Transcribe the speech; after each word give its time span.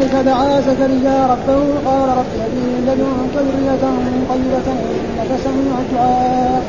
هنالك 0.00 0.26
دعا 0.26 0.60
زكريا 0.60 1.16
ربه. 1.32 1.62
قال 1.86 2.08
رب 2.20 2.32
هب 2.40 2.54
لدنك 2.86 3.34
ذرية 3.36 3.84
طيبة 4.30 4.68
إنك 4.72 5.30
سميع 5.44 5.74
الدعاء. 5.84 6.62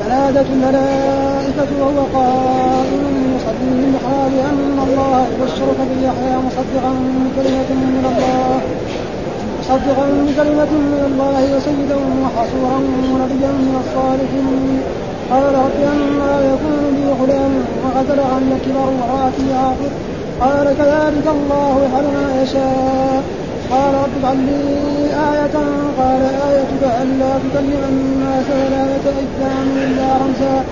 فنادت 0.00 0.46
الملائكة 0.54 1.70
وهو 1.80 2.00
قائم 2.14 3.04
يصلي 3.36 3.70
من 3.76 3.84
المحراب 3.88 4.32
أن 4.50 4.78
الله 4.86 5.26
يبشرك 5.32 5.78
بيحيى 5.90 6.36
مصدقا 6.46 6.92
بكلمة 7.24 7.70
من 7.84 8.04
الله. 8.10 8.60
مصدقا 9.60 10.06
بكلمة 10.26 10.72
من 10.92 11.02
الله 11.10 11.42
وسيدا 11.56 11.98
وحصورا 12.22 12.78
ونبيا 13.12 13.52
من 13.66 13.74
الصالحين. 13.82 14.80
قال 15.30 15.54
رب 15.64 15.78
أما 15.94 16.34
يكون 16.52 16.80
لي 16.96 17.06
غلام 17.20 17.54
وقد 17.84 18.08
عن 18.32 18.42
الكبر 18.52 18.86
وامرأتي 18.86 19.46
عاقر 19.60 19.92
قال 20.42 20.66
كذلك 20.78 21.26
الله 21.36 21.72
يفعل 21.84 22.04
ما 22.16 22.42
يشاء. 22.42 23.22
قال 23.70 23.94
رب 23.94 24.14
اجعل 24.18 24.36
لي 24.36 24.62
آية. 25.32 25.56
قال 25.98 26.22
آيتك 26.48 26.82
ألا 27.02 27.32
تكلم 27.44 27.82
الناس 27.88 28.44
ثلاثة 28.44 29.16
أيام 29.18 29.68
إلا 29.86 30.08
رمزا. 30.22 30.64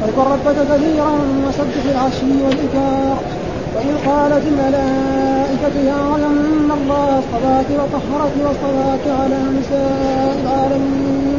واذكر 0.00 0.26
ربك 0.34 0.58
كثيرا 0.70 1.12
وسبح 1.48 1.84
العشي 1.94 2.32
والإكار 2.44 3.16
وإذ 3.74 3.94
قالت 4.08 4.44
الملائكة 4.52 5.74
يا 5.90 5.98
مريم 6.10 6.36
إن 6.50 6.70
الله 6.78 7.08
اصطفاك 7.18 7.68
وطهرك 7.80 8.34
واصطفاك 8.44 9.04
على 9.20 9.38
نساء 9.58 10.36
العالمين. 10.44 11.38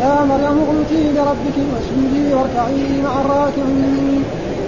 يا 0.00 0.14
مريم 0.30 0.58
اقنتي 0.64 1.02
لربك 1.16 1.56
واسجدي 1.72 2.34
واركعي 2.34 3.02
مع 3.04 3.20
الراكعين. 3.20 4.24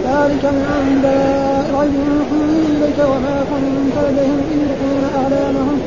ذلك 0.06 0.45
من 0.56 0.65
أنباء 0.80 1.65
الغيب 1.70 1.95
نوحيه 2.16 2.62
إليك 2.77 2.98
وما 3.12 3.37
كنت 3.51 3.97
لديهم 4.06 4.41
إذ 4.52 4.59
يلقون 4.64 5.05
أعلامهم. 5.20 5.78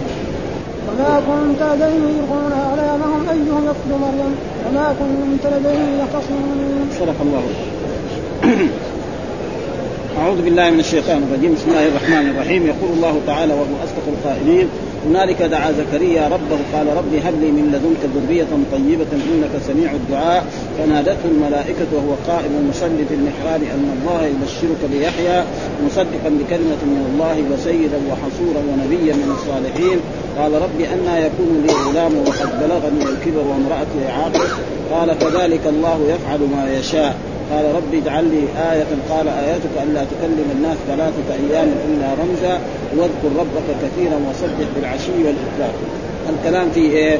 وما 0.87 1.13
كنت 1.29 1.61
لديهم 1.71 2.03
يلقون 2.17 2.51
أعلامهم. 2.65 3.21
أيهم 3.33 3.63
يقتل 3.65 3.91
مريم؟ 4.03 4.33
وما 4.65 4.87
كنت 4.99 5.43
لديهم 5.53 5.91
يختصمون. 6.03 6.89
صدق 6.99 7.19
الله. 7.21 7.43
أعوذ 10.19 10.41
بالله 10.41 10.69
من 10.69 10.79
الشيطان 10.79 11.23
الرجيم. 11.23 11.53
بسم 11.53 11.69
الله 11.69 11.87
الرحمن 11.87 12.25
الرحيم. 12.29 12.61
يقول 12.67 12.91
الله 12.97 13.15
تعالى 13.27 13.53
وهو 13.53 13.75
أصدق 13.85 14.05
القائلين 14.07 14.67
هنالك 15.05 15.41
دعا 15.41 15.71
زكريا 15.71 16.27
ربه 16.27 16.59
قال 16.73 16.87
رب 16.87 17.13
هب 17.25 17.33
لي 17.41 17.51
من 17.51 17.65
لدنك 17.73 18.01
ذرية 18.15 18.47
طيبة 18.71 19.11
إنك 19.11 19.61
سميع 19.67 19.91
الدعاء. 19.91 20.45
فنادته 20.77 21.25
الملائكة 21.31 21.89
وهو 21.93 22.13
قائم 22.27 22.69
مصلي 22.69 23.05
في 23.09 23.15
المحراب 23.15 23.61
أن 23.63 23.85
الله 23.97 24.25
يبشرك 24.25 24.81
بيحيى 24.91 25.43
مصدقا 25.85 26.29
بكلمة 26.39 26.81
من 26.91 27.01
الله 27.11 27.37
وسيدا 27.53 27.99
وحصورا 28.09 28.61
ونبيا 28.69 29.13
من 29.13 29.35
الصالحين. 29.37 29.99
قال 30.37 30.53
رب 30.53 30.79
أنا 30.81 31.19
يكون 31.19 31.63
لي 31.65 31.73
غلام 31.73 32.13
وقد 32.17 32.49
بلغني 32.61 33.03
الكبر 33.03 33.43
وامرأتي 33.49 34.01
عاقر 34.17 34.49
قال 34.91 35.19
كذلك 35.19 35.61
الله 35.67 35.99
يفعل 36.13 36.39
ما 36.39 36.77
يشاء. 36.79 37.15
قال 37.51 37.75
رب 37.75 37.93
اجعل 37.93 38.23
لي 38.23 38.71
آية 38.71 38.85
قال 39.09 39.27
آياتك 39.27 39.73
ألا 39.83 40.03
تكلم 40.03 40.49
الناس 40.55 40.77
ثلاثة 40.87 41.27
أيام 41.33 41.67
إلا 41.87 42.07
رمزا 42.21 42.59
واذكر 42.95 43.39
ربك 43.39 43.67
كثيرا 43.83 44.15
وسبح 44.29 44.67
بالعشي 44.75 45.11
والإكرام 45.11 45.73
الكلام 46.29 46.71
في 46.71 46.79
إيه؟ 46.79 47.19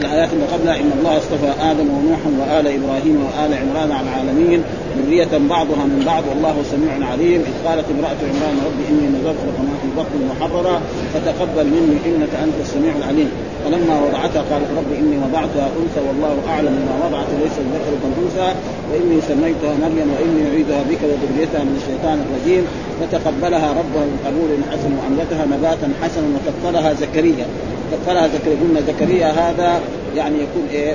الآيات 0.00 0.32
اللي 0.32 0.44
قبلها 0.44 0.76
إن 0.76 0.90
الله 0.98 1.16
اصطفى 1.16 1.50
آدم 1.70 1.88
ونوحا 1.90 2.30
وآل 2.40 2.66
إبراهيم 2.66 3.24
وآل 3.24 3.54
عمران 3.54 3.92
على 3.92 4.06
العالمين 4.08 4.62
ذرية 4.98 5.28
بعضها 5.50 5.84
من 5.84 6.02
بعض 6.06 6.22
والله 6.28 6.56
سميع 6.72 7.10
عليم. 7.10 7.40
إذ 7.40 7.68
قالت 7.68 7.84
امرأة 7.90 8.20
عمران 8.30 8.56
رب 8.66 8.78
إني 8.90 9.06
نذرت 9.08 9.40
لك 9.48 9.58
ما 9.68 9.74
في 9.82 9.88
بطن 9.96 10.18
محررا 10.30 10.80
فتقبل 11.14 11.66
مني 11.66 11.96
إنك 12.06 12.32
أنت 12.44 12.54
السميع 12.60 12.92
العليم. 12.98 13.30
فلما 13.64 13.94
وضعتها 14.04 14.42
قالت 14.50 14.70
رب 14.78 14.90
إني 15.00 15.16
وضعتها 15.24 15.66
أنثى 15.80 16.00
والله 16.08 16.36
أعلم 16.48 16.74
ما 16.88 17.06
وضعت 17.06 17.26
ليس 17.42 17.56
الذكر 17.64 17.92
كالأنثى 18.02 18.48
وإني 18.90 19.20
سميتها 19.28 19.72
مريم 19.82 20.08
وإني 20.14 20.50
أعيدها 20.50 20.82
بك 20.90 21.02
وذريتها 21.02 21.62
من 21.64 21.74
الشيطان 21.80 22.24
الرجيم. 22.24 22.64
فتقبلها 23.00 23.68
ربها 23.70 24.04
بقبول 24.12 24.50
حسن 24.70 24.90
وأنبتها 24.98 25.46
نباتا 25.46 25.88
حسنا 26.02 26.26
وكفلها 26.36 26.94
زكريا. 26.94 27.46
كفلها 27.92 28.28
زكريا 28.28 28.56
قلنا 28.62 28.80
زكريا 28.80 29.26
هذا 29.26 29.80
يعني 30.16 30.36
يكون 30.36 30.68
إيه؟ 30.72 30.94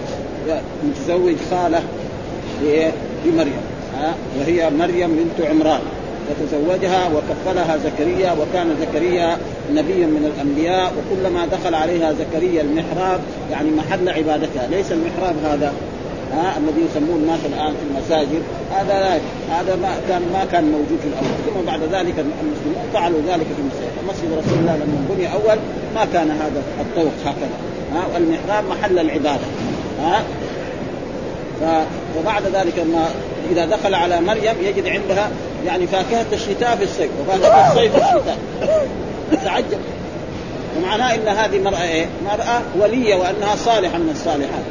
متزوج 0.83 1.35
خالة 1.51 1.81
لمريم 3.25 3.61
ها؟ 3.97 4.13
وهي 4.39 4.69
مريم 4.79 5.09
بنت 5.15 5.47
عمران. 5.49 5.81
فتزوجها 6.29 7.07
وكفلها 7.07 7.77
زكريا 7.77 8.31
وكان 8.31 8.75
زكريا 8.81 9.37
نبيا 9.71 10.05
من 10.05 10.31
الأنبياء 10.33 10.93
وكلما 10.97 11.45
دخل 11.45 11.75
عليها 11.75 12.13
زكريا 12.13 12.61
المحراب 12.61 13.19
يعني 13.51 13.71
محل 13.71 14.09
عبادتها. 14.09 14.67
ليس 14.71 14.91
المحراب 14.91 15.35
هذا 15.45 15.73
ها 16.33 16.57
الذي 16.57 16.81
يسمون 16.91 17.19
الناس 17.19 17.39
الآن 17.45 17.73
في 17.73 17.83
المساجد. 17.91 18.41
هذا 18.71 18.93
لا 18.99 19.13
هذا 19.55 19.75
ما 19.75 19.97
كان 20.07 20.21
ما 20.33 20.45
كان 20.51 20.63
موجود 20.63 20.99
في 21.01 21.07
الأول 21.07 21.35
ثم 21.45 21.65
بعد 21.65 21.79
ذلك 21.81 22.15
المسلمون 22.19 22.85
فعلوا 22.93 23.19
ذلك 23.27 23.45
في 23.45 23.61
المسجد 23.61 23.85
مسجد 24.09 24.37
رسول 24.37 24.59
الله 24.59 24.75
لما 24.75 25.05
بني 25.09 25.33
أول 25.33 25.57
ما 25.95 26.05
كان 26.13 26.31
هذا 26.31 26.61
الطوق 26.79 27.13
هكذا 27.25 27.57
ها 27.93 28.07
والمحراب 28.13 28.63
محل 28.69 28.99
العبادة 28.99 29.45
ها. 30.01 30.23
وبعد 32.19 32.43
ذلك 32.53 32.79
ما 32.79 33.09
إذا 33.51 33.65
دخل 33.65 33.93
على 33.93 34.21
مريم 34.21 34.55
يجد 34.63 34.87
عندها 34.87 35.29
يعني 35.65 35.87
فاكهة 35.87 36.25
الشتاء 36.33 36.75
في 36.75 36.83
الصيف 36.83 37.09
وفاكهة 37.21 37.71
الصيف 37.71 37.95
في 37.95 37.97
الشتاء 37.97 38.37
تعجب 39.45 39.79
ومعناه 40.77 41.15
إن 41.15 41.27
هذه 41.27 41.59
مرأة 41.59 41.81
إيه؟ 41.81 42.05
مرأة 42.25 42.61
ولية 42.79 43.15
وأنها 43.15 43.55
صالحة 43.55 43.97
من 43.97 44.09
الصالحات. 44.11 44.63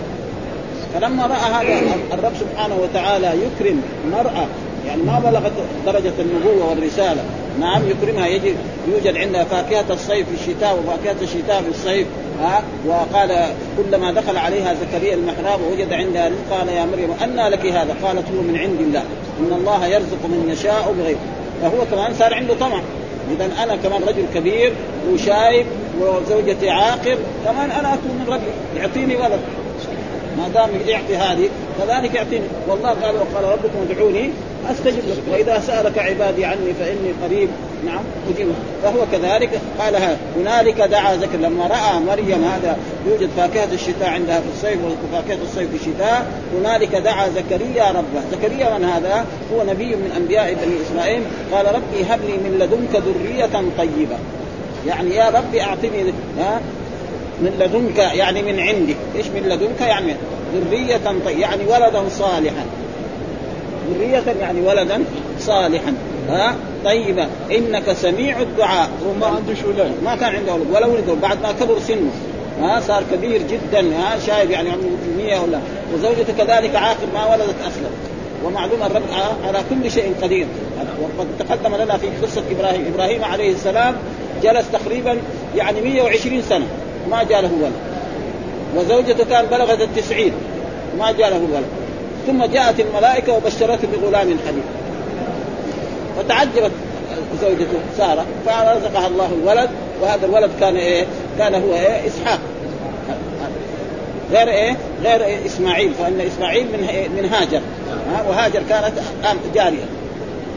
فلما 0.94 1.26
رأى 1.26 1.52
هذا 1.52 1.96
الرب 2.12 2.32
سبحانه 2.40 2.74
وتعالى 2.82 3.26
يكرم 3.26 3.82
مرأة 4.12 4.46
يعني 4.86 5.02
ما 5.02 5.18
بلغت 5.24 5.52
درجة 5.86 6.12
النبوة 6.18 6.70
والرسالة 6.70 7.24
نعم 7.60 7.82
يكرمها 7.88 8.26
يجد 8.26 8.56
يوجد 8.88 9.16
عندها 9.16 9.44
فاكهة 9.44 9.84
الصيف 9.90 10.26
في 10.28 10.34
الشتاء 10.34 10.78
وفاكهة 10.78 11.22
الشتاء 11.22 11.62
في 11.62 11.68
الصيف 11.68 12.06
ها 12.40 12.62
وقال 12.86 13.48
كلما 13.76 14.12
دخل 14.12 14.36
عليها 14.36 14.74
زكريا 14.74 15.14
المحراب 15.14 15.60
ووجد 15.62 15.92
عندها 15.92 16.28
رزق 16.28 16.58
قال 16.58 16.68
يا 16.68 16.84
مريم 16.84 17.10
أنى 17.22 17.48
لك 17.48 17.66
هذا؟ 17.66 17.96
قالت 18.02 18.24
هو 18.36 18.42
من 18.42 18.56
عند 18.56 18.80
الله. 18.80 19.02
إن 19.40 19.52
الله 19.52 19.86
يرزق 19.86 20.24
من 20.24 20.48
يشاء 20.52 20.94
بغير. 20.98 21.16
فهو 21.62 21.84
كمان 21.90 22.14
صار 22.14 22.34
عنده 22.34 22.54
طمع. 22.54 22.80
اذا 23.36 23.50
أنا 23.62 23.76
كمان 23.76 24.02
رجل 24.02 24.24
كبير 24.34 24.72
وشايب 25.12 25.66
وزوجتي 26.00 26.70
عاقر 26.70 27.18
كمان 27.44 27.70
أنا 27.70 27.94
أكون 27.94 28.10
من 28.10 28.26
ربي 28.28 28.80
يعطيني 28.80 29.16
ولد. 29.16 29.40
ما 30.38 30.48
دام 30.48 30.70
يعطي 30.86 31.16
هذه 31.16 31.48
كذلك 31.78 32.14
يعطيني. 32.14 32.44
والله 32.68 32.88
قال 32.88 33.14
وقال 33.14 33.44
ربكم 33.44 33.78
ادعوني. 33.90 34.30
أستجب 34.70 35.02
لكم 35.08 35.32
وإذا 35.32 35.60
سألك 35.60 35.98
عبادي 35.98 36.44
عني 36.44 36.74
فإني 36.80 37.12
قريب. 37.24 37.48
نعم 37.86 38.02
أجيب. 38.34 38.48
فهو 38.82 39.06
كذلك 39.12 39.60
قال 39.78 40.16
هنالك 40.36 40.80
دعا 40.80 41.16
ذكر 41.16 41.38
لما 41.38 41.66
رأى 41.66 42.00
مريم 42.06 42.44
هذا 42.44 42.76
يوجد 43.06 43.30
فاكهة 43.36 43.68
الشتاء 43.72 44.08
عندها 44.08 44.40
في 44.40 44.46
الصيف 44.54 44.78
وفاكهه 44.84 45.42
الصيف 45.42 45.70
في 45.70 45.76
الشتاء. 45.76 46.26
هنالك 46.58 46.96
دعا 46.96 47.28
زكريا 47.28 47.90
ربه. 47.90 48.20
زكريا 48.32 48.78
من 48.78 48.84
هذا؟ 48.84 49.26
هو 49.54 49.62
نبي 49.62 49.96
من 49.96 50.12
أنبياء 50.16 50.54
بني 50.54 50.74
إسرائيل. 50.86 51.22
قال 51.52 51.66
ربي 51.66 52.04
هب 52.08 52.20
لي 52.26 52.32
من 52.32 52.58
لدنك 52.58 53.02
ذرية 53.02 53.62
طيبة. 53.78 54.16
يعني 54.86 55.14
يا 55.14 55.30
ربي 55.30 55.62
أعطني 55.62 56.12
ها 56.38 56.60
من 57.40 57.56
لدنك 57.60 57.98
يعني 57.98 58.42
من 58.42 58.60
عندك 58.60 58.96
إيش 59.16 59.26
من 59.26 59.42
لدنك؟ 59.48 59.80
يعني 59.80 60.14
ذرية 60.54 60.96
طيبة 60.96 61.40
يعني 61.40 61.64
ولدا 61.64 62.08
صالحا. 62.08 62.64
ذرية 63.90 64.34
يعني 64.40 64.60
ولدا 64.60 65.04
صالحا. 65.40 65.94
ها؟ 66.28 66.54
طيبة. 66.84 67.26
إنك 67.50 67.92
سميع 67.92 68.40
الدعاء. 68.40 68.88
وما 69.08 69.26
عنده 69.26 69.54
ولد 69.66 69.92
ما 70.04 70.16
كان 70.16 70.34
عنده 70.34 70.52
ولد 70.52 70.70
ولا 70.72 70.86
ولد 70.86 71.18
بعد 71.22 71.42
ما 71.42 71.52
كبر 71.52 71.78
سنه. 71.78 72.10
ها؟ 72.60 72.80
صار 72.80 73.02
كبير 73.12 73.42
جدا. 73.42 73.80
ها؟ 73.80 74.18
شايب 74.26 74.50
يعني 74.50 74.70
عمره 74.70 74.98
100 75.16 75.38
ولا. 75.38 75.58
وزوجته 75.94 76.32
كذلك 76.38 76.76
عاقل 76.76 77.06
ما 77.14 77.32
ولدت 77.32 77.56
أصلا. 77.60 77.90
ومعلوم 78.44 78.82
الرب 78.82 79.02
على 79.46 79.58
كل 79.70 79.90
شيء 79.90 80.14
قدير. 80.22 80.46
وقد 81.02 81.26
تقدم 81.38 81.74
لنا 81.74 81.96
في 81.96 82.06
قصة 82.22 82.42
إبراهيم. 82.50 82.92
إبراهيم 82.94 83.24
عليه 83.24 83.52
السلام 83.52 83.94
جلس 84.42 84.70
تقريبا 84.72 85.16
يعني 85.56 85.80
120 85.80 86.42
سنة. 86.42 86.66
ما 87.10 87.22
جاء 87.22 87.40
له 87.42 87.50
ولد. 87.62 87.72
وزوجته 88.76 89.24
كان 89.24 89.46
بلغت 89.46 89.80
التسعين. 89.80 90.32
ما 90.98 91.12
جاء 91.12 91.30
له 91.30 91.36
ولد. 91.36 91.83
ثم 92.26 92.44
جاءت 92.44 92.80
الملائكة 92.80 93.32
وبشرته 93.32 93.88
بغلام 93.92 94.36
حليم 94.46 94.64
فتعجبت 96.18 96.72
زوجته 97.40 97.78
سارة 97.98 98.26
فرزقها 98.46 99.06
الله 99.06 99.30
الولد 99.42 99.70
وهذا 100.02 100.26
الولد 100.26 100.50
كان 100.60 100.76
إيه؟ 100.76 101.06
كان 101.38 101.54
هو 101.54 101.74
إيه؟ 101.74 102.06
إسحاق 102.06 102.38
غير 104.32 104.48
إيه؟ 104.48 104.76
غير 105.04 105.24
إيه؟ 105.24 105.46
إسماعيل 105.46 105.92
فإن 105.94 106.20
إسماعيل 106.20 106.66
من 106.72 106.88
إيه؟ 106.88 107.08
من 107.08 107.28
هاجر 107.32 107.60
ها 108.12 108.24
وهاجر 108.28 108.62
كانت 108.68 109.40
جارية 109.54 109.84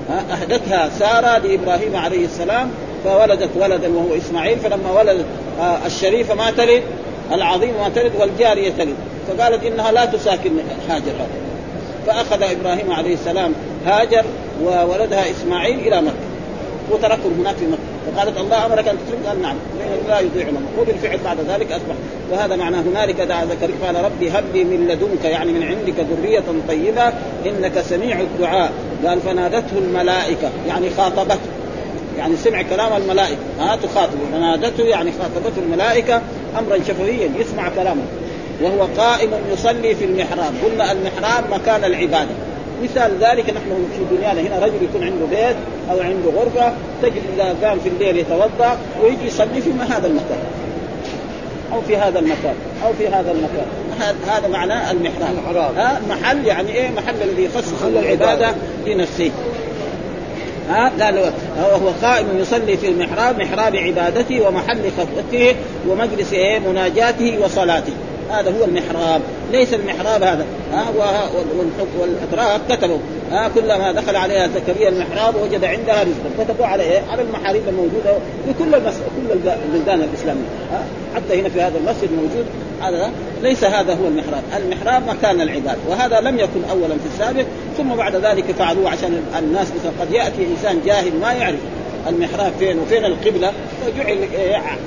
ها 0.10 0.24
أهدتها 0.42 0.90
سارة 1.00 1.38
لإبراهيم 1.38 1.96
عليه 1.96 2.25
السلام 2.25 2.72
فولدت 3.04 3.50
ولدا 3.56 3.90
وهو 3.96 4.18
إسماعيل 4.18 4.60
فلما 4.60 4.92
ولدت 4.92 5.25
آه، 5.60 5.78
الشريفة 5.86 6.36
ما 6.36 6.52
تلد 6.52 6.84
العظيم 7.31 7.74
ما 7.81 7.90
تلد 7.96 8.12
والجارية 8.19 8.72
تلد 8.78 8.96
فقالت 9.28 9.64
إنها 9.64 9.92
لا 9.92 10.06
تساكن 10.06 10.52
هاجر 10.90 11.12
هذا 11.12 11.47
فأخذ 12.07 12.44
إبراهيم 12.44 12.92
عليه 12.92 13.13
السلام 13.13 13.54
هاجر 13.86 14.24
وولدها 14.63 15.31
إسماعيل 15.31 15.80
إلى 15.80 16.01
مكة 16.01 16.27
وتركهم 16.92 17.33
هناك 17.39 17.56
في 17.56 17.65
مكة. 17.65 18.15
فقالت 18.15 18.38
الله 18.38 18.65
أمرك 18.65 18.88
أن 18.88 18.98
تترك 19.07 19.27
قال 19.27 19.42
نعم. 19.42 19.56
لا 20.07 20.19
يطيع 20.19 20.42
الأمر. 20.42 20.68
وبالفعل 20.80 21.19
بعد 21.25 21.38
ذلك 21.50 21.71
اصبح 21.71 21.95
وهذا 22.31 22.56
معناه 22.56 22.81
هنالك 22.81 23.21
دعا 23.21 23.45
زكريا 23.45 23.75
قال 23.86 24.06
ربي 24.06 24.30
هب 24.30 24.44
لي 24.54 24.63
من 24.63 24.88
لدنك 24.88 25.25
يعني 25.25 25.51
من 25.51 25.63
عندك 25.63 25.94
ذرية 26.00 26.44
طيبة 26.68 27.13
إنك 27.45 27.81
سميع 27.81 28.19
الدعاء. 28.19 28.71
قال 29.06 29.19
فنادته 29.21 29.77
الملائكة 29.77 30.50
يعني 30.68 30.89
خاطبته. 30.98 31.39
يعني 32.18 32.36
سمع 32.36 32.62
كلام 32.62 33.01
الملائكة. 33.01 33.38
ها 33.59 33.75
تخاطبه. 33.75 34.19
فنادته 34.31 34.83
يعني 34.83 35.12
خاطبته 35.12 35.62
الملائكة 35.62 36.21
أمرا 36.59 36.77
شفويا 36.88 37.30
يسمع 37.39 37.69
كلامه. 37.69 38.01
وهو 38.62 38.88
قائم 38.98 39.30
يصلي 39.54 39.95
في 39.95 40.06
المحراب. 40.06 40.54
قلنا 40.65 40.92
المحراب 40.92 41.44
مكان 41.51 41.83
العبادة. 41.83 42.31
مثال 42.83 43.12
ذلك 43.21 43.50
نحن 43.50 43.88
في 43.98 44.15
دنيانا. 44.15 44.42
هنا 44.42 44.65
رجل 44.65 44.83
يكون 44.83 45.04
عنده 45.04 45.25
بيت 45.25 45.56
أو 45.92 46.00
عنده 46.00 46.30
غرفة 46.39 46.74
تجد 47.01 47.21
إذا 47.36 47.68
قام 47.68 47.80
في 47.80 47.89
الليل 47.89 48.18
يتوضأ 48.18 48.77
ويجي 49.04 49.27
يصلي 49.27 49.62
في 49.62 49.71
هذا 49.89 50.07
المكان. 50.07 50.39
أو 51.74 51.81
في 51.81 51.98
هذا 51.98 52.19
المكان. 52.19 52.56
أو 52.86 52.94
في 52.94 53.07
هذا 53.07 53.31
المكان. 53.31 53.65
هذا 54.27 54.48
معناه 54.48 54.92
المحراب. 54.92 55.77
ها؟ 55.77 56.01
محل 56.09 56.45
يعني 56.45 56.71
إيه؟ 56.71 56.89
محل 56.89 57.15
الذي 57.24 57.44
يخصص 57.44 57.83
العبادة. 57.83 58.56
لنفسه. 58.88 59.31
ها؟ 60.69 60.92
قال 61.01 61.31
وهو 61.57 61.89
قائم 62.01 62.25
يصلي 62.39 62.77
في 62.77 62.88
المحراب 62.88 63.42
محراب 63.42 63.75
عبادته 63.75 64.48
ومحل 64.48 64.92
خطوته 64.98 65.56
ومجلس 65.88 66.33
إيه؟ 66.33 66.59
مناجاته 66.59 67.39
وصلاته. 67.44 67.94
هذا 68.30 68.52
هو 68.60 68.66
المحراب 68.66 69.22
ليس 69.52 69.74
المحراب 69.74 70.24
هذا. 70.24 70.46
ها 70.74 70.86
والأتراك 72.00 72.62
كتبوا. 72.70 72.98
ها 73.32 73.50
كلما 73.56 73.92
دخل 73.92 74.16
عليها 74.16 74.48
زكريا 74.48 74.90
المحراب 74.90 75.36
وجد 75.36 75.64
عندها 75.64 76.04
رزقا. 76.04 76.44
كتبوا 76.44 76.66
على 76.66 76.84
إيه؟ 76.84 77.02
على 77.12 77.22
المحاريب 77.22 77.62
الموجودة 77.68 78.14
في 78.46 78.54
كل. 78.60 78.72
كل 78.72 79.50
البلدان 79.66 80.02
الإسلامية. 80.02 80.48
ها 80.72 80.84
حتى 81.16 81.42
هنا 81.42 81.50
في 81.50 81.62
هذا 81.62 81.78
المسجد 81.78 82.10
موجود. 82.12 82.46
هذا 82.82 83.12
ليس 83.42 83.64
هذا 83.64 83.94
هو 83.94 84.08
المحراب، 84.08 84.44
المحراب 84.58 85.08
مكان 85.08 85.42
العباد. 85.42 85.78
وهذا 85.90 86.20
لم 86.20 86.40
يكن 86.40 86.64
اولا 86.70 86.96
في 86.96 87.06
السابق. 87.14 87.46
ثم 87.78 87.96
بعد 87.96 88.16
ذلك 88.16 88.46
فعلوه 88.60 88.90
عشان 88.90 89.24
الناس 89.40 89.68
مثلا 89.80 89.92
قد 90.02 90.12
يأتي 90.12 90.46
إنسان 90.46 90.82
جاهل 90.86 91.20
ما 91.22 91.34
يعرف 91.34 91.60
المحراب 92.08 92.52
فين 92.60 92.80
وفين 92.80 93.06
القبلة 93.06 93.52
فجعل 93.86 94.18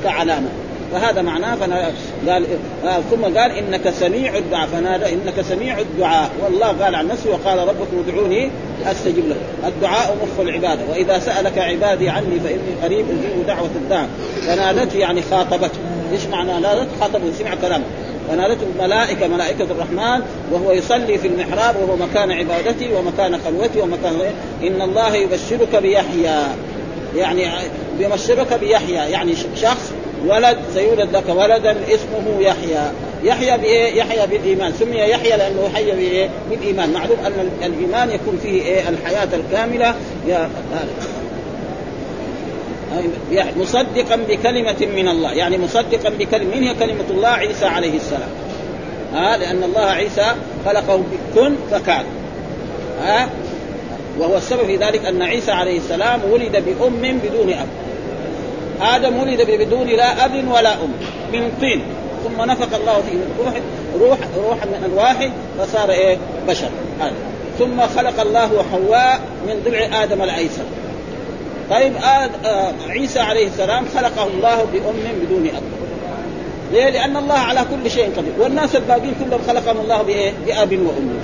كعلامه 0.05 0.49
فهذا 0.93 1.23
معناه 1.23 1.55
فنا 1.55 1.93
قال 2.29 2.47
ثم 3.11 3.23
قال 3.23 3.51
إنك 3.51 3.91
سميع 3.91 4.37
الدعاء. 4.37 4.67
فنادى 4.67 5.13
إنك 5.13 5.41
سميع 5.49 5.79
الدعاء. 5.79 6.31
والله 6.45 6.67
قال 6.67 6.95
عن 6.95 7.09
نفسه 7.09 7.31
وقال 7.31 7.59
ربكم 7.59 8.05
ادعوني 8.09 8.51
أستجب 8.87 9.29
لكم 9.29 9.69
الدعاء 9.69 10.17
مخ 10.23 10.41
العبادة. 10.41 10.81
وإذا 10.91 11.19
سألك 11.19 11.59
عبادي 11.59 12.09
عني 12.09 12.41
فإني 12.45 12.83
قريب 12.83 13.07
أجيب 13.11 13.47
دعوة 13.47 13.71
الداع. 13.77 14.07
فنادته 14.47 14.99
يعني 14.99 15.23
خاطبته 15.23 15.79
إيش 16.13 16.27
معنى 16.27 16.61
نادته 16.61 16.89
خاطبه 17.01 17.33
سمع 17.39 17.55
كلامه. 17.55 17.85
فنادته 18.29 18.67
الملائكة 18.77 19.29
ملائكة 19.29 19.65
الرحمن 19.65 20.23
وهو 20.53 20.73
يصلي 20.73 21.19
في 21.19 21.29
المحراب 21.29 21.77
وهو 21.77 21.97
مكان 21.97 22.33
عبادتي 22.33 22.95
ومكان 22.95 23.39
خلوتي 23.39 23.81
ومكان 23.81 24.15
إن 24.63 24.83
الله 24.83 25.15
يبشرك 25.17 25.77
بيحيى. 25.83 26.43
يعني 27.17 27.49
يبشرك 27.99 28.55
بيحيى. 28.61 29.11
يعني 29.11 29.33
شخص 29.57 29.93
ولد 30.27 30.59
سيولد 30.75 31.17
لك 31.17 31.29
ولدا 31.29 31.77
اسمه 31.95 32.41
يحيى. 32.41 32.93
يحيى 33.25 33.59
بإيه؟ 33.59 33.95
يحيى 33.95 34.27
بالإيمان، 34.27 34.73
سمي 34.73 34.97
يحيى 34.97 35.37
لأنه 35.37 35.71
حي 35.75 35.93
بإيه؟ 35.93 36.29
بالإيمان، 36.51 36.93
معلوم 36.93 37.19
أن 37.27 37.51
الإيمان 37.63 38.11
يكون 38.11 38.39
فيه 38.43 38.63
إيه؟ 38.63 38.89
الحياة 38.89 39.29
الكاملة. 39.33 39.95
يا 40.29 40.51
مصدقا 43.57 44.17
بكلمة 44.29 44.87
من 44.97 45.09
الله. 45.09 45.33
يعني 45.33 45.59
مصدقا 45.59 46.11
بكلمة. 46.19 46.57
من 46.57 46.63
هي 46.63 46.75
كلمة 46.75 47.05
الله؟ 47.11 47.29
عيسى 47.29 47.67
عليه 47.67 47.97
السلام. 47.97 48.31
ها؟ 49.15 49.37
لأن 49.37 49.63
الله 49.63 49.85
عيسى 49.85 50.35
خلقه 50.67 50.97
بكن 50.97 51.55
فكان. 51.71 52.05
ها؟ 53.03 53.29
وهو 54.19 54.37
السبب 54.37 54.67
في 54.67 54.77
ذلك 54.77 55.07
أن 55.07 55.23
عيسى 55.23 55.53
عليه 55.53 55.79
السلام 55.79 56.21
ولد 56.31 56.65
بأم 56.67 57.19
بدون 57.19 57.53
أب. 57.53 57.67
آدم 58.83 59.17
ولد 59.19 59.51
بدون 59.51 59.87
لا 59.87 60.25
أب 60.25 60.49
ولا 60.49 60.75
أم 60.75 60.93
من 61.33 61.53
طين. 61.61 61.83
ثم 62.25 62.43
نفخ 62.43 62.75
الله 62.75 63.03
فيه 63.03 63.45
روح 63.45 63.55
روح 64.01 64.19
روحا 64.37 64.67
من 64.67 64.85
الواحد 64.93 65.31
فصار 65.59 65.91
إيه؟ 65.91 66.19
بشر. 66.49 66.69
هذا. 67.01 67.13
ثم 67.59 67.81
خلق 67.81 68.21
الله 68.21 68.65
حواء 68.73 69.21
من 69.47 69.63
ضلع 69.65 70.03
آدم 70.03 70.23
الأيسر. 70.23 70.65
طيب 71.71 71.93
آد 72.03 72.31
آه 72.45 72.73
عيسى 72.89 73.21
عليه 73.21 73.47
السلام 73.47 73.85
خلقه 73.97 74.27
الله 74.27 74.57
بأم 74.73 75.05
بدون 75.23 75.47
أب. 75.47 75.63
ليه؟ 76.73 76.91
لأن 76.91 77.17
الله 77.17 77.39
على 77.39 77.61
كل 77.61 77.91
شيء 77.91 78.13
قدير. 78.17 78.33
والناس 78.39 78.77
الباقين 78.77 79.15
كلهم 79.25 79.41
خلقهم 79.47 79.81
الله 79.81 80.03
بإيه؟ 80.03 80.33
بأب 80.47 80.73
وأم. 80.73 81.19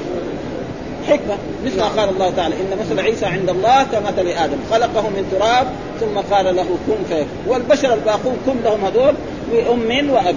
حكمه 1.08 1.36
مثل 1.64 1.76
ما 1.76 1.88
قال 1.88 2.08
الله 2.08 2.30
تعالى 2.30 2.54
إن 2.54 2.78
مثل 2.80 3.00
عيسى 3.00 3.26
عند 3.26 3.48
الله 3.50 3.82
كمثل 3.82 4.28
آدم. 4.28 4.58
خلقه 4.70 5.08
من 5.08 5.36
تراب 5.38 5.66
ثم 6.00 6.34
قال 6.34 6.56
له 6.56 6.66
كن 6.86 7.04
فيكون 7.08 7.26
والبشر 7.46 7.94
الباقون 7.94 8.36
كلهم 8.46 8.84
هذول 8.84 9.14
بام 9.52 10.10
وأب. 10.10 10.36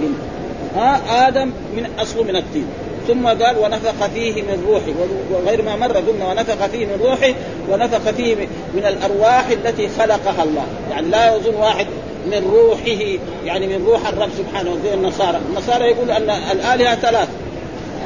ها 0.76 1.28
آدم 1.28 1.50
من 1.76 1.86
اصله 1.98 2.22
من 2.22 2.36
الطين. 2.36 2.66
ثم 3.08 3.26
قال 3.26 3.58
ونفخ 3.58 4.06
فيه 4.14 4.42
من 4.42 4.64
روحه. 4.68 4.92
وغير 5.32 5.62
ما 5.62 5.76
مر 5.76 5.96
قلنا 5.96 6.28
ونفخ 6.30 6.66
فيه 6.66 6.86
من 6.86 7.00
روحه 7.02 7.34
ونفخ 7.70 8.10
فيه 8.10 8.34
من 8.74 8.84
الأرواح 8.86 9.48
التي 9.48 9.88
خلقها 9.98 10.42
الله. 10.42 10.64
يعني 10.90 11.08
لا 11.08 11.36
يظن 11.36 11.54
واحد 11.54 11.86
من 12.26 12.50
روحه 12.52 13.18
يعني 13.44 13.66
من 13.66 13.84
روح 13.86 14.08
الرب 14.08 14.28
سبحانه 14.38 14.76
زي 14.84 14.94
النصارى. 14.94 15.40
النصارى 15.50 15.84
يقول 15.84 16.10
أن 16.10 16.30
الآلهة 16.30 16.94
ثلاث. 16.94 17.28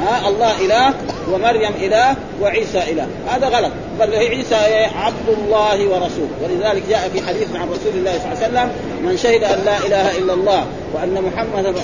ها 0.00 0.28
الله 0.28 0.52
إله 0.60 0.94
ومريم 1.32 1.72
إله 1.80 2.16
وعيسى 2.42 2.78
إله. 2.78 3.06
هذا 3.28 3.48
غلط. 3.48 3.72
بل 4.00 4.14
عيسى 4.14 4.88
عبد 4.96 5.28
الله 5.38 5.88
ورسوله. 5.88 6.34
ولذلك 6.42 6.82
جاء 6.88 7.10
في 7.12 7.26
حديث 7.26 7.56
عن 7.56 7.68
رسول 7.68 7.92
الله 7.94 8.12
صلى 8.12 8.32
الله 8.32 8.38
عليه 8.42 8.46
وسلم 8.46 8.68
من 9.02 9.16
شهد 9.16 9.44
أن 9.44 9.64
لا 9.64 9.78
إله 9.86 10.18
إلا 10.18 10.34
الله 10.34 10.66
وأن 10.94 11.22
محمدا 11.22 11.74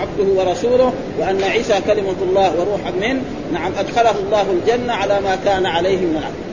عبده 0.00 0.40
ورسوله 0.40 0.92
وأن 1.18 1.42
عيسى 1.42 1.80
كلمة 1.86 2.16
الله 2.22 2.52
وروحا 2.60 2.90
منه 2.90 3.22
نعم 3.52 3.72
أدخله 3.78 4.14
الله 4.26 4.42
الجنة 4.42 4.92
على 4.92 5.20
ما 5.20 5.38
كان 5.44 5.66
عليه 5.66 5.96
من 5.96 6.16
العبد 6.16 6.45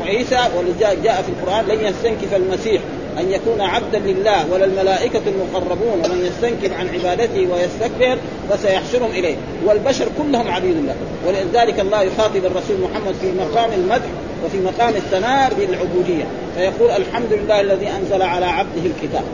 وعيسى 0.00 0.38
ولذلك 0.58 0.98
جاء 1.04 1.22
في 1.22 1.28
القرآن 1.28 1.64
لن 1.64 1.86
يستنكف 1.86 2.34
المسيح 2.36 2.82
أن 3.18 3.30
يكون 3.30 3.60
عبدا 3.60 3.98
لله 3.98 4.52
ولا 4.52 4.64
الملائكه 4.64 5.22
المقربون 5.26 6.00
ومن 6.04 6.26
يستنكف 6.26 6.78
عن 6.78 6.88
عبادته 6.88 7.48
ويستكبر 7.52 8.18
فسيحشرهم 8.50 9.10
إليه. 9.10 9.36
والبشر 9.66 10.08
كلهم 10.18 10.50
عبيد 10.50 10.76
الله 10.76 10.94
ولذلك 11.26 11.80
الله 11.80 12.02
يخاطب 12.02 12.44
الرسول 12.44 12.76
محمد 12.80 13.14
في 13.14 13.32
مقام 13.32 13.70
المدح 13.72 14.08
وفي 14.44 14.58
مقام 14.60 14.94
الثناء 14.94 15.52
بالعبودية. 15.58 16.24
فيقول 16.56 16.90
الحمد 16.90 17.32
لله 17.32 17.60
الذي 17.60 17.88
أنزل 17.88 18.22
على 18.22 18.46
عبده 18.46 18.82
الكتاب. 18.86 19.24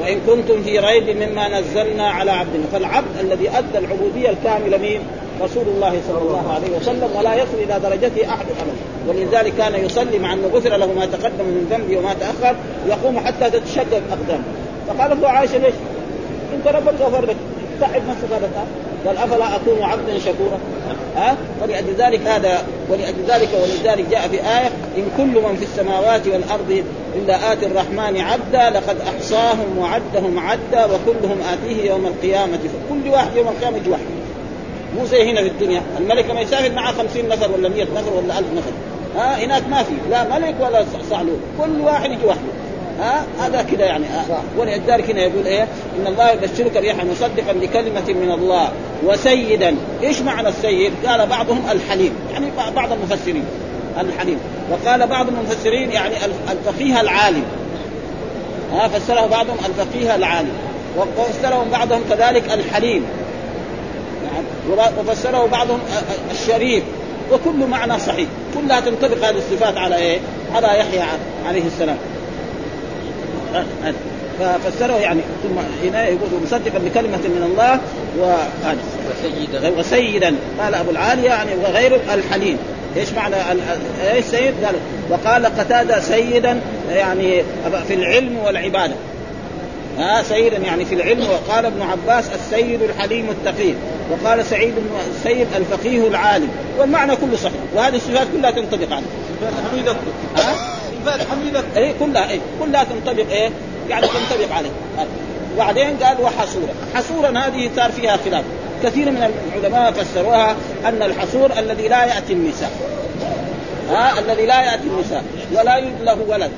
وإن 0.00 0.20
كنتم 0.26 0.62
في 0.62 0.78
ريب 0.78 1.16
مما 1.16 1.60
نزلنا 1.60 2.08
على 2.10 2.30
عبدنا. 2.30 2.64
فالعبد 2.72 3.18
الذي 3.20 3.50
أدى 3.50 3.78
العبودية 3.78 4.30
الكاملة 4.30 4.78
مين؟ 4.78 5.00
رسول 5.42 5.64
الله 5.68 6.00
صلى 6.08 6.18
الله 6.18 6.52
عليه 6.52 6.76
وسلم 6.76 7.16
ولا 7.16 7.34
يصل 7.34 7.54
إلى 7.54 7.80
درجته 7.82 8.28
أحد 8.28 8.46
ابدا. 8.60 8.76
ولذلك 9.08 9.52
كان 9.58 9.84
يصلي 9.84 10.18
مع 10.18 10.32
أنه 10.32 10.48
غفر 10.48 10.76
له 10.76 10.86
ما 10.86 11.06
تقدم 11.06 11.44
من 11.44 11.66
ذنبه 11.70 11.98
وما 11.98 12.14
تأخر 12.14 12.56
يقوم 12.88 13.18
حتى 13.18 13.50
تتشقق 13.50 14.02
أقدامه. 14.10 14.44
فقال 14.88 15.20
له 15.20 15.28
عائشة 15.28 15.58
ليش؟ 15.58 15.74
أنت 16.54 16.76
ربك 16.76 17.00
غفر 17.00 17.26
لك. 17.26 17.36
تعب 17.80 18.02
نفسك 18.08 18.32
هذا 18.32 18.66
قال 19.06 19.16
أفلا 19.16 19.56
أكون 19.56 19.82
عبدا 19.82 20.18
شكورا؟ 20.18 20.58
ها؟ 21.16 21.36
ولأجل 21.62 21.94
ذلك 21.98 22.20
هذا 22.26 22.64
ولأجل 22.90 23.24
ذلك 23.28 23.48
ولذلك 23.62 24.08
جاء 24.10 24.28
في 24.28 24.36
آية 24.36 24.70
إن 24.96 25.06
كل 25.16 25.40
من 25.40 25.56
في 25.56 25.64
السماوات 25.64 26.26
والأرض 26.26 26.84
إلا 27.16 27.52
آتي 27.52 27.66
الرحمن 27.66 28.20
عبدا 28.20 28.70
لقد 28.70 28.96
أحصاهم 29.00 29.78
وعدهم 29.78 30.38
عدا 30.38 30.84
وكلهم 30.84 31.38
آتيه 31.52 31.90
يوم 31.90 32.06
القيامة. 32.06 32.58
كل 32.90 33.08
واحد 33.10 33.36
يوم 33.36 33.48
القيامة 33.48 33.76
يجي 33.76 33.90
واحد. 33.90 34.02
مو 34.96 35.06
زي 35.06 35.30
هنا 35.30 35.42
في 35.42 35.48
الدنيا. 35.48 35.82
الملك 35.98 36.30
لما 36.30 36.40
يسافر 36.40 36.72
معه 36.72 36.92
خمسين 36.92 37.28
نفر 37.28 37.52
ولا 37.52 37.68
مئة 37.68 37.86
نفر 37.94 38.12
ولا 38.12 38.38
ألف 38.38 38.46
نفر. 38.56 38.72
ها؟ 39.16 39.44
هناك 39.44 39.62
ما 39.70 39.82
في. 39.82 39.94
لا 40.10 40.38
ملك 40.38 40.54
ولا 40.60 40.84
صعلوك 41.10 41.38
كل 41.58 41.80
واحد 41.80 42.10
يجي 42.10 42.26
وحده 42.26 42.63
ها؟ 43.00 43.26
هذا 43.40 43.62
كذا 43.62 43.84
يعني. 43.84 44.04
ولذلك 44.58 45.10
هنا 45.10 45.22
يقول 45.22 45.46
إيه؟ 45.46 45.62
إن 45.98 46.06
الله 46.06 46.30
يبشرك 46.30 46.76
ريحا 46.76 47.04
مصدقا 47.04 47.52
بكلمة 47.52 48.08
من 48.08 48.30
الله 48.30 48.68
وسيدا. 49.04 49.76
إيش 50.02 50.20
معنى 50.20 50.48
السيد؟ 50.48 50.92
قال 51.06 51.26
بعضهم 51.26 51.62
الحليم. 51.70 52.12
يعني 52.32 52.46
بعض 52.76 52.92
المفسرين. 52.92 53.44
الحليم. 54.00 54.38
وقال 54.70 55.06
بعض 55.06 55.26
المفسرين 55.28 55.90
يعني 55.90 56.14
الفقيه 56.50 57.00
العالم. 57.00 57.44
ها؟ 58.72 58.88
فسره 58.88 59.26
بعضهم 59.26 59.56
الفقيه 59.66 60.14
العالم. 60.14 60.52
وفسره 60.96 61.66
بعضهم 61.72 62.00
كذلك 62.10 62.52
الحليم. 62.52 63.04
وفسره 64.98 65.46
بعضهم 65.46 65.78
الشريف. 66.30 66.84
وكل 67.32 67.66
معنى 67.66 67.98
صحيح. 67.98 68.28
كلها 68.54 68.80
تنطبق 68.80 69.28
هذه 69.28 69.38
الصفات 69.38 69.76
على 69.76 69.96
إيه؟ 69.96 70.18
على 70.54 70.78
يحيى 70.78 71.02
عليه 71.46 71.62
السلام. 71.66 71.96
ففسره 74.40 74.92
يعني 74.92 75.20
ثم 75.42 75.86
هنا 75.88 76.08
يقول 76.08 76.28
مصدقا 76.44 76.78
بكلمة 76.78 77.16
من 77.16 77.42
الله 77.52 77.80
وهذا 78.18 78.78
وسيدا. 79.10 79.78
وسيدا. 79.78 80.34
قال 80.60 80.74
أبو 80.74 80.90
العاليه 80.90 81.28
يعني 81.28 81.50
وغيره 81.62 82.00
الحليم. 82.14 82.58
إيش 82.96 83.12
معنى 83.12 83.36
إيش 84.12 84.24
سيد؟ 84.24 84.54
قال 84.64 84.74
وقال 85.10 85.46
قتادة 85.46 86.00
سيدا 86.00 86.60
يعني 86.90 87.42
في 87.88 87.94
العلم 87.94 88.36
والعبادة. 88.44 88.94
ها 89.98 90.22
سيدا 90.22 90.56
يعني 90.56 90.84
في 90.84 90.94
العلم. 90.94 91.26
وقال 91.28 91.66
ابن 91.66 91.82
عباس 91.82 92.24
السيد 92.34 92.82
الحليم 92.82 93.26
التقي. 93.30 93.74
وقال 94.10 94.44
سعيد 94.44 94.74
السيد 95.16 95.46
الفقيه 95.56 96.08
العالم. 96.08 96.48
والمعنى 96.78 97.16
كله 97.16 97.36
صحيح. 97.36 97.60
وهذه 97.74 97.96
الصفات 97.96 98.26
كلها 98.36 98.50
تنطبق 98.50 98.92
عليه. 98.92 99.06
ها؟ 101.06 101.16
صفات 101.16 101.26
حميدة. 101.28 101.64
اي 101.76 101.94
كلها 102.00 102.30
اي 102.30 102.40
كلها 102.60 102.84
تنطبق 102.84 103.30
إيه؟ 103.30 103.50
يعني 103.90 104.06
تنطبق 104.06 104.54
عليه 104.56 104.70
وبعدين 105.54 105.96
قال 105.96 106.20
وحصورا. 106.20 106.74
حصورا 106.94 107.38
هذه 107.38 107.70
صار 107.76 107.92
فيها 107.92 108.16
خلاف. 108.24 108.44
كثير 108.82 109.10
من 109.10 109.30
العلماء 109.56 109.92
فسروها 109.92 110.56
أن 110.84 111.02
الحصور 111.02 111.50
الذي 111.58 111.88
لا 111.88 112.04
يأتي 112.04 112.32
النساء. 112.32 112.70
ها 113.90 114.18
الذي 114.18 114.46
لا 114.46 114.62
يأتي 114.62 114.84
النساء. 114.84 115.24
ولا 115.52 115.74
يولد 115.74 116.02
له 116.02 116.18
ولد. 116.28 116.50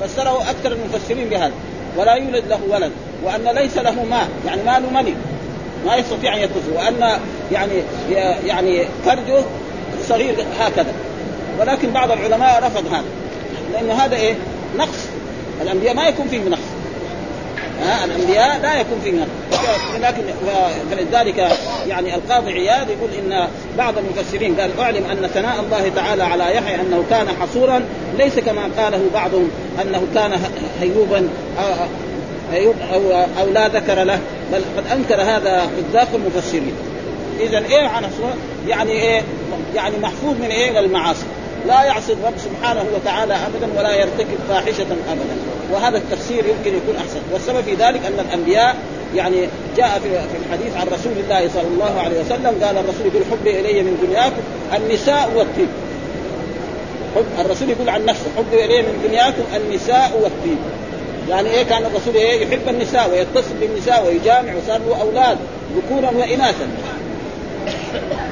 فسره 0.00 0.50
أكثر 0.50 0.72
المفسرين 0.72 1.28
بهذا. 1.28 1.52
ولا 1.96 2.14
يولد 2.14 2.44
له 2.48 2.60
ولد. 2.68 2.92
وأن 3.24 3.48
ليس 3.54 3.78
له 3.78 4.04
مال. 4.04 4.28
يعني 4.46 4.62
ماله 4.62 4.90
ملك 4.90 5.16
ما 5.86 5.96
يستطيع 5.96 6.36
أن 6.36 6.40
يتصل 6.40 6.72
وأن 6.76 7.18
يعني 7.52 7.72
يعني 8.46 8.84
فرجه 9.04 9.42
صغير 10.08 10.34
هكذا. 10.60 10.92
ولكن 11.60 11.90
بعض 11.90 12.12
العلماء 12.12 12.62
رفض 12.62 12.86
هذا. 12.86 13.04
لأنه 13.72 13.94
هذا 13.94 14.16
إيه؟ 14.16 14.34
نقص. 14.78 15.06
الأنبياء 15.62 15.94
ما 15.94 16.08
يكون 16.08 16.28
فيه 16.28 16.38
نقص. 16.38 16.60
ها؟ 17.82 18.04
الأنبياء 18.04 18.60
لا 18.62 18.80
يكون 18.80 19.00
فيه 19.04 19.12
نقص. 19.12 19.28
لكن 20.00 20.22
فلذلك 20.90 21.50
يعني 21.88 22.14
القاضي 22.14 22.52
عياض 22.52 22.90
يقول 22.90 23.10
إن 23.18 23.48
بعض 23.78 23.94
المفسرين 23.98 24.54
قال 24.54 24.80
أعلم 24.80 25.04
أن 25.10 25.26
ثناء 25.34 25.60
الله 25.60 25.90
تعالى 25.96 26.22
على 26.22 26.54
يحيى 26.54 26.74
أنه 26.74 27.04
كان 27.10 27.26
حصورا. 27.40 27.84
ليس 28.18 28.38
كما 28.38 28.68
قاله 28.78 29.00
بعضهم 29.14 29.50
أنه 29.82 30.02
كان 30.14 30.40
هيوبا 30.80 31.28
أو, 32.54 32.72
أو, 32.94 33.24
أو 33.40 33.50
لا 33.52 33.68
ذكر 33.68 34.04
له. 34.04 34.20
بل 34.52 34.62
قد 34.76 34.86
أنكر 34.92 35.22
هذا 35.22 35.70
قداق 35.78 36.08
المفسرين. 36.14 36.72
إذا 37.40 37.58
إيه 37.58 37.86
عن 37.86 38.04
يعني 38.68 38.92
إيه؟ 38.92 39.22
يعني 39.74 39.94
محفوظ 40.02 40.36
من 40.40 40.50
إيه؟ 40.50 40.78
المعاصي 40.78 41.24
لا 41.66 41.84
يعصي 41.84 42.12
الرب 42.12 42.34
سبحانه 42.38 42.84
وتعالى 42.94 43.34
ابدا 43.34 43.78
ولا 43.78 43.94
يرتكب 43.94 44.38
فاحشة 44.48 44.86
ابدا. 45.10 45.36
وهذا 45.72 45.98
التفسير 45.98 46.44
يمكن 46.46 46.76
يكون 46.76 46.96
أحسن. 46.96 47.20
والسبب 47.32 47.60
في 47.60 47.74
ذلك 47.74 48.00
أن 48.06 48.26
الأنبياء 48.28 48.76
يعني 49.14 49.48
جاء 49.76 50.00
في 50.32 50.36
الحديث 50.46 50.76
عن 50.76 50.86
رسول 50.86 51.12
الله 51.24 51.48
صلى 51.54 51.68
الله 51.74 52.00
عليه 52.00 52.20
وسلم 52.20 52.64
قال 52.64 52.78
الرسول 52.78 53.06
يقول 53.06 53.22
حبي 53.30 53.60
إلي 53.60 53.82
من 53.82 54.06
دنياكم 54.06 54.42
النساء 54.76 55.30
والطيب. 55.36 55.68
حب 57.14 57.46
الرسول 57.46 57.70
يقول 57.70 57.88
عن 57.88 58.04
نفسه 58.04 58.26
حبي 58.36 58.64
إلي 58.64 58.82
من 58.82 59.08
دنياكم 59.08 59.42
النساء 59.56 60.20
والطيب. 60.22 60.58
يعني 61.28 61.50
إيه 61.50 61.62
كان 61.62 61.82
الرسول 61.86 62.14
إيه 62.14 62.46
يحب 62.46 62.68
النساء 62.68 63.10
ويتصل 63.10 63.54
بالنساء 63.60 64.06
ويجامع 64.06 64.52
وصار 64.54 64.80
له 64.88 65.00
أولاد 65.00 65.38
ذكورا 65.76 66.10
واناثا. 66.10 66.68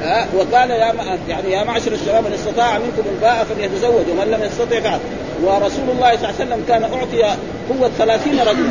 ها 0.07 0.27
وقال 0.35 0.69
يا 0.69 0.93
يعني 1.29 1.51
يا 1.51 1.63
معشر 1.63 1.91
الشباب 1.91 2.23
من 2.23 2.33
استطاع 2.33 2.77
منكم 2.77 3.09
الباء 3.15 3.45
فليتزوج 3.49 4.09
ومن 4.11 4.31
لم 4.31 4.43
يستطع 4.43 4.79
فعل 4.79 4.99
ورسول 5.43 5.89
الله 5.89 6.15
صلى 6.15 6.29
الله 6.29 6.35
عليه 6.39 6.45
وسلم 6.45 6.63
كان 6.67 6.83
أعطي 6.83 7.37
قوة 7.69 7.91
ثلاثين 7.97 8.39
رجل 8.39 8.69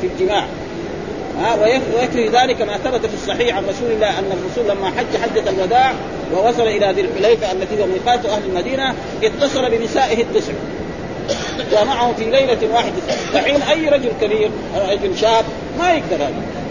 في 0.00 0.06
الجماع. 0.06 0.46
ها 1.40 1.54
ويكفي 1.62 2.28
ذلك 2.28 2.62
ما 2.62 2.78
ثبت 2.78 3.06
في 3.06 3.14
الصحيح 3.14 3.56
عن 3.56 3.64
رسول 3.64 3.90
الله 3.90 4.18
أن 4.18 4.32
الرسول 4.32 4.76
لما 4.76 4.86
حج 4.86 5.16
حجة 5.22 5.50
الوداع 5.50 5.92
ووصل 6.34 6.62
إلى 6.62 6.92
ذي 6.92 7.00
الحليفة 7.00 7.52
التي 7.52 7.82
هو 7.82 7.86
ميقات 7.86 8.26
أهل 8.26 8.42
المدينة 8.48 8.94
اتصل 9.22 9.70
بنسائه 9.70 10.22
التسع. 10.22 10.52
جامعهم 11.72 12.14
في 12.14 12.24
ليلة 12.24 12.58
واحدة. 12.72 12.92
دحين 13.34 13.62
أي 13.62 13.88
رجل 13.88 14.10
كبير 14.20 14.50
رجل 14.90 15.18
شاب 15.18 15.44
ما 15.78 15.92
يقدر 15.92 16.16
هذا. 16.16 16.63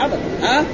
ابدا. 0.00 0.18
ها؟ 0.42 0.64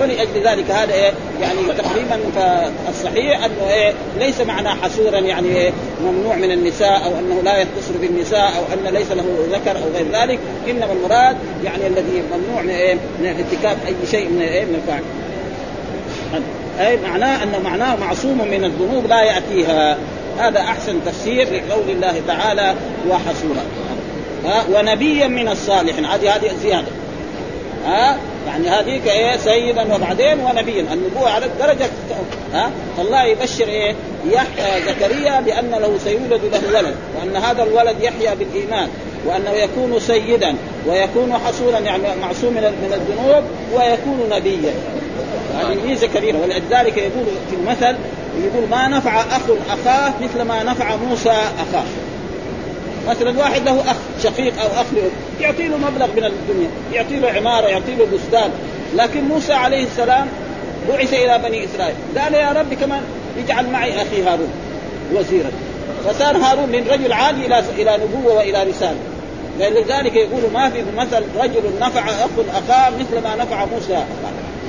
فلاجل 0.00 0.48
ذلك. 0.48 0.70
هذا 0.70 0.94
إيه؟ 0.94 1.12
يعني 1.40 1.58
تقريبا 1.78 2.18
فالصحيح 2.36 3.44
أنه 3.44 3.70
إيه؟ 3.70 3.92
ليس 4.18 4.40
معنى 4.40 4.68
حسورا 4.68 5.18
يعني 5.18 5.48
إيه؟ 5.48 5.72
ممنوع 6.04 6.36
من 6.36 6.50
النساء 6.52 7.02
أو 7.04 7.18
أنه 7.18 7.42
لا 7.44 7.60
يتصل 7.60 7.94
بالنساء 8.00 8.52
أو 8.56 8.62
أن 8.74 8.94
ليس 8.94 9.12
له 9.12 9.24
ذكر 9.52 9.76
أو 9.76 9.84
غير 9.94 10.06
ذلك. 10.12 10.38
إنما 10.70 10.92
المراد 10.92 11.36
يعني 11.64 11.86
الذي 11.86 12.22
ممنوع 12.32 12.62
من 12.62 12.70
إيه؟ 12.70 12.94
من 12.94 13.26
ارتكاب 13.26 13.78
أي 13.86 13.94
شيء 14.10 14.28
من 14.28 14.42
إيه؟ 14.42 14.64
من 14.64 14.74
الفعل 14.74 15.02
أي 16.80 16.96
معناه 16.96 17.42
أن 17.42 17.62
معناه 17.64 17.96
معصوم 17.96 18.38
من 18.38 18.64
الذنوب 18.64 19.06
لا 19.06 19.22
يأتيها. 19.22 19.98
هذا 20.38 20.60
أحسن 20.60 20.94
تفسير 21.06 21.48
لقول 21.68 21.90
الله 21.90 22.22
تعالى 22.26 22.74
وحصورا. 23.08 23.64
ها؟ 24.44 24.64
ونبيا 24.74 25.26
من 25.26 25.48
الصالحين. 25.48 26.04
هذه 26.04 26.36
هذه 26.36 26.50
زيادة. 26.62 26.88
ها؟ 27.86 28.16
يعني 28.46 28.68
هذيك 28.68 29.06
إيه 29.08 29.36
سيدا 29.36 29.94
وبعدين 29.94 30.40
ونبيا. 30.40 30.86
النبوة 30.92 31.30
على 31.30 31.46
درجه 31.60 31.90
ها؟ 32.54 32.70
الله 32.98 33.24
يبشر 33.24 33.68
إيه؟ 33.68 33.94
يحيى 34.30 34.82
زكريا 34.86 35.40
بأن 35.40 35.70
له 35.70 35.98
سيولد 36.04 36.40
له 36.52 36.78
ولد 36.78 36.94
وأن 37.18 37.36
هذا 37.36 37.62
الولد 37.62 37.96
يحيى 38.00 38.36
بالإيمان 38.36 38.88
وأنه 39.26 39.50
يكون 39.50 40.00
سيدا 40.00 40.54
ويكون 40.86 41.32
حصولا 41.32 41.78
يعني 41.78 42.02
معصوم 42.22 42.52
من 42.52 42.92
الذنوب 42.92 43.44
ويكون 43.74 44.28
نبيا. 44.30 44.74
هذه 45.58 45.86
ميزه 45.86 46.06
كبيره 46.06 46.38
ولذلك 46.38 46.96
يقول 46.96 47.26
في 47.50 47.56
المثل 47.56 47.96
يقول 48.44 48.68
ما 48.70 48.88
نفع 48.88 49.20
أخ 49.20 49.42
أخاه 49.70 50.12
مثل 50.20 50.42
ما 50.42 50.62
نفع 50.62 50.96
موسى 50.96 51.30
أخاه. 51.30 51.84
مثلا 53.08 53.38
واحد 53.38 53.64
له 53.64 53.80
أخ 53.80 53.96
شقيق 54.22 54.60
أو 54.62 54.66
أخ 54.66 54.86
يعطي 55.40 55.68
له 55.68 55.76
مبلغ 55.76 56.06
من 56.06 56.24
الدنيا 56.24 56.68
يعطي 56.92 57.16
له 57.16 57.30
عمارة 57.30 57.66
يعطي 57.66 57.94
له 57.94 58.06
بستان. 58.14 58.50
لكن 58.96 59.24
موسى 59.24 59.52
عليه 59.52 59.84
السلام 59.84 60.26
بعث 60.88 61.14
إلى 61.14 61.38
بني 61.38 61.64
إسرائيل. 61.64 61.94
قال 62.18 62.34
يا 62.34 62.52
رب 62.52 62.74
كمان 62.74 63.02
اجعل 63.44 63.70
معي 63.70 64.02
أخي 64.02 64.22
هارون 64.22 64.50
وزيرا 65.14 65.50
فصار 66.04 66.36
هارون 66.36 66.68
من 66.68 66.88
رجل 66.90 67.12
عادي 67.12 67.46
إلى 67.46 67.64
إلى 67.78 67.98
نبوة 68.04 68.34
وإلى 68.34 68.62
رسالة. 68.62 68.98
لذلك 69.58 70.14
يقول 70.14 70.42
ما 70.54 70.70
في 70.70 70.84
مثل 70.96 71.22
رجل 71.40 71.62
نفع 71.80 72.00
أخ 72.00 72.30
أخاه 72.54 72.90
مثل 72.90 73.22
ما 73.24 73.36
نفع 73.36 73.64
موسى. 73.64 74.04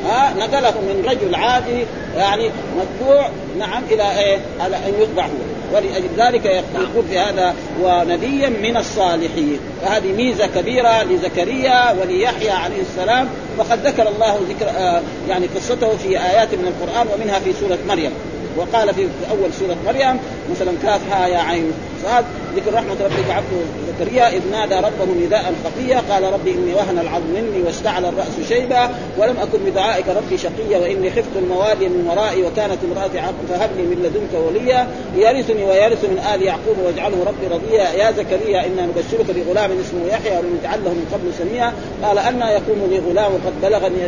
ها 0.05 0.33
نقله 0.39 0.71
من 0.81 1.05
رجل 1.09 1.35
عادي 1.35 1.85
يعني 2.17 2.49
متبوع 2.77 3.29
نعم 3.59 3.83
إلى 3.91 4.19
إيه؟ 4.19 4.37
على 4.59 4.75
أن 4.75 4.93
يتبع 5.01 5.25
هو 5.25 5.51
ولذلك 5.73 6.45
يقول 6.75 7.05
في 7.09 7.19
هذا 7.19 7.55
ونبيا 7.81 8.49
من 8.49 8.77
الصالحين. 8.77 9.59
فهذه 9.81 10.11
ميزة 10.11 10.47
كبيرة 10.47 11.03
لزكريا 11.03 11.91
وليحيى 11.91 12.49
عليه 12.49 12.81
السلام. 12.81 13.27
وقد 13.57 13.87
ذكر 13.87 14.07
الله 14.07 14.39
ذكر 14.49 14.69
آه 14.77 15.01
يعني 15.29 15.47
قصته 15.55 15.97
في 15.97 16.09
آيات 16.09 16.53
من 16.53 16.67
القرآن 16.67 17.07
ومنها 17.07 17.39
في 17.39 17.53
سورة 17.53 17.77
مريم. 17.87 18.11
وقال 18.57 18.93
في 18.93 19.07
أول 19.31 19.53
سورة 19.59 19.77
مريم 19.85 20.19
مثلا 20.51 20.71
كافها 20.83 21.27
يا 21.27 21.37
عين 21.37 21.71
صاد 22.03 22.25
ذكر 22.55 22.73
رحمة 22.73 22.95
ربك 23.01 23.29
عبده 23.29 23.61
زكريا 23.87 24.29
إذ 24.29 24.41
نادى 24.51 24.75
ربه 24.75 25.25
نداء 25.25 25.53
خفيا 25.65 26.01
قال 26.09 26.33
ربي 26.33 26.51
إني 26.51 26.73
وهن 26.73 26.99
العظم 26.99 27.27
مني 27.35 27.63
واشتعل 27.65 28.05
الرأس 28.05 28.47
شيبا 28.49 28.89
ولم 29.17 29.35
أكن 29.41 29.59
بدعائك 29.65 30.05
ربي 30.07 30.37
شقيا 30.37 30.77
وإني 30.77 31.11
خفت 31.11 31.35
الموالي 31.35 31.89
من 31.89 32.07
ورائي 32.09 32.43
وكانت 32.43 32.77
امرأتي 32.91 33.19
عاقل 33.19 33.45
فهب 33.49 33.69
لي 33.77 33.83
من 33.83 33.97
لدنك 34.03 34.43
وليا. 34.47 34.87
يرثني 35.15 35.63
ويرث 35.63 36.03
من 36.05 36.19
آل 36.33 36.41
يعقوب 36.41 36.77
واجعله 36.85 37.17
ربي 37.27 37.47
رضيا. 37.55 37.89
يا 37.89 38.11
زكريا 38.11 38.65
إنا 38.67 38.85
نبشرك 38.85 39.27
بغلام 39.35 39.71
اسمه 39.71 40.05
يحيى 40.07 40.37
ولم 40.37 40.59
له 40.63 40.91
من 40.91 41.05
قبل 41.13 41.27
سميا. 41.39 41.73
قال 42.03 42.17
أنا 42.19 42.51
يكون 42.51 42.87
لي 42.89 42.99
غلام 42.99 43.31
وقد 43.33 43.53
بلغني 43.61 44.03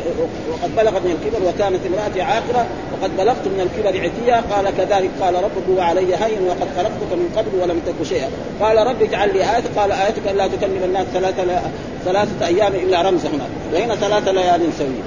وقد 0.51 0.75
بلغني 0.75 1.12
الكبر 1.12 1.47
وكانت 1.47 1.79
امرأتي 1.88 2.21
عاقره 2.21 2.65
وقد 2.93 3.17
بلغت 3.17 3.45
من 3.53 3.59
الكبر 3.65 3.93
عتيا. 4.03 4.43
قال 4.51 4.65
كذلك 4.77 5.12
قال 5.21 5.35
ربك 5.35 5.67
وعلي 5.77 6.15
هين 6.15 6.41
وقد 6.47 6.67
خلقتك 6.77 7.12
من 7.12 7.29
قبل 7.38 7.62
ولم 7.62 7.79
تك 7.88 8.07
شيئا. 8.09 8.29
قال 8.62 8.88
رب 8.88 9.02
اجعل 9.02 9.34
لي 9.34 9.40
آية 9.40 9.63
قال 9.78 9.92
آيتك 9.92 10.28
ألا 10.32 10.48
تكلم 10.48 10.84
الناس 10.84 11.08
ثلاثة 11.13 11.62
ثلاثة 12.06 12.48
أيام 12.48 12.74
إلا 12.74 13.02
رمز 13.02 13.25
هناك. 13.25 13.50
وهنا 13.74 13.96
ثلاثة 13.96 14.32
ليال 14.32 14.74
سوية 14.78 15.04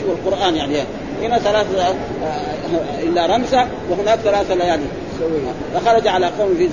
شو 0.00 0.12
القرآن 0.12 0.56
يعني. 0.56 0.74
هنا 1.22 1.38
ثلاثة 1.38 1.82
آه، 1.82 1.94
إلا 3.02 3.26
رمزة 3.26 3.66
وهناك 3.90 4.18
ثلاثة 4.18 4.54
ليالي 4.54 4.84
سوية 5.18 5.52
فخرج 5.74 6.08
على 6.08 6.26
قوم 6.26 6.54
في 6.54 6.68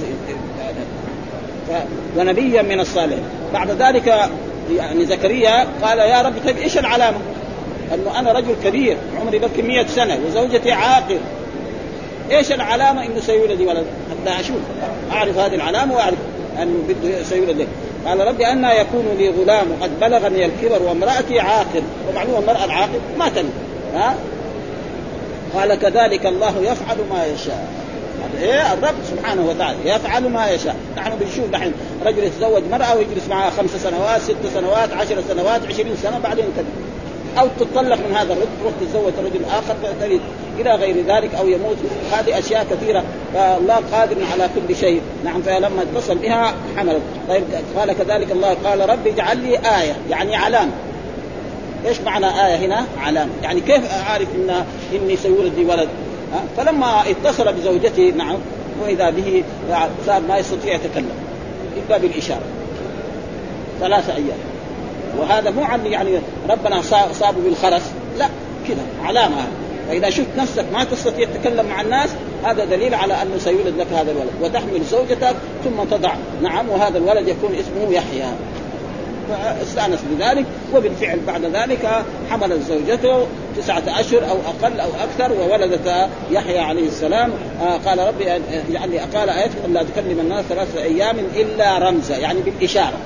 ونبيا 2.18 2.62
من 2.62 2.80
الصالحين. 2.80 3.24
بعد 3.54 3.72
ذلك 3.72 4.30
يعني 4.78 5.06
زكريا 5.06 5.68
قال 5.84 6.00
يا 6.00 6.22
رب 6.22 6.34
طيب 6.46 6.58
إيش 6.58 6.78
العلامة؟ 6.78 7.18
إنه 7.94 8.20
أنا 8.20 8.32
رجل 8.32 8.56
كبير 8.64 8.98
عمري 9.20 9.40
بكي 9.40 9.62
100 9.62 9.88
سنة 9.88 10.20
وزوجتي 10.28 10.72
عاقل. 10.72 11.20
إيش 12.32 12.52
العلامة 12.52 13.06
إنه 13.06 13.20
سيولد 13.20 13.62
ولد؟ 13.62 13.86
حتى 14.12 14.40
أشوف. 14.40 14.58
أعرف 15.12 15.38
هذه 15.38 15.56
العلامة 15.56 15.96
وأعرف 15.96 16.18
أنه 16.62 16.84
بده 16.90 17.24
سيولد 17.24 17.68
قال 18.06 18.28
ربي 18.28 18.48
أن 18.48 18.64
يكون 18.64 19.06
لي 19.18 19.30
غلام 19.30 19.68
وقد 19.72 20.00
بلغني 20.00 20.46
الكبر 20.46 20.84
وامرأتي 20.84 21.40
عاقل. 21.40 21.84
ومعلومة 22.10 22.40
المرأة 22.40 22.66
العاقل 22.66 23.00
ما 23.18 23.30
تلد 23.30 23.50
ها؟ 23.94 24.16
قال 25.56 25.76
كذلك 25.76 26.26
الله 26.26 26.54
يفعل 26.62 26.98
ما 27.12 27.26
يشاء. 27.26 27.68
إيه؟ 28.42 28.74
الرب 28.74 28.96
سبحانه 29.12 29.46
وتعالى 29.46 29.78
يفعل 29.86 30.30
ما 30.30 30.50
يشاء. 30.50 30.76
نحن 30.98 31.12
بنشوف 31.20 31.50
دحين 31.52 31.74
رجل 32.06 32.24
يتزوج 32.24 32.64
مرأة 32.72 32.96
ويجلس 32.96 33.28
معها 33.30 33.50
خمس 33.50 33.70
سنوات 33.84 34.22
ست 34.22 34.54
سنوات 34.54 34.94
عشر 34.94 35.16
سنوات 35.30 35.62
عشرين 35.68 35.96
سنة 36.04 36.20
بعدين 36.20 36.46
تلد 36.58 36.87
أو 37.40 37.48
تطلق 37.60 37.98
من 38.10 38.16
هذا 38.16 38.34
الرجل 38.34 38.48
تروح 38.62 38.74
تتزوج 38.82 39.14
رجل 39.26 39.46
آخر 39.46 39.76
تلد 40.02 40.22
إلى 40.60 40.72
غير 40.76 40.96
ذلك 41.08 41.36
أو 41.36 41.48
يموت. 41.48 41.78
هذه 42.12 42.40
أشياء 42.40 42.66
كثيرة. 42.72 43.04
فالله 43.34 43.76
قادر 43.92 44.16
على 44.32 44.50
كل 44.56 44.76
شيء. 44.76 45.02
نعم 45.26 45.42
فلما 45.42 45.82
اتصل 45.82 46.18
بها 46.18 46.54
حملت. 46.78 47.02
طيب 47.30 47.44
قال 47.78 47.94
كذلك 47.94 48.32
الله 48.32 48.58
قال 48.66 48.90
رب 48.90 49.08
اجعل 49.08 49.38
لي 49.38 49.58
آية 49.58 49.96
يعني 50.10 50.36
علامة. 50.36 50.72
إيش 51.86 52.02
معنى 52.02 52.26
آية 52.26 52.56
هنا؟ 52.56 52.86
علامة، 53.00 53.32
يعني 53.44 53.62
كيف 53.62 53.92
أعرف 53.92 54.28
إن 54.36 54.64
إني 54.94 55.16
سيولد 55.18 55.60
ولد؟ 55.70 55.90
فلما 56.58 57.04
اتصل 57.10 57.54
بزوجته 57.54 58.14
نعم 58.18 58.38
وإذا 58.84 59.10
به 59.10 59.44
صار 60.06 60.22
ما 60.30 60.38
يستطيع 60.38 60.76
يتكلم 60.76 61.12
إلا 61.88 61.98
بالإشارة. 61.98 62.42
ثلاثة 63.80 64.16
أيام. 64.16 64.38
وهذا 65.20 65.52
مو 65.52 65.64
عن 65.64 65.86
يعني 65.86 66.20
ربنا 66.50 66.82
صابه 67.14 67.42
بالخرس 67.46 67.92
لا 68.18 68.28
كذا 68.68 68.84
علامة 69.04 69.48
فإذا 69.88 70.10
شفت 70.10 70.28
نفسك 70.38 70.66
ما 70.74 70.84
تستطيع 70.84 71.28
تتكلم 71.28 71.66
مع 71.66 71.82
الناس 71.82 72.10
هذا 72.44 72.66
دليل 72.66 72.94
على 72.94 73.14
أنه 73.14 73.38
سيولد 73.38 73.78
لك 73.78 73.88
هذا 73.94 74.12
الولد. 74.12 74.30
وتحمل 74.42 74.84
زوجتك 74.92 75.36
ثم 75.64 75.84
تضع. 75.92 76.14
نعم 76.42 76.70
وهذا 76.70 76.98
الولد 76.98 77.28
يكون 77.28 77.56
اسمه 77.56 77.94
يحيى. 77.94 78.32
فاستأنس 79.30 80.00
بذلك 80.12 80.46
وبالفعل 80.76 81.20
بعد 81.28 81.46
ذلك 81.46 82.04
حملت 82.30 82.62
زوجته 82.70 83.28
تسعة 83.58 83.84
أشهر 83.88 84.30
أو 84.30 84.36
أقل 84.36 84.80
أو 84.80 84.90
أكثر 85.04 85.34
وولدت 85.34 86.10
يحيى 86.32 86.60
عليه 86.60 86.88
السلام. 86.88 87.32
آه 87.62 87.78
قال 87.78 88.00
ربي 88.00 88.24
يعني 88.72 89.00
قال 89.16 89.30
آيات 89.30 89.52
لا 89.70 89.84
تكلم 89.84 90.20
الناس 90.20 90.46
ثلاثة 90.46 90.84
أيام 90.84 91.16
إلا 91.36 91.78
رمزا 91.90 92.18
يعني 92.18 92.40
بالإشارة. 92.42 92.98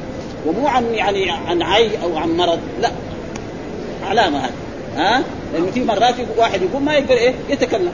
ومو 0.46 0.68
عن 0.68 0.94
يعني 0.94 1.32
عن 1.32 1.62
عي 1.62 1.90
أو 2.04 2.18
عن 2.18 2.38
مرض 2.38 2.60
لا. 2.82 2.92
علامة 4.04 4.40
هذه 4.40 4.52
ها؟ 4.96 5.18
آه؟ 5.18 5.24
لأنه 5.54 5.72
في 5.72 5.84
مرات 5.84 6.16
واحد 6.38 6.62
يقول 6.62 6.82
ما 6.82 6.94
يقدر 6.94 7.16
إيه؟ 7.16 7.34
يتكلم. 7.50 7.92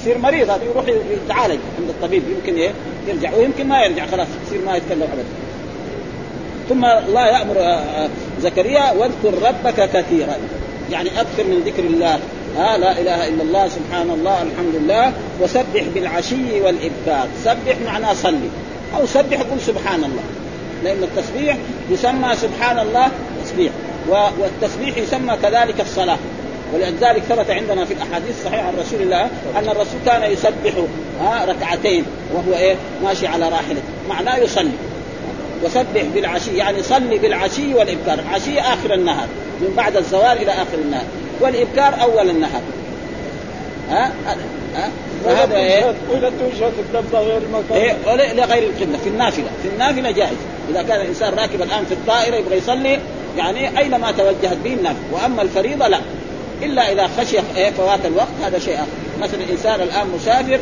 يصير 0.00 0.18
مريض 0.18 0.50
هذا 0.50 0.64
يروح 0.64 0.84
يتعالج 0.88 1.58
عند 1.78 1.88
الطبيب 1.88 2.22
يمكن 2.36 2.54
إيه؟ 2.60 2.70
يرجع 3.08 3.34
ويمكن 3.36 3.68
ما 3.68 3.82
يرجع 3.82 4.06
خلاص 4.06 4.28
يصير 4.46 4.64
ما 4.66 4.76
يتكلم 4.76 5.02
ابدا. 5.02 5.24
ثم 6.68 6.84
الله 6.84 7.26
يأمر 7.26 7.58
آه، 7.58 8.04
آه، 8.04 8.08
زكريا 8.40 8.92
واذكر 8.92 9.48
ربك 9.48 9.90
كثيرا. 9.90 10.36
يعني 10.90 11.20
أكثر 11.20 11.44
من 11.44 11.62
ذكر 11.66 11.84
الله. 11.84 12.18
ها 12.56 12.78
لا 12.78 13.00
إله 13.00 13.28
إلا 13.28 13.42
الله 13.42 13.68
سبحان 13.68 14.10
الله 14.10 14.42
الحمد 14.42 14.74
لله. 14.74 15.12
وسبح 15.40 15.84
بالعشي 15.94 16.60
والإبكار. 16.60 17.28
سبح 17.44 17.76
معناه 17.86 18.12
صلي. 18.12 18.48
أو 18.96 19.06
سبح 19.06 19.40
قل 19.40 19.60
سبحان 19.60 20.04
الله. 20.04 20.43
لأن 20.84 21.02
التسبيح 21.02 21.56
يسمى 21.90 22.34
سبحان 22.36 22.78
الله 22.78 23.08
تسبيح 23.44 23.72
والتسبيح 24.08 24.96
يسمى 24.96 25.36
كذلك 25.42 25.80
الصلاة. 25.80 26.18
ولذلك 26.74 27.22
ثبت 27.22 27.50
عندنا 27.50 27.84
في 27.84 27.94
الأحاديث 27.94 28.30
الصحيحة 28.38 28.66
عن 28.66 28.74
رسول 28.80 29.02
الله 29.02 29.22
أن 29.56 29.68
الرسول 29.68 30.00
كان 30.06 30.32
يسبح 30.32 30.72
ركعتين 31.48 32.04
وهو 32.34 32.58
إيه؟ 32.58 32.76
ماشي 33.04 33.26
على 33.26 33.48
راحلته 33.48 33.82
معناه 34.08 34.36
يصلي. 34.36 34.70
وسبح 35.64 36.02
بالعشي 36.14 36.56
يعني 36.56 36.82
صلي 36.82 37.18
بالعشي 37.18 37.74
والإبكار. 37.74 38.20
عشي 38.32 38.60
آخر 38.60 38.94
النهار 38.94 39.26
من 39.60 39.74
بعد 39.76 39.96
الزوال 39.96 40.42
إلى 40.42 40.52
آخر 40.52 40.78
النهار. 40.84 41.04
والإبكار 41.40 42.02
أول 42.02 42.30
النهار. 42.30 42.62
ها؟ 43.90 44.12
ها؟ 44.76 44.90
فهذا 45.24 45.56
إيه؟ 45.56 45.84
وإذا 45.84 46.32
توجهت 46.40 46.72
القبله 46.78 47.20
غير 47.20 47.42
المكان. 47.42 47.78
إيه 47.78 48.32
لغير 48.32 48.62
القبله 48.62 48.98
في 48.98 49.08
النافلة، 49.08 49.46
في 49.62 49.68
النافلة 49.68 50.10
جائز، 50.10 50.36
إذا 50.70 50.82
كان 50.82 51.00
الإنسان 51.00 51.34
راكب 51.34 51.62
الآن 51.62 51.84
في 51.84 51.92
الطائرة 51.94 52.36
يبغى 52.36 52.56
يصلي 52.56 52.98
يعني 53.36 53.78
أينما 53.78 54.12
توجهت 54.12 54.56
به 54.64 54.74
النافلة، 54.74 55.04
وأما 55.12 55.42
الفريضة 55.42 55.88
لا، 55.88 56.00
إلا 56.62 56.92
إذا 56.92 57.10
خشي 57.18 57.36
إيه 57.56 57.70
فوات 57.70 58.06
الوقت 58.06 58.34
هذا 58.44 58.58
شيء 58.58 58.74
آخر، 58.74 58.86
مثلا 59.20 59.44
الانسان 59.44 59.80
الآن 59.80 60.06
مسافر 60.14 60.58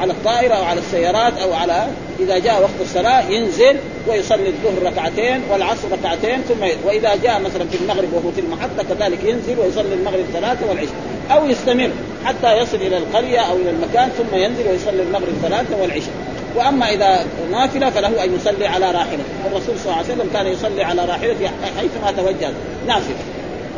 على 0.00 0.12
الطائرة 0.12 0.54
أو 0.54 0.64
على 0.64 0.80
السيارات 0.80 1.38
أو 1.38 1.52
على 1.52 1.86
إذا 2.20 2.38
جاء 2.38 2.62
وقت 2.62 2.80
الصلاة 2.80 3.30
ينزل 3.30 3.76
ويصلي 4.08 4.48
الظهر 4.48 4.92
ركعتين 4.92 5.40
والعصر 5.50 5.88
ركعتين 5.92 6.42
ثم 6.48 6.86
وإذا 6.86 7.16
جاء 7.22 7.40
مثلا 7.40 7.68
في 7.68 7.78
المغرب 7.82 8.12
وهو 8.12 8.30
في 8.30 8.40
المحطة 8.40 8.94
كذلك 8.94 9.24
ينزل 9.24 9.58
ويصلي 9.58 9.94
المغرب 9.94 10.24
ثلاثة 10.32 10.68
والعشاء. 10.68 10.94
أو 11.30 11.46
يستمر 11.46 11.90
حتى 12.24 12.58
يصل 12.58 12.76
إلى 12.76 12.98
القرية 12.98 13.40
أو 13.40 13.56
إلى 13.56 13.70
المكان 13.70 14.08
ثم 14.08 14.36
ينزل 14.36 14.68
ويصلي 14.68 15.02
المغرب 15.02 15.32
ثلاثة 15.42 15.82
والعشاء. 15.82 16.14
وأما 16.56 16.90
إذا 16.90 17.26
نافلة 17.50 17.90
فله 17.90 18.24
أن 18.24 18.34
يصلي 18.34 18.66
على 18.66 18.90
راحلته، 18.90 19.24
الرسول 19.46 19.78
صلى 19.78 19.84
الله 19.84 19.96
عليه 19.96 20.14
وسلم 20.14 20.30
كان 20.32 20.46
يصلي 20.46 20.84
على 20.84 21.04
راحلته 21.04 21.50
حيثما 21.78 22.10
توجه. 22.16 22.50
نافلة. 22.86 23.16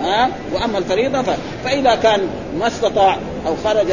ها؟ 0.03 0.31
وأما 0.55 0.79
الفريضة 0.79 1.23
ف... 1.23 1.31
فإذا 1.65 1.95
كان 1.95 2.29
ما 2.59 2.67
استطاع 2.67 3.19
أو 3.47 3.55
خرج 3.65 3.87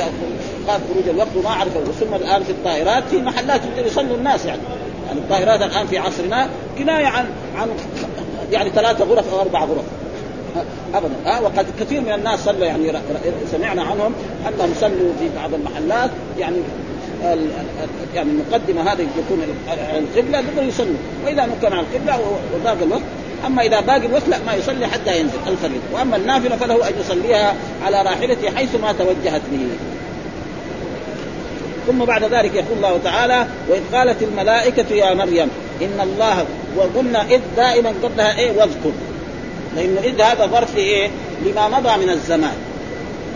خاف 0.67 0.81
خروج 0.93 1.09
الوقت 1.09 1.35
وما 1.35 1.49
عرف 1.49 1.73
ثم 1.99 2.15
الآن 2.15 2.43
في 2.43 2.49
الطائرات 2.49 3.03
في 3.09 3.17
محلات 3.17 3.61
يصلوا 3.85 4.17
الناس 4.17 4.45
يعني. 4.45 4.61
يعني 5.07 5.19
الطائرات 5.19 5.61
الآن 5.61 5.87
في 5.87 5.97
عصرنا 5.97 6.49
كناية 6.77 7.05
عن 7.05 7.25
عن 7.55 7.69
يعني 8.51 8.69
ثلاثة 8.69 9.05
غرف 9.05 9.33
أو 9.33 9.41
أربع 9.41 9.63
غرف. 9.63 9.85
ابدا. 10.93 11.13
ها 11.25 11.39
وقد 11.39 11.65
كثير 11.79 12.01
من 12.01 12.12
الناس 12.12 12.39
صلوا 12.39 12.65
يعني 12.65 12.91
سمعنا 13.51 13.82
عنهم 13.82 14.13
أنهم 14.47 14.73
صلوا 14.82 15.13
في 15.19 15.29
بعض 15.36 15.53
المحلات 15.53 16.10
يعني 16.39 16.58
يعني 18.15 18.29
المقدمة 18.32 18.93
هذه 18.93 19.01
يكون 19.01 19.43
القبلة 19.97 20.38
يقدروا 20.38 20.67
يصلوا. 20.67 20.95
وإذا 21.25 21.49
كان 21.62 21.73
على 21.73 21.82
القبلة 21.82 22.19
وباقي 22.56 22.84
الوقت. 22.84 23.01
أما 23.45 23.62
إذا 23.62 23.79
باقي 23.79 24.06
الوقت 24.06 24.27
لا 24.29 24.38
ما 24.45 24.53
يصلي 24.53 24.88
حتى 24.88 25.19
ينزل 25.19 25.38
الفريضة. 25.47 25.84
وأما 25.93 26.15
النافلة 26.15 26.56
فله 26.56 26.88
أن 26.89 26.93
يصليها 26.99 27.56
على 27.86 28.01
راحلته 28.01 28.56
حيث 28.56 28.75
ما 28.75 28.91
توجهت 28.91 29.41
به. 29.51 29.67
ثم 31.88 32.06
بعد 32.06 32.23
ذلك 32.23 32.56
يقول 32.56 32.77
الله 32.77 32.99
تعالى 33.03 33.47
وإذ 33.69 33.82
قالت 33.93 34.23
الملائكة 34.23 34.95
يا 34.95 35.13
مريم 35.13 35.47
إن 35.82 35.99
الله 36.03 36.45
وقلنا 36.77 37.25
إذ 37.25 37.39
دائما 37.58 37.93
قبلها 38.03 38.38
إيه؟ 38.39 38.51
واذكر. 38.58 38.91
لأنه 39.75 40.01
اذ 40.03 40.21
هذا 40.21 40.45
ظرف 40.45 40.75
لإيه؟ 40.75 41.09
لما 41.45 41.67
مضى 41.67 42.05
من 42.05 42.09
الزمان 42.09 42.55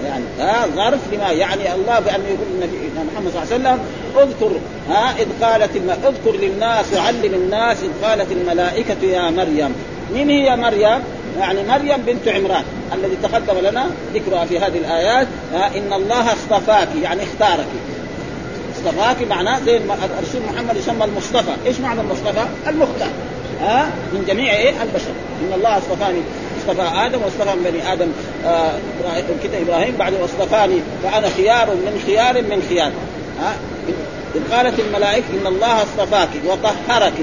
يعني 0.06 0.24
ها 0.40 0.68
ظرف 0.76 1.00
لما 1.14 1.32
يعني 1.32 1.76
الله 1.76 2.00
بأن 2.00 2.22
يقول 2.22 2.48
النبي 2.54 2.78
محمد 3.14 3.32
صلى 3.32 3.44
الله 3.44 3.70
عليه 3.70 3.80
وسلم 3.80 3.80
اذكر 4.18 4.52
ها 4.90 5.16
إذ 5.20 5.28
قالت 5.46 5.76
الم... 5.76 5.90
اذكر 5.90 6.38
للناس 6.38 6.94
وعلم 6.94 7.34
الناس 7.34 7.78
إذ 7.84 8.08
قالت 8.08 8.32
الملائكة 8.32 9.04
يا 9.04 9.30
مريم 9.30 9.76
من 10.14 10.30
هي 10.30 10.56
مريم؟ 10.56 11.00
يعني 11.40 11.64
مريم 11.64 11.98
بنت 11.98 12.28
عمران 12.28 12.64
الذي 12.94 13.18
تقدم 13.24 13.60
لنا 13.70 13.90
ذكرها 14.14 14.46
في 14.46 14.60
هذه 14.60 14.78
الآيات 14.78 15.28
إن 15.54 15.94
الله 15.94 16.34
اصطفاك 16.34 16.88
يعني 17.04 17.22
اختارك 17.24 17.68
اصطفاك 18.76 19.28
معناه 19.30 19.60
زي 19.66 19.78
الرسول 19.78 20.42
محمد 20.54 20.78
يسمى 20.78 21.06
المصطفى، 21.06 21.52
إيش 21.66 21.80
معنى 21.80 22.02
المصطفى؟ 22.02 22.46
المختار 22.68 23.10
ها؟ 23.62 23.90
من 24.14 24.26
جميع 24.28 24.54
إيه؟ 24.54 24.70
البشر. 24.70 25.12
إن 25.42 25.54
الله 25.54 25.78
اصطفاني. 25.78 26.22
اصطفى 26.60 26.82
آدم 26.82 27.22
واصطفى 27.22 27.56
من 27.56 27.64
بني 27.64 27.94
آدم. 27.94 28.08
آه 28.46 28.72
كده 29.44 29.62
إبراهيم 29.62 29.96
بعد 29.96 30.14
اصطفاني. 30.14 30.80
فأنا 31.04 31.30
خيار 31.30 31.68
من 31.68 32.04
خيار 32.06 32.34
من 32.34 32.64
خيار. 32.70 32.92
ها؟ 33.40 33.56
إذ 34.36 34.54
قالت 34.54 34.80
الملائكة 34.80 35.26
إن 35.42 35.48
الله 35.48 35.84
اصطفاك 35.84 36.30
وطهرك. 36.46 37.14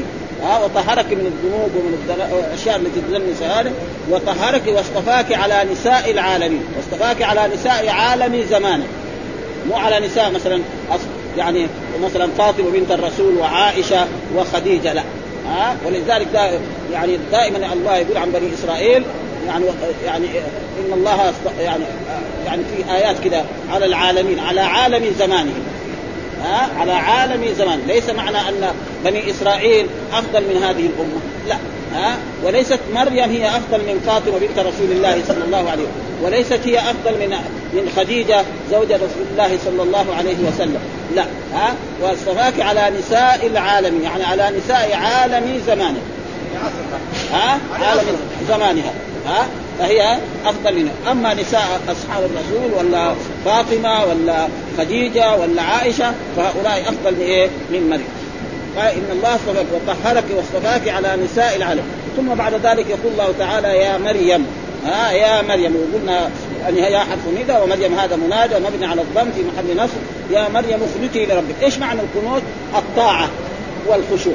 ها؟ 0.42 0.64
وطهرك 0.64 1.06
من 1.06 1.32
الذنوب 1.32 1.70
ومن 1.76 2.20
الاشياء 2.48 2.76
التي 2.76 3.00
تدنس 3.00 3.42
هذه 3.42 3.72
وطهرك 4.10 4.62
واصطفاك 4.66 5.32
على 5.32 5.64
نساء 5.72 6.10
العالمين. 6.10 6.62
واصطفاك 6.76 7.22
على 7.22 7.54
نساء 7.54 7.88
عالم 7.88 8.44
زمانه 8.50 8.84
مو 9.68 9.76
على 9.76 10.06
نساء 10.06 10.30
مثلا 10.30 10.60
يعني 11.36 11.66
مثلا 12.02 12.28
فاطمة 12.38 12.70
بنت 12.70 12.90
الرسول 12.90 13.36
وعائشة 13.36 14.06
وخديجة 14.36 14.92
لا. 14.92 15.02
ها؟ 15.46 15.76
ولذلك 15.86 16.26
دا 16.32 16.60
يعني 16.92 17.18
دائما 17.32 17.72
الله 17.72 17.96
يقول 17.96 18.16
عن 18.16 18.30
بني 18.30 18.54
إسرائيل 18.54 19.02
يعني 19.46 19.64
يعني 20.04 20.26
إن 20.86 20.92
الله 20.92 21.32
يعني 21.60 21.84
يعني 22.46 22.62
في 22.64 22.94
آيات 22.94 23.16
كده 23.24 23.44
على 23.70 23.86
العالمين 23.86 24.38
على 24.38 24.60
عالم 24.60 25.14
زمانهم 25.18 25.62
ها؟ 26.42 26.68
على 26.78 26.92
عالم 26.92 27.54
زمان 27.58 27.80
ليس 27.86 28.10
معنى 28.10 28.38
أن 28.38 28.74
بني 29.04 29.30
إسرائيل 29.30 29.86
أفضل 30.12 30.40
من 30.40 30.62
هذه 30.62 30.86
الأمة. 30.86 31.20
لا. 31.48 31.56
ها؟ 31.94 32.16
وليست 32.44 32.78
مريم 32.94 33.30
هي 33.30 33.48
أفضل 33.48 33.78
من 33.78 34.02
فاطمة 34.06 34.38
بنت 34.38 34.58
رسول 34.58 34.90
الله 34.90 35.22
صلى 35.28 35.44
الله 35.44 35.70
عليه 35.70 35.82
وسلم. 35.82 36.22
وليست 36.22 36.60
هي 36.64 36.78
أفضل 36.78 37.12
من 37.20 37.36
من 37.72 37.92
خديجة 37.96 38.42
زوجة 38.70 38.96
رسول 38.96 39.26
الله 39.32 39.58
صلى 39.64 39.82
الله 39.82 40.14
عليه 40.14 40.36
وسلم. 40.48 40.78
لا. 41.14 41.24
ها؟ 41.54 41.74
واصطفاك 42.02 42.60
على 42.60 42.92
نساء 42.98 43.46
العالم 43.46 44.02
يعني 44.02 44.24
على 44.24 44.50
نساء 44.58 44.94
عالم 44.94 45.60
زمانه. 45.66 46.00
ها؟ 47.32 47.58
عالم 47.80 48.16
زمانها. 48.48 48.92
ها؟ 49.26 49.46
فهي 49.78 50.18
أفضل 50.46 50.74
منها. 50.74 50.92
أما 51.10 51.34
نساء 51.34 51.80
أصحاب 51.88 52.24
الرسول 52.24 52.78
ولا 52.78 53.14
فاطمة 53.44 54.04
ولا 54.04 54.48
خديجة 54.78 55.36
ولا 55.36 55.62
عائشة 55.62 56.12
فهؤلاء 56.36 56.82
أفضل 56.82 57.12
من 57.12 57.20
إيه؟ 57.20 57.48
من 57.70 57.88
مريم. 57.90 58.23
قال 58.76 58.86
إن 58.86 59.08
الله 59.12 59.34
اصطفاك 59.34 59.66
وطهرك 59.72 60.24
واصطفاك 60.36 60.88
على 60.88 61.16
نساء 61.24 61.56
العالم. 61.56 61.82
ثم 62.16 62.34
بعد 62.34 62.54
ذلك 62.54 62.86
يقول 62.90 63.12
الله 63.12 63.34
تعالى 63.38 63.68
يا 63.68 63.98
مريم. 63.98 64.46
ها 64.86 65.12
يا 65.12 65.42
مريم. 65.42 65.76
وقلنا 65.76 66.30
يعني 66.62 66.80
يا 66.80 66.98
حرف 66.98 67.28
ندى 67.42 67.52
ومريم 67.52 67.98
هذا 67.98 68.16
منادى 68.16 68.54
ومبني 68.54 68.86
على 68.86 69.00
الضم 69.00 69.30
في 69.32 69.42
محل 69.42 69.76
نصب. 69.84 69.96
يا 70.30 70.48
مريم 70.48 70.80
اخنتي 70.82 71.26
لربك. 71.26 71.62
إيش 71.62 71.78
معنى 71.78 72.00
القنوت؟ 72.00 72.42
الطاعة 72.76 73.28
والخشوع. 73.86 74.34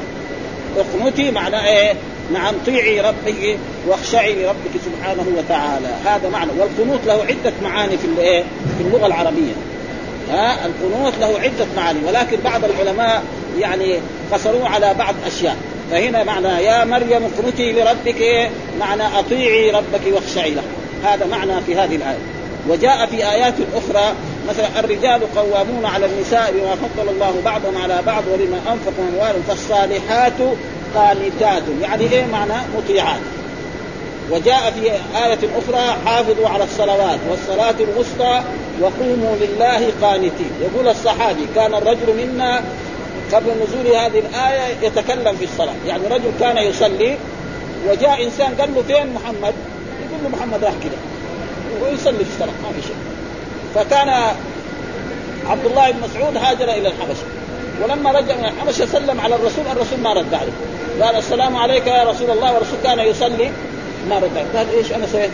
اخنتي 0.78 1.32
معناه 1.32 1.67
إيه؟ 1.67 1.93
نعم 2.34 2.56
طيعي 2.65 3.02
ربك 3.02 3.58
واخشعي 3.88 4.36
لربك 4.36 4.73
سبحانه 4.86 5.25
وتعالى. 5.38 5.88
هذا 6.06 6.30
معنى. 6.30 6.52
والقنوت 6.60 6.99
له 7.08 7.13
عدة 7.13 7.54
معاني 7.63 7.97
في 7.97 8.06
الايه؟ 8.06 8.43
في 8.78 8.84
اللغة 8.84 9.08
العربية. 9.08 9.54
ها 10.32 10.58
القنوت 10.65 11.13
له 11.19 11.39
عدة 11.39 11.65
معاني. 11.78 11.99
ولكن 12.08 12.38
بعض 12.43 12.62
العلماء 12.63 13.23
يعني 13.60 13.99
قصروه 14.34 14.70
على 14.70 14.94
بعض 14.94 15.15
أشياء. 15.28 15.56
فهنا 15.92 16.24
معنى 16.24 16.48
يا 16.48 16.86
مريم 16.86 17.22
اقنتي 17.24 17.72
لربك 17.72 18.22
إيه؟ 18.22 18.50
معنى 18.80 19.20
أطيعي 19.20 19.72
ربك 19.72 20.02
واخشعي 20.13 20.52
له. 20.52 20.63
هذا 21.04 21.26
معنى 21.26 21.62
في 21.62 21.76
هذه 21.76 21.96
الآية. 21.96 22.18
وجاء 22.70 23.06
في 23.06 23.32
آيات 23.32 23.54
أخرى 23.76 24.13
مثلا 24.50 24.80
الرجال 24.80 25.36
قوامون 25.36 25.86
على 25.86 26.06
النساء 26.06 26.52
بما 26.52 26.76
فضل 26.76 27.10
الله 27.10 27.34
بعضهم 27.46 27.78
على 27.84 28.00
بعض 28.06 28.24
وبما 28.34 28.58
أنفقوا 28.58 29.06
اموالهم 29.13 29.44
فالصالحات 29.48 30.34
قانتات. 30.96 31.63
يعني 31.82 32.12
إيه 32.12 32.26
معنى؟ 32.26 32.54
مطيعات. 32.78 33.20
وجاء 34.32 34.72
في 34.72 34.92
آية 35.26 35.39
أخرى 35.58 35.98
حافظوا 36.06 36.50
على 36.50 36.63
الصلوات 36.63 37.20
والصلاة 37.30 37.76
الوسطى 37.80 38.42
وقوموا 38.82 39.36
لله 39.42 39.92
قانتين. 40.02 40.52
يقول 40.62 40.88
الصحابي 40.88 41.46
كان 41.56 41.74
الرجل 41.74 42.15
منا 42.18 42.63
قبل 43.34 43.48
نزول 43.63 43.96
هذه 43.96 44.20
الآية 44.20 44.76
يتكلم 44.82 45.36
في 45.36 45.44
الصلاة. 45.44 45.74
يعني 45.88 46.08
رجل 46.08 46.32
كان 46.39 46.58
يصلي 46.58 47.18
وجاء 47.89 48.24
إنسان 48.24 48.56
قال 48.56 48.76
له 48.76 48.84
فين 48.88 49.13
محمد؟ 49.13 49.54
يقول 50.02 50.24
له 50.24 50.30
محمد 50.30 50.63
راح 50.63 50.74
كده. 50.84 50.98
ويصلي 51.82 52.26
في 52.26 52.32
الصلاة 52.34 52.54
ما 52.63 52.82
في 52.82 52.88
شيء. 52.88 52.96
فكان 53.76 54.10
عبد 55.50 55.65
الله 55.65 55.92
بن 55.92 56.00
مسعود 56.00 56.38
هاجر 56.38 56.63
إلى 56.63 56.88
الحبشة. 56.88 57.26
ولما 57.84 58.12
رجع 58.12 58.36
من 58.36 58.46
الحبشة 58.46 58.86
سلم 58.86 59.20
على 59.20 59.36
الرسول 59.36 59.65
الرسول 59.72 60.00
ما 60.00 60.13
رد 60.13 60.34
عليه. 60.34 60.52
قال 61.06 61.15
السلام 61.15 61.56
عليك 61.56 61.88
يا 61.88 62.04
رسول 62.04 62.32
الله 62.32 62.54
والرسول 62.54 62.78
كان 62.84 63.00
يصلي 63.00 63.52
ما 64.10 64.20
رد 64.20 64.38
عليه. 64.38 64.58
قال 64.58 64.78
إيش 64.78 64.92
أنا 64.92 65.08
سويت؟ 65.08 65.32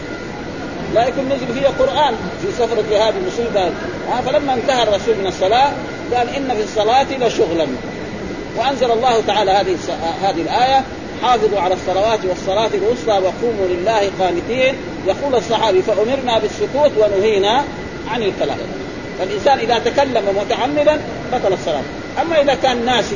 لا 0.93 1.07
يكون 1.07 1.25
نزل 1.25 1.59
فيه 1.59 1.67
قرآن 1.67 2.15
في 2.41 2.51
سفرة 2.51 2.97
هذه 2.97 3.13
المصيبه 3.21 3.65
آه 3.65 4.21
فلما 4.25 4.53
انتهى 4.53 4.83
الرسول 4.83 5.15
من 5.15 5.27
الصلاة 5.27 5.71
قال 6.13 6.29
إن 6.29 6.55
في 6.55 6.63
الصلاة 6.63 7.27
لشغلا. 7.27 7.67
وأنزل 8.57 8.91
الله 8.91 9.21
تعالى 9.27 9.51
هذه 9.51 9.77
هذه 10.23 10.41
الآية 10.41 10.83
حافظوا 11.23 11.59
على 11.59 11.73
الصلوات 11.73 12.19
والصلاة 12.25 12.69
الوسطى 12.73 13.11
وقوموا 13.11 13.67
لله 13.69 14.11
قانتين 14.19 14.75
يقول 15.07 15.35
الصحابي 15.35 15.81
فأمرنا 15.81 16.39
بالسكوت 16.39 16.91
ونهينا 16.97 17.63
عن 18.07 18.23
الكلام 18.23 18.57
فالإنسان 19.19 19.59
إذا 19.59 19.79
تكلم 19.79 20.23
متعمدا 20.41 21.01
بطل 21.33 21.53
الصلاة. 21.53 21.83
أما 22.21 22.41
إذا 22.41 22.57
كان 22.63 22.85
ناسي 22.85 23.15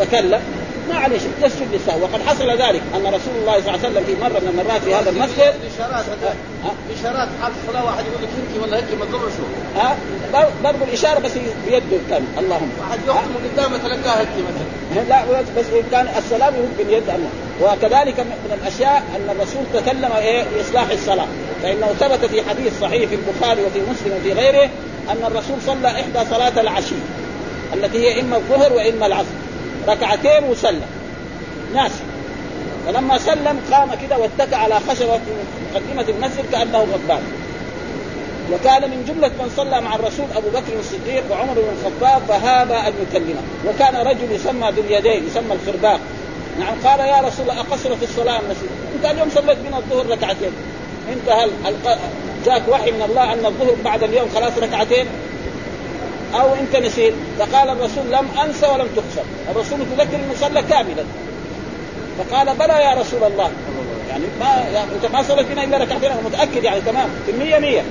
تكلم 0.00 0.40
ما 0.88 0.94
عليه 0.94 1.18
شيء 1.18 1.30
يسجد 1.42 1.68
للسهو 1.72 2.02
وقد 2.02 2.22
حصل 2.26 2.50
ذلك 2.50 2.82
أن 2.94 3.06
رسول 3.06 3.34
الله 3.40 3.60
صلى 3.60 3.74
الله 3.74 3.78
عليه 3.84 3.88
وسلم 3.88 4.04
في 4.04 4.14
مرة 4.20 4.40
من 4.40 4.48
المرات 4.48 4.82
في 4.82 4.94
هذا 4.94 5.10
المسجد 5.10 5.54
إشارات 5.74 6.04
إشارات. 6.98 7.28
حال 7.42 7.52
الصلاه 7.62 7.84
واحد 7.84 8.04
يقول 8.06 8.22
لك 8.22 8.28
انت 8.38 8.62
ولا 8.62 8.76
هيك 8.76 8.98
ما 8.98 9.04
تضر 9.04 9.18
شو 9.18 9.44
ها 9.80 9.96
ضرب 10.62 10.82
الإشارة 10.88 11.18
بس 11.18 11.30
بيده 11.66 11.98
كان 12.10 12.24
اللهم. 12.38 12.70
واحد 12.80 12.98
يحكم 13.08 13.28
من 13.28 13.50
قدامه 13.52 13.78
تلقاها 13.78 14.20
هيك 14.20 14.28
مثلا. 14.48 15.08
لا 15.08 15.24
بس 15.58 15.66
كان 15.90 16.08
السلام 16.18 16.54
يرد 16.54 16.76
باليد 16.78 17.10
الله. 17.10 17.30
وكذلك 17.62 18.20
من 18.20 18.58
الأشياء 18.62 19.02
أن 19.16 19.36
الرسول 19.36 19.64
تكلم 19.74 20.12
إيه؟ 20.18 20.44
بإصلاح 20.56 20.90
الصلاة. 20.90 21.26
فإنه 21.62 21.86
ثبت 21.86 22.24
في 22.24 22.42
حديث 22.48 22.80
صحيح 22.80 23.08
في 23.08 23.14
البخاري 23.14 23.62
وفي 23.62 23.80
مسلم 23.80 24.16
وفي 24.20 24.32
غيره 24.32 24.70
أن 25.10 25.24
الرسول 25.26 25.56
صلى 25.66 25.88
إحدى 25.88 26.30
صلاة 26.30 26.60
العشي 26.60 26.94
التي 27.74 27.98
هي 27.98 28.20
إما 28.20 28.36
الظهر 28.36 28.72
وإما 28.72 29.06
العصر. 29.06 29.41
ركعتين 29.88 30.44
وسلم. 30.44 30.86
ناس. 31.74 31.92
فلما 32.86 33.18
سلم 33.18 33.60
قام 33.72 33.90
كده 34.02 34.18
واتكى 34.18 34.54
على 34.54 34.74
خشبة 34.74 35.16
في 35.18 35.32
مقدمة 35.74 36.08
المسجد 36.08 36.44
كأنه 36.52 36.78
غضبان 36.78 37.22
وكان 38.52 38.90
من 38.90 39.04
جملة 39.08 39.28
من 39.28 39.52
صلى 39.56 39.80
مع 39.80 39.94
الرسول 39.94 40.26
أبو 40.36 40.48
بكر 40.48 40.78
الصديق 40.78 41.24
وعمر 41.30 41.54
بن 41.54 41.68
الخطاب 41.78 42.22
فهاب 42.28 42.72
أن 42.72 42.92
يكلمه. 43.02 43.42
وكان 43.66 43.96
رجل 44.06 44.32
يسمى 44.32 44.70
ذو 44.70 44.82
اليدين 44.82 45.26
يسمى 45.26 45.52
الخرباق. 45.52 46.00
نعم 46.60 46.74
قال 46.84 47.00
يا 47.00 47.20
رسول 47.20 47.50
الله 47.50 47.60
أقصر 47.60 47.96
في 47.96 48.02
الصلاة 48.02 48.40
المسجد 48.40 48.68
أنت 48.96 49.04
اليوم 49.12 49.30
صليت 49.34 49.58
بنا 49.58 49.78
الظهر 49.78 50.06
ركعتين. 50.06 50.52
أنت 51.12 51.28
هل 51.28 51.50
جاك 52.46 52.62
وحي 52.68 52.90
من 52.90 53.02
الله 53.02 53.32
أن 53.32 53.46
الظهر 53.46 53.74
بعد 53.84 54.02
اليوم 54.02 54.28
خلاص 54.34 54.52
ركعتين؟ 54.58 55.06
أو 56.34 56.54
أنت 56.54 56.76
نسيت. 56.76 57.14
فقال 57.38 57.68
الرسول 57.68 58.04
لم 58.10 58.28
أنسى 58.44 58.66
ولم 58.66 58.88
تقصر 58.96 59.26
الرسول 59.50 59.78
تذكر 59.96 60.18
صلى 60.40 60.62
كاملا. 60.62 61.04
فقال 62.18 62.56
بلى 62.56 62.82
يا 62.82 62.94
رسول 63.00 63.24
الله. 63.32 63.50
يعني 64.08 64.24
ما 64.40 64.64
يعني 64.72 64.90
أنت 64.94 65.12
ما 65.12 65.22
صليت 65.22 65.46
فينا 65.46 65.64
إلا 65.64 65.78
ركعتين. 65.78 66.10
أنا 66.10 66.20
متأكد 66.24 66.64
يعني 66.64 66.80
تمام. 66.80 67.08
في 67.26 67.32
المية 67.32 67.58
مية 67.58 67.82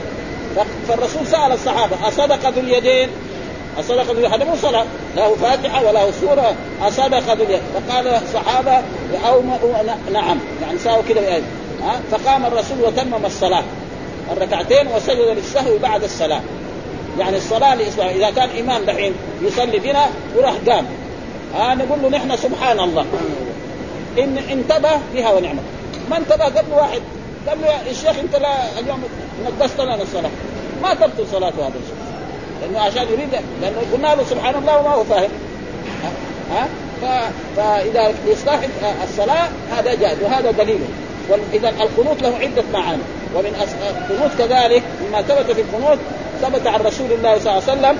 فالرسول 0.87 1.27
سأل 1.27 1.51
الصحابة 1.51 2.07
أصدق 2.07 2.49
ذو 2.49 2.61
اليدين؟ 2.61 3.09
أصدق 3.79 4.11
ذو 4.11 4.27
هذا 4.27 4.43
مو 4.43 4.55
صلاة. 4.61 4.85
له 5.15 5.35
فاتحة 5.35 5.85
وله 5.85 6.11
سورة. 6.21 6.55
أصدق 6.81 7.33
ذو 7.33 7.43
اليدين. 7.43 7.61
فقال 7.73 8.07
الصحابة 8.07 8.83
أو 9.27 9.41
نعم. 10.13 10.37
يعني 10.61 10.79
ساووا 10.79 11.03
كده 11.09 11.41
فقام 12.11 12.45
الرسول 12.45 12.81
وتمم 12.81 13.25
الصلاة. 13.25 13.63
الركعتين 14.31 14.87
وسجد 14.87 15.37
للسهو 15.37 15.77
بعد 15.77 16.03
السلام 16.03 16.41
يعني 17.19 17.37
الصلاة 17.37 17.75
لإصلاح 17.75 18.07
إذا 18.07 18.29
كان 18.29 18.49
إمام 18.59 18.85
دحين 18.85 19.13
يصلي 19.41 19.79
بنا 19.79 20.05
وراح 20.35 20.53
قام. 20.69 20.85
آه 21.55 21.73
نقول 21.73 22.01
له 22.01 22.09
نحن 22.09 22.37
سبحان 22.37 22.79
الله. 22.79 23.05
إن 24.19 24.37
انتبه 24.37 24.89
بها 25.13 25.31
ونعمة. 25.31 25.61
ما 26.09 26.17
انتبه 26.17 26.45
قبل 26.45 26.73
واحد 26.73 27.01
قال 27.47 27.61
له 27.61 27.91
الشيخ 27.91 28.19
انت 28.19 28.35
لا 28.35 28.79
اليوم 28.79 29.03
نقصت 29.45 29.81
لنا 29.81 29.95
الصلاة. 29.95 30.29
ما 30.83 30.93
تبطل 30.93 31.27
صلاته 31.31 31.67
هذا 31.67 31.73
الشيء 31.83 31.95
لأنه 32.61 32.79
عشان 32.79 33.03
يريد 33.13 33.29
لأنه 33.61 33.81
قلنا 33.93 34.15
له 34.15 34.23
سبحان 34.23 34.55
الله 34.55 34.79
وما 34.79 34.89
هو 34.89 35.03
فاهم. 35.03 35.29
ها؟ 36.51 36.67
فإذا 37.57 38.13
لاصلاح 38.27 38.59
الصلاة 39.03 39.49
هذا 39.71 39.93
جائز 39.93 40.17
وهذا 40.23 40.51
دليله 40.51 40.87
وإذا 41.29 41.69
القنوت 41.69 42.21
له 42.21 42.37
عدة 42.37 42.63
معاني. 42.73 43.01
ومن 43.35 43.67
القنوت 43.89 44.31
كذلك 44.37 44.83
مما 45.07 45.21
ثبت 45.21 45.51
في 45.51 45.61
القنوت 45.61 45.97
ثبت 46.41 46.67
عن 46.67 46.81
رسول 46.81 47.11
الله 47.11 47.39
صلى 47.39 47.51
الله 47.51 47.63
عليه 47.67 47.73
وسلم 47.73 47.97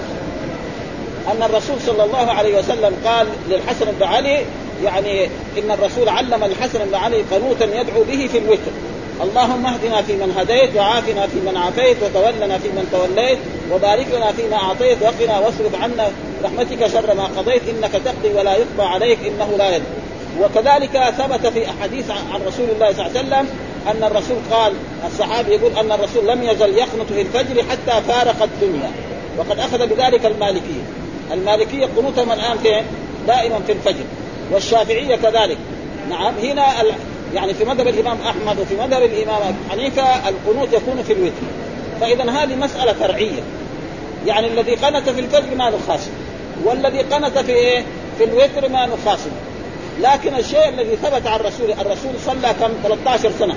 أن 1.32 1.44
الرسول 1.44 1.76
صلى 1.82 2.04
الله 2.04 2.32
عليه 2.32 2.60
وسلم 2.60 2.96
قال 3.06 3.28
للحسن 3.50 3.86
بن 4.00 4.04
علي 4.04 4.46
يعني 4.84 5.26
إن 5.58 5.72
الرسول 5.72 6.10
علم 6.10 6.44
الحسن 6.44 6.80
بن 6.86 6.96
علي 6.96 7.22
قنوتا 7.32 7.66
يدعو 7.66 8.04
به 8.04 8.28
في 8.32 8.38
الوتر. 8.38 8.72
اللهم 9.22 9.66
اهدنا 9.66 10.02
فيمن 10.02 10.34
هديت 10.38 10.76
وعافنا 10.76 11.28
فيمن 11.28 11.58
عافيت 11.58 11.98
وتولنا 12.04 12.58
فيمن 12.58 12.88
توليت 12.92 13.40
وبارك 13.72 14.08
لنا 14.16 14.32
فيما 14.32 14.56
أعطيت 14.56 14.98
وقنا 15.02 15.40
واصرف 15.40 15.82
عنا 15.82 16.12
رحمتك 16.44 16.88
شر 16.88 17.14
ما 17.14 17.24
قضيت 17.24 17.62
إنك 17.70 17.92
تقضي 17.92 18.34
ولا 18.38 18.52
يقضى 18.56 18.84
عليك 18.84 19.20
إنه 19.28 19.58
لا 19.58 19.76
يدري 19.76 19.86
وكذلك 20.42 21.14
ثبت 21.18 21.48
في 21.48 21.70
أحاديث 21.70 22.12
عن 22.12 22.42
رسول 22.48 22.66
الله 22.76 22.94
صلى 22.94 23.08
الله 23.08 23.18
عليه 23.18 23.28
وسلم 23.28 23.48
أن 23.88 24.04
الرسول 24.04 24.38
قال 24.52 24.74
الصحابي 25.08 25.52
يقول 25.52 25.72
أن 25.78 25.92
الرسول 25.92 26.28
لم 26.28 26.44
يزل 26.44 26.78
يقنط 26.78 27.08
في 27.14 27.22
الفجر 27.22 27.64
حتى 27.70 28.02
فارق 28.08 28.44
الدنيا. 28.44 28.92
وقد 29.38 29.60
أخذ 29.60 29.88
بذلك 29.88 30.26
المالكية. 30.26 30.84
المالكية 31.32 31.86
قنوتهم 31.98 32.32
الآن 32.32 32.58
فين؟ 32.58 32.84
دائما 33.28 33.60
في 33.68 33.72
الفجر. 33.72 34.04
والشافعية 34.52 35.16
كذلك. 35.16 35.58
نعم 36.10 36.34
هنا 36.38 36.66
يعني 37.34 37.54
في 37.54 37.66
مذهب 37.66 37.88
الإمام 37.88 38.18
أحمد 38.22 38.60
وفي 38.60 38.76
مذهب 38.76 39.04
الإمام 39.04 39.56
حنيفة 39.70 40.30
القنوت 40.30 40.74
يكون 40.74 41.04
في 41.04 41.14
الوتر. 41.14 41.46
فاذا 42.02 42.32
هذه 42.32 42.56
مسألة 42.56 42.94
فرعية. 42.94 43.42
يعني 44.28 44.48
الذي 44.48 44.76
قنت 44.76 45.10
في 45.10 45.20
الفجر 45.20 45.56
ماذا 45.56 45.80
خاص 45.88 46.02
والذي 46.64 47.00
قنت 47.00 47.38
في 47.38 47.52
إيه؟ 47.52 47.84
في 48.18 48.24
الوتر 48.24 48.70
ما 48.70 48.86
نخاصم 48.86 49.32
لكن 50.00 50.36
الشيء 50.36 50.70
الذي 50.70 50.96
ثبت 50.96 51.28
عن 51.28 51.40
الرسول 51.40 51.72
الرسول 51.72 52.12
صلى 52.26 52.54
كم؟ 52.60 52.72
13 52.84 53.32
سنة. 53.40 53.56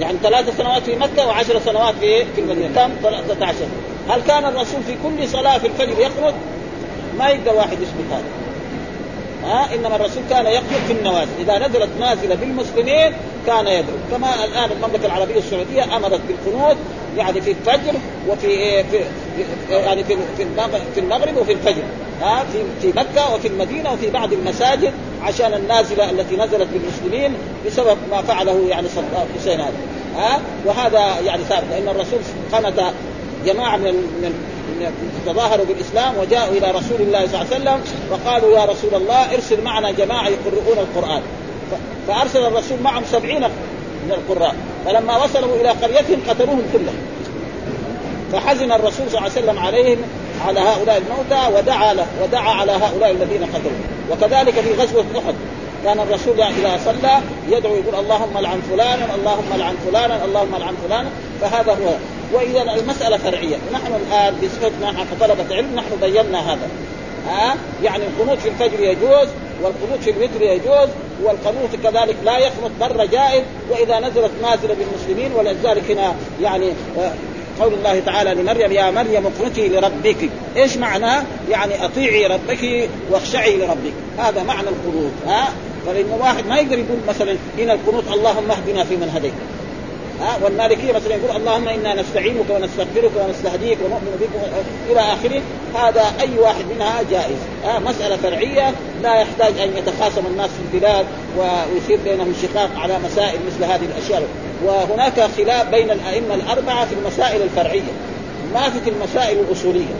يعني 0.00 0.18
ثلاث 0.22 0.56
سنوات 0.56 0.82
في 0.82 0.96
مكة 0.96 1.26
وعشر 1.26 1.60
سنوات 1.60 1.94
في؟ 1.94 2.24
في 2.24 2.40
المدينة. 2.40 2.74
كم؟ 2.74 2.90
13 3.02 3.54
هل 4.08 4.22
كان 4.22 4.44
الرسول 4.44 4.82
في 4.82 4.96
كل 5.02 5.28
صلاة 5.28 5.58
في 5.58 5.66
الفجر 5.66 6.00
يخرج؟ 6.00 6.34
ما 7.18 7.28
يقدر 7.28 7.54
واحد 7.54 7.72
يثبت 7.72 8.12
هذا. 8.12 8.41
ها؟ 9.44 9.74
إنما 9.74 9.96
الرسول 9.96 10.22
كان 10.30 10.46
يخرج 10.46 10.80
في 10.86 10.92
النوازل، 10.92 11.30
إذا 11.40 11.58
نزلت 11.58 11.90
نازلة 12.00 12.34
بالمسلمين 12.34 13.12
كان 13.46 13.66
يدعو، 13.66 13.96
كما 14.10 14.44
الآن 14.44 14.70
المملكة 14.72 15.06
العربية 15.06 15.38
السعودية 15.38 15.96
أمرت 15.96 16.20
بالقنوت 16.28 16.76
يعني 17.16 17.40
في 17.40 17.50
الفجر 17.50 17.94
وفي 18.28 18.46
إيه 18.46 18.82
في 18.82 18.98
يعني 19.70 20.04
في 20.04 20.16
في 20.94 21.00
المغرب 21.00 21.36
وفي 21.36 21.52
الفجر. 21.52 21.82
ها؟ 22.22 22.44
في 22.52 22.58
في 22.82 22.98
مكة 22.98 23.34
وفي 23.34 23.48
المدينة 23.48 23.92
وفي 23.92 24.10
بعض 24.10 24.32
المساجد 24.32 24.92
عشان 25.22 25.54
النازلة 25.54 26.10
التي 26.10 26.36
نزلت 26.36 26.68
بالمسلمين 26.72 27.34
بسبب 27.66 27.98
ما 28.10 28.22
فعله 28.22 28.66
يعني 28.68 28.88
صدام 28.88 29.26
حسين 29.38 29.60
هذا. 29.60 29.72
ها؟ 30.16 30.40
وهذا 30.64 31.20
يعني 31.20 31.42
ثابت. 31.44 31.64
لأن 31.70 31.88
الرسول 31.88 32.18
قنت 32.52 32.92
جماعة 33.46 33.76
من 33.76 33.94
من 34.22 34.32
تظاهروا 35.26 35.66
بالإسلام 35.66 36.18
وجاءوا 36.18 36.52
إلى 36.52 36.70
رسول 36.70 37.00
الله 37.00 37.26
صلى 37.26 37.42
الله 37.42 37.46
عليه 37.54 37.56
وسلم 37.56 37.80
وقالوا 38.10 38.58
يا 38.58 38.64
رسول 38.64 38.94
الله 38.94 39.34
ارسل 39.34 39.62
معنا 39.62 39.90
جماعة 39.90 40.28
يقرؤون 40.28 40.78
القرآن. 40.78 41.22
فأرسل 42.08 42.46
الرسول 42.46 42.78
معهم 42.82 43.02
سبعين 43.12 43.42
من 44.04 44.12
القراء. 44.12 44.54
فلما 44.84 45.24
وصلوا 45.24 45.56
إلى 45.60 45.68
قريتهم 45.68 46.20
قتلوهم 46.28 46.62
كلهم. 46.72 46.98
فحزن 48.32 48.72
الرسول 48.72 49.10
صلى 49.10 49.18
الله 49.18 49.30
عليه 49.30 49.42
وسلم 49.42 49.58
عليهم 49.58 49.98
على 50.46 50.60
هؤلاء 50.60 51.02
الموتى 51.02 51.56
ودعا 51.56 51.94
له 51.94 52.06
ودعا 52.22 52.50
على 52.50 52.72
هؤلاء 52.72 53.10
الذين 53.10 53.44
قتلوا. 53.44 53.82
وكذلك 54.10 54.54
في 54.54 54.72
غزوة 54.72 55.04
أحد. 55.18 55.34
كان 55.84 56.00
الرسول 56.00 56.40
اذا 56.40 56.78
صلى 56.84 57.20
يدعو 57.48 57.74
يقول 57.74 57.94
اللهم 57.94 58.38
لعن 58.38 58.60
فلانا 58.70 59.14
اللهم 59.14 59.58
لعن 59.58 59.74
فلانا 59.86 60.24
اللهم 60.24 60.56
لعن 60.58 60.74
فلانا. 60.86 61.08
فهذا 61.40 61.72
هو. 61.72 61.94
وإذا 62.32 62.62
المسألة 62.62 63.16
فرعية. 63.16 63.56
نحن 63.72 63.92
الآن 63.94 64.34
بصفتنا 64.42 65.04
كطلبه 65.12 65.56
علم 65.56 65.74
نحن 65.76 66.00
بينا 66.00 66.52
هذا. 66.52 66.68
ها؟ 67.28 67.56
يعني 67.82 68.02
القنوت 68.06 68.38
في 68.38 68.48
الفجر 68.48 68.80
يجوز 68.80 69.28
والقنوت 69.62 70.00
في 70.04 70.10
الوتر 70.10 70.42
يجوز 70.42 70.88
والقنوت 71.22 71.76
كذلك 71.82 72.16
لا 72.24 72.38
يقنط 72.38 72.70
مره 72.80 73.04
جائز. 73.04 73.42
وإذا 73.70 74.00
نزلت 74.00 74.30
نازلة 74.42 74.74
بالمسلمين 74.74 75.32
ولذلك 75.32 75.90
هنا 75.90 76.14
يعني 76.42 76.70
آه، 76.98 77.12
قول 77.60 77.74
الله 77.74 78.00
تعالى 78.06 78.34
لمريم 78.34 78.72
يا 78.72 78.90
مريم 78.90 79.26
اقنتي 79.26 79.68
لربك. 79.68 80.30
إيش 80.56 80.76
معناه؟ 80.76 81.22
يعني 81.50 81.84
أطيعي 81.84 82.26
ربك 82.26 82.88
واخشعي 83.10 83.56
لربك. 83.56 83.92
هذا 84.18 84.42
معنى 84.42 84.68
القنوت. 84.68 85.12
ها؟ 85.26 85.48
فلان 85.86 86.06
واحد 86.20 86.46
ما 86.46 86.56
يقدر 86.56 86.78
يقول 86.78 86.98
مثلا 87.08 87.36
هنا 87.58 87.72
القنوت 87.72 88.04
اللهم 88.12 88.50
اهدنا 88.50 88.84
فيمن 88.84 89.10
هديت. 89.14 89.32
ها؟ 90.20 90.38
والمالكية 90.42 90.92
مثلا 90.92 91.14
يقول 91.14 91.36
اللهم 91.36 91.68
إنا 91.68 92.02
نستعينك 92.02 92.50
ونستغفرك 92.50 93.10
ونستهديك 93.16 93.78
ونؤمن 93.84 94.16
بك 94.20 94.28
إلى 94.90 95.00
آخره. 95.00 95.42
هذا 95.74 96.04
أي 96.20 96.38
واحد 96.38 96.64
منها 96.74 97.02
جائز. 97.10 97.38
ها؟ 97.64 97.78
مسألة 97.78 98.16
فرعية. 98.16 98.74
لا 99.02 99.14
يحتاج 99.14 99.58
أن 99.58 99.76
يتخاصم 99.76 100.26
الناس 100.26 100.50
في 100.50 100.74
البلاد 100.74 101.06
ويصير 101.38 101.98
بينهم 102.04 102.34
شقاق 102.42 102.70
على 102.76 102.98
مسائل 102.98 103.38
مثل 103.46 103.64
هذه 103.64 103.84
الأشياء. 103.96 104.22
وهناك 104.64 105.20
خلاف 105.36 105.68
بين 105.68 105.90
الأئمة 105.90 106.34
الأربعة 106.34 106.86
في 106.86 106.94
المسائل 106.94 107.42
الفرعية. 107.42 107.92
ما 108.54 108.70
في 108.70 108.90
المسائل 108.90 109.38
الأصولية. 109.38 109.94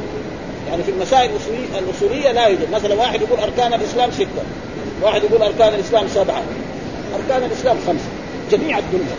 يعني 0.70 0.82
في 0.82 0.90
المسائل 0.90 1.30
الأصولية 1.78 2.32
لا 2.32 2.46
يوجد. 2.46 2.70
مثلا 2.72 2.94
واحد 2.94 3.22
يقول 3.22 3.38
أركان 3.38 3.74
الإسلام 3.74 4.10
ستة. 4.10 4.42
واحد 5.02 5.22
يقول 5.24 5.42
أركان 5.42 5.74
الإسلام 5.74 6.08
سبعة 6.08 6.42
أركان 7.14 7.50
الإسلام 7.50 7.76
خمسة 7.86 8.08
جميع 8.50 8.78
الدنيا 8.78 9.16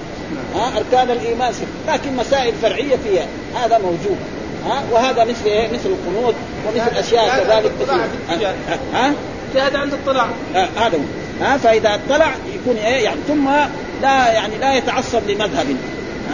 ها 0.55 0.77
أركان 0.77 1.11
الإيمان 1.11 1.53
ست 1.53 1.63
لكن 1.87 2.15
مسائل 2.15 2.53
فرعية 2.61 2.95
فيها 2.95 3.25
هذا 3.55 3.77
موجود 3.77 4.17
ها 4.65 4.83
وهذا 4.91 5.23
مثل 5.23 5.45
إيه؟ 5.45 5.67
مثل 5.67 5.89
القنوت 5.89 6.35
ومثل 6.67 6.97
أشياء 6.97 7.29
كذلك 7.29 7.71
كثيرة. 7.81 8.09
ها؟ 8.93 9.13
اجتهاد 9.49 9.75
عند 9.75 9.93
اطلاع 9.93 10.27
هذا 10.55 10.99
ها 11.41 11.57
فإذا 11.57 11.95
اطلع 11.95 12.31
يكون 12.55 12.77
إيه؟ 12.77 13.03
يعني 13.03 13.19
ثم 13.27 13.49
لا 14.01 14.31
يعني 14.31 14.57
لا 14.57 14.75
يتعصب 14.75 15.21
لمذهب 15.27 15.65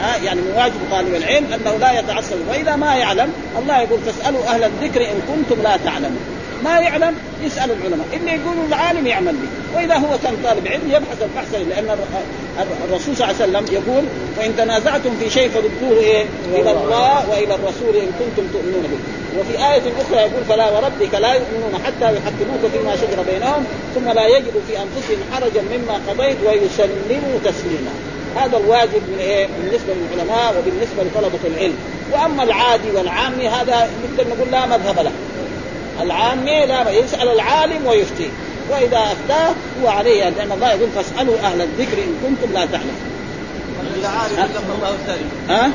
ها 0.02 0.18
يعني 0.24 0.42
من 0.42 0.54
واجب 0.58 0.76
طالب 0.92 1.16
العلم 1.16 1.46
أنه 1.54 1.78
لا 1.78 2.00
يتعصب 2.00 2.36
وإذا 2.50 2.76
ما 2.76 2.96
يعلم 2.96 3.34
الله 3.60 3.82
يقول 3.82 4.00
فاسألوا 4.00 4.48
أهل 4.48 4.64
الذكر 4.64 5.02
إن 5.02 5.22
كنتم 5.28 5.62
لا 5.62 5.78
تعلمون. 5.86 6.39
ما 6.64 6.80
يعلم 6.80 7.16
يسأل 7.44 7.72
العلماء. 7.72 8.08
اللي 8.14 8.32
يقولوا 8.32 8.66
العالم 8.68 9.08
يعمل 9.08 9.34
به. 9.34 9.78
وإذا 9.78 9.96
هو 9.96 10.18
كان 10.24 10.34
طالب 10.44 10.68
علم 10.68 10.82
يبحث 10.88 11.22
البحث 11.22 11.56
لأن 11.56 11.98
الرسول 12.90 13.18
صلى 13.18 13.32
الله 13.32 13.42
عليه 13.42 13.46
وسلم 13.46 13.66
يقول 13.74 14.04
فان 14.38 14.58
تنازعتم 14.58 15.10
في 15.20 15.30
شيء 15.30 15.50
فردوه 15.50 16.00
إيه 16.00 16.26
إلى 16.54 16.72
الله 16.72 17.30
وإلى 17.30 17.56
الرسول 17.56 17.96
إن 17.96 18.12
كنتم 18.20 18.48
تؤمنون 18.54 18.84
به. 18.92 19.00
وفي 19.40 19.58
آية 19.58 19.82
أخرى 20.02 20.20
يقول 20.20 20.44
فلا 20.50 20.70
وربك 20.70 21.14
لا 21.14 21.34
يؤمنون 21.34 21.74
حتى 21.86 22.16
يحكموك 22.16 22.72
فيما 22.74 22.96
شجر 22.96 23.24
بينهم 23.32 23.64
ثم 23.96 24.10
لا 24.10 24.28
يجدوا 24.28 24.62
في 24.68 24.74
أنفسهم 24.78 25.20
حرجا 25.34 25.62
مما 25.62 26.00
قضيت 26.08 26.38
ويسلموا 26.46 27.40
تسليما. 27.46 27.92
هذا 28.36 28.58
الواجب 28.58 29.02
من 29.12 29.18
إيه؟ 29.20 29.48
بالنسبة 29.48 29.94
للعلماء 29.94 30.56
وبالنسبة 30.58 31.04
لطلبة 31.04 31.40
العلم، 31.56 31.76
وأما 32.12 32.44
العادي 32.44 32.92
والعامي 32.92 33.48
هذا 33.48 33.90
نقدر 34.04 34.30
نقول 34.30 34.52
لا 34.52 34.66
مذهب 34.66 35.00
له. 35.00 35.12
العامي 36.02 36.66
لا 36.66 36.92
يسأل 36.92 37.28
العالم 37.28 37.86
ويفتي، 37.86 38.30
وإذا 38.70 38.98
أفتاه 38.98 39.54
هو 39.84 39.88
عليه 39.88 40.30
لأن 40.30 40.52
الله 40.52 40.72
يقول 40.72 40.90
فاسألوا 40.96 41.40
أهل 41.40 41.62
الذكر 41.62 41.98
إن 41.98 42.16
كنتم 42.24 42.54
لا 42.54 42.66
تعلمون. 42.66 42.96
من 43.80 44.06
عالم 44.06 44.36
لقى 44.36 44.76
الله 44.76 44.98
سالم. 45.08 45.30
ها؟ 45.50 45.68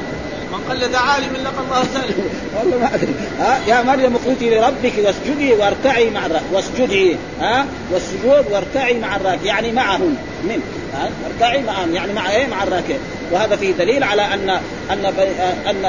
من 0.52 0.70
قلد 0.70 0.94
عالم 0.94 1.36
لقى 1.44 1.64
الله 1.64 1.84
سالم. 1.94 2.28
والله 2.58 2.78
ما 2.78 2.94
أدري 2.94 3.14
ها 3.38 3.60
يا 3.68 3.82
مريم 3.82 4.16
اقنتي 4.16 4.50
لربك 4.50 4.92
واسجدي 5.04 5.52
واركعي 5.52 6.10
مع 6.10 6.26
الراكع 6.26 6.44
واسجدي 6.52 7.16
ها 7.40 7.66
والسجود 7.92 8.44
واركعي 8.52 8.98
مع 8.98 9.16
الراكع 9.16 9.44
يعني 9.44 9.72
معهم 9.72 10.16
من 10.44 10.62
أركعي 11.26 11.62
معهم 11.62 11.94
يعني 11.94 12.12
مع 12.12 12.30
إيه؟ 12.30 12.46
مع 12.46 12.62
الراكع. 12.62 12.94
وهذا 13.32 13.56
فيه 13.56 13.72
دليل 13.72 14.04
على 14.04 14.22
ان 14.22 14.50
أن 14.90 15.04
أن 15.66 15.84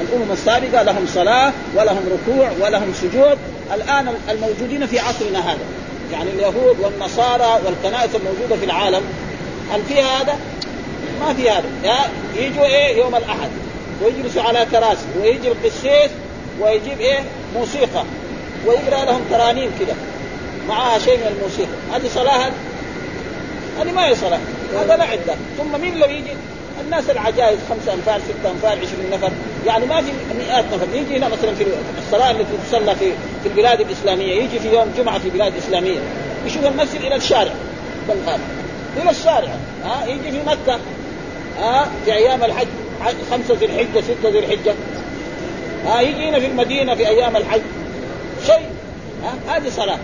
الأمم 0.00 0.32
السابقة 0.32 0.82
لهم 0.82 1.06
صلاة 1.06 1.52
ولهم 1.74 2.08
ركوع 2.12 2.50
ولهم 2.60 2.94
سجود. 2.94 3.38
الآن 3.74 4.14
الموجودين 4.30 4.86
في 4.86 4.98
عصرنا 4.98 5.38
هذا 5.52 5.58
يعني 6.12 6.30
اليهود 6.30 6.76
والنصارى 6.80 7.60
والكنائس 7.64 8.10
الموجودة 8.14 8.56
في 8.56 8.64
العالم 8.64 9.02
هل 9.72 9.80
فيها 9.88 10.22
هذا؟ 10.22 10.36
ما 11.20 11.34
في 11.34 11.50
هذا. 11.50 11.64
يجوا 12.36 12.66
إيه؟ 12.66 12.98
يوم 12.98 13.16
الأحد. 13.16 13.50
ويجلسوا 14.02 14.42
على 14.42 14.66
كراسي 14.72 15.06
ويجي 15.22 15.48
القسيس 15.48 16.10
ويجيب 16.60 17.00
إيه؟ 17.00 17.20
موسيقى. 17.56 18.04
ويقرأ 18.66 19.04
لهم 19.04 19.20
ترانيم 19.30 19.70
كده. 19.80 19.94
معها 20.68 20.98
شيء 20.98 21.16
من 21.16 21.36
الموسيقى. 21.36 21.68
هذه 21.92 22.08
صلاة 22.14 22.50
هذه 23.80 23.92
ما 23.92 24.08
هي 24.08 24.14
صلاة. 24.14 24.38
هذا 24.80 24.96
لا 24.96 25.04
عدة. 25.04 25.34
ثم 25.58 25.80
مين 25.80 25.92
اللي 25.92 26.18
يجي؟ 26.18 26.32
الناس 26.84 27.10
العجائز 27.10 27.58
خمسة 27.70 27.94
أنفار 27.94 28.20
ستة 28.20 28.50
أنفار 28.50 28.70
عشرين 28.70 29.10
نفر. 29.12 29.30
يعني 29.66 29.86
ما 29.86 30.00
في 30.00 30.12
مئات 30.38 30.64
نفر. 30.64 30.86
يجي 30.94 31.16
هنا 31.16 31.28
مثلا 31.28 31.54
في 31.54 31.64
الصلاة 31.98 32.30
التي 32.30 32.52
تصلى 32.68 32.94
في 32.94 33.12
في 33.42 33.48
البلاد 33.48 33.80
الإسلامية. 33.80 34.42
يجي 34.42 34.58
في 34.58 34.74
يوم 34.74 34.92
جمعة 34.98 35.18
في 35.18 35.30
بلاد 35.30 35.52
إسلامية. 35.56 35.98
يشوف 36.46 36.66
المسجد 36.66 37.00
إلى 37.00 37.16
الشارع. 37.16 37.52
بالغالب 38.08 38.40
إلى 39.02 39.10
الشارع. 39.10 39.54
ها 39.84 40.06
يجي 40.06 40.30
في 40.30 40.38
مكة. 40.46 40.78
ها 41.58 41.88
في 42.04 42.14
أيام 42.14 42.44
الحج. 42.44 42.66
خمسة 43.30 43.54
ذي 43.54 43.66
الحجة 43.66 44.00
ستة 44.00 44.28
ذي 44.28 44.38
الحجة. 44.38 44.74
ها 45.86 46.00
يجي 46.00 46.28
هنا 46.28 46.40
في 46.40 46.46
المدينة 46.46 46.94
في 46.94 47.08
أيام 47.08 47.36
الحج. 47.36 47.62
شيء. 48.46 48.68
ها 49.24 49.56
هذه 49.56 49.68
صلاة. 49.68 49.98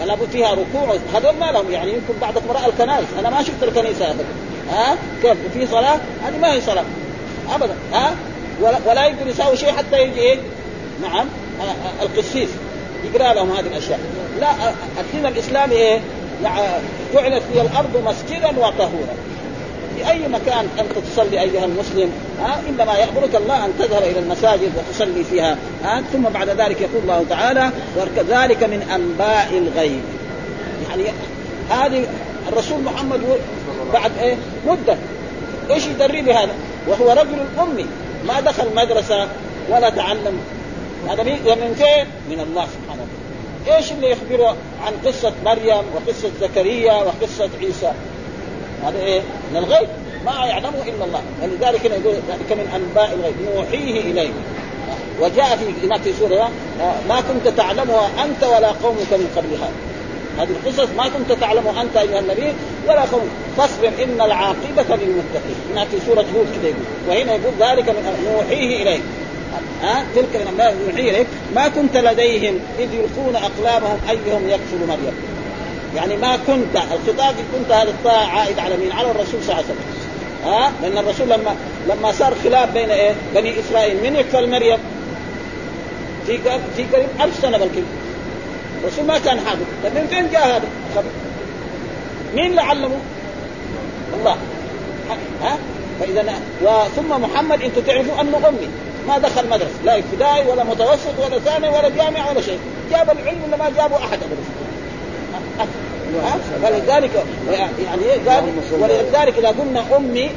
فلا 0.00 0.16
فيها 0.16 0.54
ركوع. 0.54 0.96
هذول 1.14 1.36
ما 1.40 1.52
لهم 1.52 1.70
يعني 1.70 1.90
يمكن 1.90 2.14
بعضكم 2.20 2.50
راى 2.50 2.66
الكنائس. 2.66 3.06
أنا 3.18 3.30
ما 3.30 3.42
شفت 3.42 3.62
الكنيسة 3.62 4.10
ابدا. 4.10 4.24
ها؟ 4.70 4.96
كيف؟ 5.22 5.36
في 5.54 5.66
صلاة؟ 5.66 5.98
هذه 6.24 6.38
ما 6.40 6.52
هي 6.52 6.60
صلاة. 6.60 6.84
ابدا. 7.54 7.74
ها؟ 7.92 8.14
ولا, 8.60 8.78
ولا 8.86 9.06
يساوي 9.06 9.56
شيء 9.56 9.72
حتى 9.72 10.02
يجي 10.02 10.20
إيه؟ 10.20 10.38
نعم. 11.02 11.26
القسيس. 12.02 12.48
يقرأ 13.04 13.34
لهم 13.34 13.50
هذه 13.50 13.66
الأشياء. 13.66 14.00
لا 14.40 14.50
الدين 15.00 15.26
الإسلامي 15.26 15.74
إيه؟ 15.74 16.00
جعلت 17.14 17.42
في 17.52 17.60
الأرض 17.60 18.02
مسجدا 18.06 18.48
وطهورا. 18.48 19.14
في 20.00 20.10
أي 20.10 20.28
مكان 20.28 20.68
انت 20.78 21.06
تصلي 21.12 21.40
أيها 21.40 21.64
المسلم 21.64 22.12
ها 22.40 22.60
إنما 22.68 22.94
يأمرك 22.94 23.34
الله 23.34 23.64
أن 23.64 23.72
تذهب 23.78 24.02
إلى 24.02 24.18
المساجد 24.18 24.72
وتصلي 24.76 25.24
فيها 25.24 25.56
ها 25.84 26.02
ثم 26.12 26.22
بعد 26.22 26.48
ذلك 26.48 26.80
يقول 26.80 27.02
الله 27.02 27.24
تعالى 27.30 27.70
وكذلك 27.98 28.64
من 28.64 28.82
أنباء 28.94 29.48
الغيب. 29.58 30.02
يعني 30.88 31.04
هذه 31.70 32.06
الرسول 32.48 32.82
محمد 32.82 33.20
بعد 33.92 34.10
إيه؟ 34.22 34.36
مدة. 34.66 34.96
إيش 35.70 35.86
يدري 35.86 36.22
بهذا؟ 36.22 36.54
وهو 36.88 37.10
رجل 37.10 37.38
أمي 37.62 37.86
ما 38.26 38.40
دخل 38.40 38.74
مدرسة 38.76 39.28
ولا 39.70 39.90
تعلم. 39.90 40.40
هذا 41.08 41.22
من 41.22 41.74
فين؟ 41.78 42.06
من 42.30 42.40
الله 42.40 42.66
سبحانه 42.66 43.02
وتعالى. 43.02 43.76
إيش 43.76 43.92
اللي 43.92 44.10
يخبره 44.10 44.56
عن 44.86 44.92
قصة 45.06 45.32
مريم 45.44 45.84
وقصة 45.94 46.30
زكريا 46.40 46.92
وقصة 46.92 47.48
عيسى؟ 47.60 47.92
هذا 48.84 48.98
إيه؟ 48.98 49.20
من 49.50 49.56
الغيب. 49.56 49.88
ما 50.26 50.46
يعلمه 50.46 50.82
إلا 50.86 51.04
الله. 51.04 51.22
ولذلك 51.42 51.86
هنا 51.86 51.96
يقول 51.96 52.14
ذلك 52.14 52.52
من 52.52 52.66
أنباء 52.74 53.14
الغيب. 53.14 53.34
نوحيه 53.54 54.00
إليك. 54.00 54.32
وجاء 55.20 55.56
في 55.56 55.86
هناك 55.86 56.00
في 56.00 56.12
سورة 56.12 56.50
ما 57.08 57.20
كنت 57.20 57.56
تعلمها 57.56 58.10
أنت 58.24 58.44
ولا 58.44 58.68
قومك 58.68 59.12
من 59.12 59.32
قبل 59.36 59.48
هذا 59.48 59.72
هذه 60.38 60.50
القصص 60.50 60.88
ما 60.96 61.08
كنت 61.08 61.40
تعلمها 61.40 61.82
أنت 61.82 61.96
أيها 61.96 62.20
النبي 62.20 62.52
ولا 62.88 63.00
قوم. 63.00 63.28
فاصبر 63.56 63.88
إن 63.88 64.20
العاقبة 64.20 64.96
للمتقين. 64.96 65.56
هناك 65.72 65.88
في 65.88 65.96
سورة 66.06 66.24
هود 66.36 66.46
كذا 66.54 66.68
يقول. 66.68 67.08
وهنا 67.08 67.32
يقول 67.34 67.52
ذلك 67.60 67.88
من 67.88 68.32
نوحيه 68.32 68.82
إليك. 68.82 69.02
ها؟ 69.82 70.04
تلك 70.14 70.36
من 70.36 70.56
نوحيه 70.86 71.10
إليك. 71.10 71.26
ما 71.54 71.68
كنت 71.68 71.96
لديهم 71.96 72.58
إذ 72.78 72.88
يلقون 72.94 73.36
أقلامهم 73.36 73.98
أيهم 74.10 74.48
يكفل 74.48 74.86
مريم. 74.88 75.14
يعني 75.96 76.16
ما 76.16 76.36
كنت 76.36 76.76
الخطاب 76.76 77.34
كنت 77.54 77.72
هذا 77.72 77.90
الطاعة 77.90 78.26
عائد 78.26 78.58
على 78.58 78.76
مين؟ 78.76 78.92
على 78.92 79.10
الرسول 79.10 79.42
صلى 79.42 79.52
الله 79.52 79.54
عليه 79.54 79.64
وسلم. 79.64 79.84
ها؟ 80.44 80.72
لأن 80.82 80.98
الرسول 80.98 81.28
لما 81.28 81.56
لما 81.88 82.12
صار 82.12 82.34
خلاف 82.44 82.72
بين 82.72 82.90
إيه؟ 82.90 83.14
بني 83.34 83.60
إسرائيل. 83.60 84.02
من 84.02 84.16
يكفل 84.16 84.50
مريم؟ 84.50 84.78
في 86.26 86.38
في 86.76 86.84
قريب 86.92 87.08
ألف 87.20 87.38
سنة 87.42 87.58
بلكي 87.58 87.82
الرسول 88.82 89.04
ما 89.04 89.18
كان 89.18 89.40
حاضر. 89.40 89.64
طيب 89.84 89.94
من 89.94 90.06
فين 90.06 90.30
جاء 90.30 90.46
هذا؟ 90.46 90.68
الخبر؟ 90.90 91.10
مين 92.34 92.46
اللي 92.46 92.60
علمه؟ 92.60 92.96
الله. 94.14 94.36
ها؟ 95.42 95.58
فإذا 96.00 96.34
وثم 96.62 97.22
محمد 97.22 97.62
أنتم 97.62 97.80
تعرفوا 97.80 98.20
أنه 98.20 98.48
أمي. 98.48 98.68
ما 99.08 99.18
دخل 99.18 99.48
مدرسة. 99.48 99.70
لا 99.84 99.98
ابتدائي 99.98 100.48
ولا 100.48 100.64
متوسط 100.64 101.14
ولا 101.18 101.38
ثاني 101.38 101.68
ولا 101.68 101.88
جامعة 101.88 102.30
ولا 102.30 102.40
شيء. 102.40 102.58
جاب 102.90 103.10
العلم 103.10 103.40
اللي 103.44 103.56
ما 103.56 103.70
جابه 103.76 103.96
أحد 103.96 104.18
أبدا. 104.22 104.69
فلذلك 106.62 107.10
يعني 107.82 108.02
إيه؟ 108.04 108.30
قال؟ 108.30 108.44
ولذلك 108.80 109.38
إذا 109.38 109.48
قلنا 109.48 109.96
أمي 109.96 110.30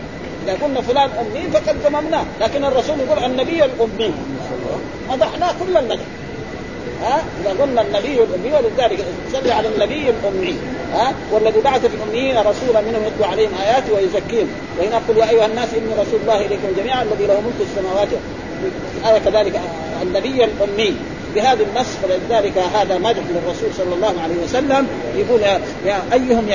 إذا 0.45 0.57
قلنا 0.63 0.81
فلان 0.81 1.09
أمي 1.19 1.47
فقد 1.53 1.75
ذممناه 1.85 2.25
لكن 2.41 2.65
الرسول 2.65 2.95
يقول 2.99 3.23
النبي 3.23 3.65
الأمي. 3.65 4.13
مدحناه 5.09 5.51
كل 5.59 5.77
المدح 5.77 6.03
ها؟ 7.01 7.23
إذا 7.41 7.61
قلنا 7.61 7.81
النبي 7.81 8.23
الأمي 8.23 8.53
ولذلك 8.53 9.05
صلي 9.33 9.51
على 9.51 9.67
النبي 9.67 10.09
الأمي. 10.09 10.55
ها؟ 10.93 11.13
والذي 11.31 11.61
بعث 11.61 11.85
في 11.85 11.95
الأميين 11.95 12.37
رسولا 12.37 12.81
منهم 12.81 13.03
يتلو 13.07 13.25
عليهم 13.31 13.51
آياته 13.65 13.93
ويزكيهم. 13.93 14.47
وهنا 14.79 15.01
قل 15.07 15.17
يا 15.17 15.29
أيها 15.29 15.45
الناس 15.45 15.69
اني 15.73 15.93
رسول 15.93 16.19
الله 16.21 16.45
إليكم 16.45 16.67
جميعا 16.77 17.03
الذي 17.03 17.25
له 17.25 17.41
ملك 17.41 17.67
السماوات. 17.69 18.07
الايه 19.03 19.19
كذلك 19.19 19.61
النبي 20.01 20.43
الأمي. 20.43 20.95
بهذا 21.35 21.63
النص 21.63 21.87
فلذلك 22.03 22.57
هذا 22.57 22.97
مدح 22.97 23.21
للرسول 23.29 23.69
صلى 23.77 23.95
الله 23.95 24.21
عليه 24.23 24.35
وسلم 24.43 24.87
يقول 25.15 25.41
يا, 25.85 26.01
أيهم 26.13 26.47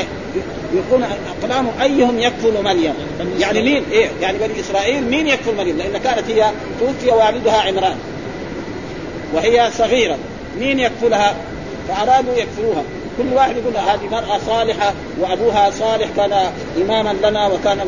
يقول 0.75 1.03
أقلام 1.43 1.67
أيهم 1.83 2.19
يكفل 2.19 2.63
مريم؟ 2.65 2.95
يعني 3.39 3.63
مين؟ 3.63 3.83
إيه 3.93 4.09
يعني 4.23 4.39
بني 4.39 4.61
إسرائيل 4.61 5.05
مين 5.05 5.27
يكفل 5.27 5.57
مريم؟ 5.57 5.79
لأن 5.79 5.99
كانت 5.99 6.31
هي 6.31 6.51
توفي 6.81 7.11
والدها 7.11 7.61
عمران 7.61 7.97
وهي 9.35 9.71
صغيرة 9.79 10.17
مين 10.59 10.81
يكفلها 10.81 11.35
فأرادوا 11.89 12.35
يكفلوها 12.35 12.83
كل 13.19 13.35
واحد 13.35 13.57
يقول 13.57 13.77
هذه 13.77 14.09
مرأة 14.11 14.39
صالحة 14.47 14.93
وأبوها 15.21 15.71
صالح 15.71 16.09
كان 16.17 16.53
إماما 16.83 17.15
لنا 17.23 17.47
وكان 17.47 17.79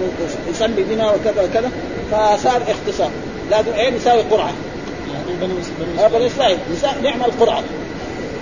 يصلي 0.50 0.83
بنا 0.90 1.11
وكذا 1.11 1.42
وكذا 1.42 1.70
فصار 2.12 2.62
اختصار. 2.68 3.11
لازم 3.50 3.72
إيه 3.72 3.90
نساوي 3.90 4.22
قرعة. 4.22 4.53
بني 6.12 6.26
إسرائيل 6.26 6.58
نعمل 7.02 7.30
قرعة 7.40 7.62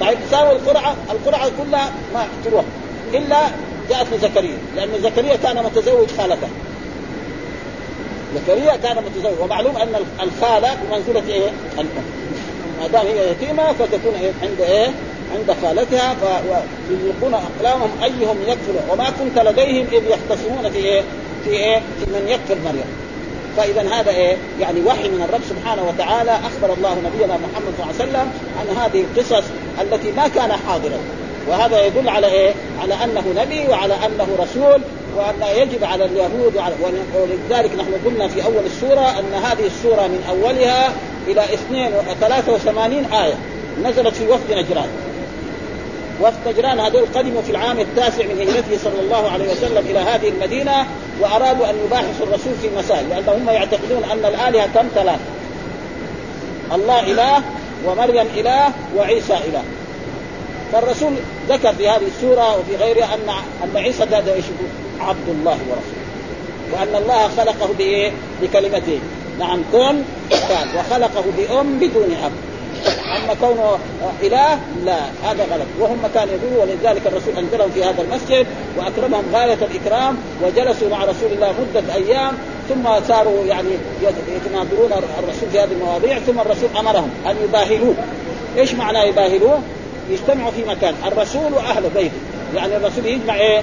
طيب 0.01 0.19
نساوي 0.27 0.53
القرعة 0.53 0.97
القرعة 1.11 1.51
كلها 1.59 1.93
ما 2.15 2.27
تروح 2.45 2.65
إلا 3.15 3.39
جاءت 3.91 4.07
لزكريا 4.13 4.59
لأن 4.77 4.89
زكريا 5.03 5.37
كان 5.37 5.65
متزوج 5.65 6.09
خالته 6.19 6.49
زكريا 8.35 8.77
كان 8.77 8.97
متزوج 8.97 9.41
ومعلوم 9.41 9.77
أن 9.77 9.95
الخالة 10.23 10.69
بمنزلة 10.75 11.35
إيه؟ 11.35 11.51
الأم 11.75 12.05
ما 12.81 12.89
دام 12.89 13.07
هي 13.07 13.31
يتيمة 13.31 13.73
فتكون 13.73 14.15
إيه؟ 14.21 14.33
عند 14.43 14.61
إيه؟ 14.61 14.91
عند 15.35 15.57
خالتها 15.63 16.17
فيلقون 16.89 17.35
أقلامهم 17.35 17.91
أيهم 18.03 18.37
يكفر 18.47 18.93
وما 18.93 19.11
كنت 19.11 19.39
لديهم 19.39 19.87
إذ 19.93 20.03
يختصمون 20.05 20.71
في 20.71 20.79
إيه؟ 20.79 21.03
في 21.45 21.51
إيه؟ 21.51 21.77
في 21.77 22.11
من 22.11 22.29
يكفر 22.29 22.57
مريم. 22.65 23.08
فإذا 23.59 23.95
هذا 23.95 24.11
إيه؟ 24.11 24.37
يعني 24.61 24.81
وحي 24.81 25.09
من 25.09 25.23
الرب 25.29 25.41
سبحانه 25.51 25.83
وتعالى 25.89 26.31
أخبر 26.31 26.75
الله 26.75 26.95
نبينا 26.95 27.35
محمد 27.35 27.75
صلى 27.79 27.91
الله 27.91 27.95
عليه 28.01 28.11
وسلم 28.11 28.31
عن 28.61 28.77
هذه 28.77 29.05
القصص 29.05 29.45
التي 29.81 30.13
ما 30.13 30.29
كان 30.29 30.53
حاضرا 30.53 30.99
وهذا 31.49 31.87
يدل 31.87 32.09
على 32.09 32.27
إيه؟ 32.27 32.53
على 32.83 32.95
أنه 32.95 33.25
نبي 33.37 33.69
وعلى 33.69 33.95
أنه 33.95 34.27
رسول 34.39 34.81
وأن 35.17 35.57
يجب 35.57 35.85
على 35.85 36.05
اليهود 36.05 36.55
ولذلك 37.15 37.71
نحن 37.75 37.93
قلنا 38.05 38.29
في 38.29 38.45
أول 38.45 38.67
السورة 38.67 39.19
أن 39.19 39.35
هذه 39.35 39.67
السورة 39.67 40.07
من 40.07 40.25
أولها 40.29 40.93
إلى 41.27 41.43
83 42.21 43.05
آية 43.05 43.35
نزلت 43.85 44.15
في 44.15 44.27
وفد 44.27 44.53
نجران 44.53 44.89
وفد 46.23 46.49
نجران 46.49 46.81
هذول 46.81 47.07
قدموا 47.15 47.43
في 47.43 47.51
العام 47.51 47.81
التاسع 47.81 48.25
من 48.25 48.41
هجرته 48.41 48.85
صلى 48.85 49.01
الله 49.01 49.31
عليه 49.31 49.53
وسلم 49.53 49.85
إلى 49.91 49.99
هذه 49.99 50.29
المدينة 50.29 50.87
وأرادوا 51.21 51.71
أن 51.71 51.75
يباحثوا 51.87 52.27
الرسول 52.27 52.53
في 52.63 52.69
مسائل 52.79 53.09
لأن 53.09 53.25
هم 53.29 53.51
يعتقدون 53.51 54.05
أن 54.05 54.25
الآلهة 54.25 54.85
ثلاث 54.95 55.21
الله 56.73 57.01
إله 57.01 57.43
ومريم 57.87 58.27
إله 58.37 58.73
وعيسى 58.97 59.35
إله. 59.35 59.63
فالرسول 60.73 61.13
ذكر 61.49 61.73
في 61.73 61.89
هذه 61.89 62.07
السورة 62.17 62.59
وفي 62.59 62.77
غيرها 62.77 63.15
أن 63.15 63.31
أن 63.65 63.77
عيسى 63.77 64.03
هذا 64.03 64.33
إيش؟ 64.35 64.45
عبد 65.01 65.29
الله 65.29 65.59
ورسوله. 65.69 66.09
وأن 66.73 67.03
الله 67.03 67.29
خلقه؟ 67.29 68.13
بكلمتين. 68.43 69.01
نعم 69.39 69.63
كن 69.73 70.03
وخلقه 70.77 71.25
بأم 71.37 71.79
بدون 71.79 72.17
أب. 72.25 72.33
أما 73.17 73.35
كونه 73.41 73.79
إله 74.23 74.59
لا 74.85 74.99
هذا 75.25 75.45
غلط. 75.53 75.67
وهم 75.81 75.99
كانوا 76.15 76.35
يقولوا 76.35 76.63
ولذلك 76.63 77.07
الرسول 77.07 77.37
أنزلهم 77.39 77.71
في 77.71 77.85
هذا 77.85 78.03
المسجد 78.03 78.47
وأكرمهم 78.77 79.25
غاية 79.33 79.59
الإكرام 79.71 80.17
وجلسوا 80.43 80.89
مع 80.91 81.05
رسول 81.05 81.33
الله 81.33 81.53
مدة 81.61 81.95
أيام 81.95 82.33
ثم 82.69 83.09
صاروا 83.09 83.45
يعني 83.45 83.69
يتناظرون 84.37 84.93
الرسول 84.93 85.51
في 85.53 85.59
هذه 85.61 85.73
المواضيع 85.73 86.19
ثم 86.19 86.41
الرسول 86.41 86.69
أمرهم 86.79 87.11
أن 87.27 87.37
يباهلوه. 87.45 87.95
إيش 88.59 88.75
معنى 88.75 88.99
يباهلوه؟ 89.09 89.59
يجتمعوا 90.11 90.51
في 90.51 90.65
مكان. 90.65 90.95
الرسول 91.07 91.53
واهل 91.53 91.83
بيته 91.95 92.17
يعني 92.57 92.77
الرسول 92.77 93.07
يجمع 93.07 93.35
إيه؟ 93.35 93.63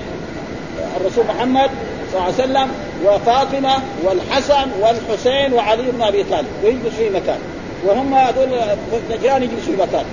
الرسول 1.01 1.25
محمد 1.25 1.69
صلى 2.12 2.21
الله 2.21 2.23
عليه 2.23 2.43
وسلم 2.43 2.71
وفاطمة 3.06 3.73
والحسن 4.04 4.67
والحسين 4.82 5.54
وعلي 5.54 5.91
بن 5.91 6.01
أبي 6.01 6.23
طالب 6.23 6.47
ويجلس 6.63 6.95
في 6.97 7.10
مكان. 7.10 7.39
وهم 7.86 8.13
هذول 8.13 8.50
نجران 9.10 9.43
يجلسوا 9.43 9.76
في 9.76 9.82
مكان 9.82 10.06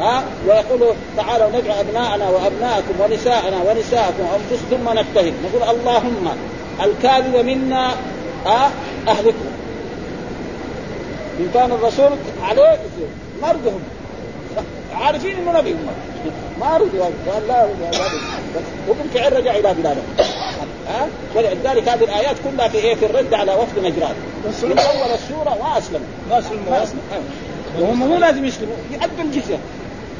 ها؟ 0.00 0.22
ويقولوا 0.48 0.92
تعالوا 1.16 1.48
ندعو 1.48 1.80
أبناءنا 1.80 2.28
وأبناءكم 2.28 3.00
ونساءنا 3.00 3.56
ونساءكم 3.56 4.22
وأنفسكم 4.22 4.66
ثم 4.70 4.98
نتهم 4.98 5.34
نقول 5.44 5.78
اللهم 5.78 6.28
الكاذب 6.84 7.36
منا 7.36 7.90
اهلكم 9.08 9.50
إن 11.40 11.50
كان 11.54 11.72
الرسول 11.72 12.10
عليه 12.42 12.78
ما 13.42 13.52
رضهم 13.52 13.80
عارفين 14.94 15.36
إنه 15.36 15.58
نبي 15.58 15.76
ما 16.60 16.76
رضوا 16.76 17.04
قال 17.04 17.48
لا 17.48 17.68
وبالفعل 18.88 19.32
رجع 19.32 19.56
إلى 19.56 19.74
بلاده 19.74 20.02
ها؟ 20.90 21.08
ولذلك 21.34 21.88
هذه 21.88 22.04
الآيات 22.04 22.36
كلها 22.44 22.68
في 22.68 22.78
إيه؟ 22.78 22.94
في 22.94 23.06
الرد 23.06 23.34
على 23.34 23.54
وفد 23.54 23.78
نجران 23.78 24.14
من 24.62 24.78
أول 24.78 25.10
السورة 25.14 25.56
ما 25.62 25.78
اسلموا 25.78 26.06
ما 26.30 26.38
اسلموا 26.38 26.70
ما 26.70 26.82
اسلموا 26.82 27.02
وهم 27.80 27.98
مو 27.98 28.18
لازم 28.18 28.44
يسلموا 28.44 28.76
يؤدوا 28.90 29.24
الجزية. 29.24 29.58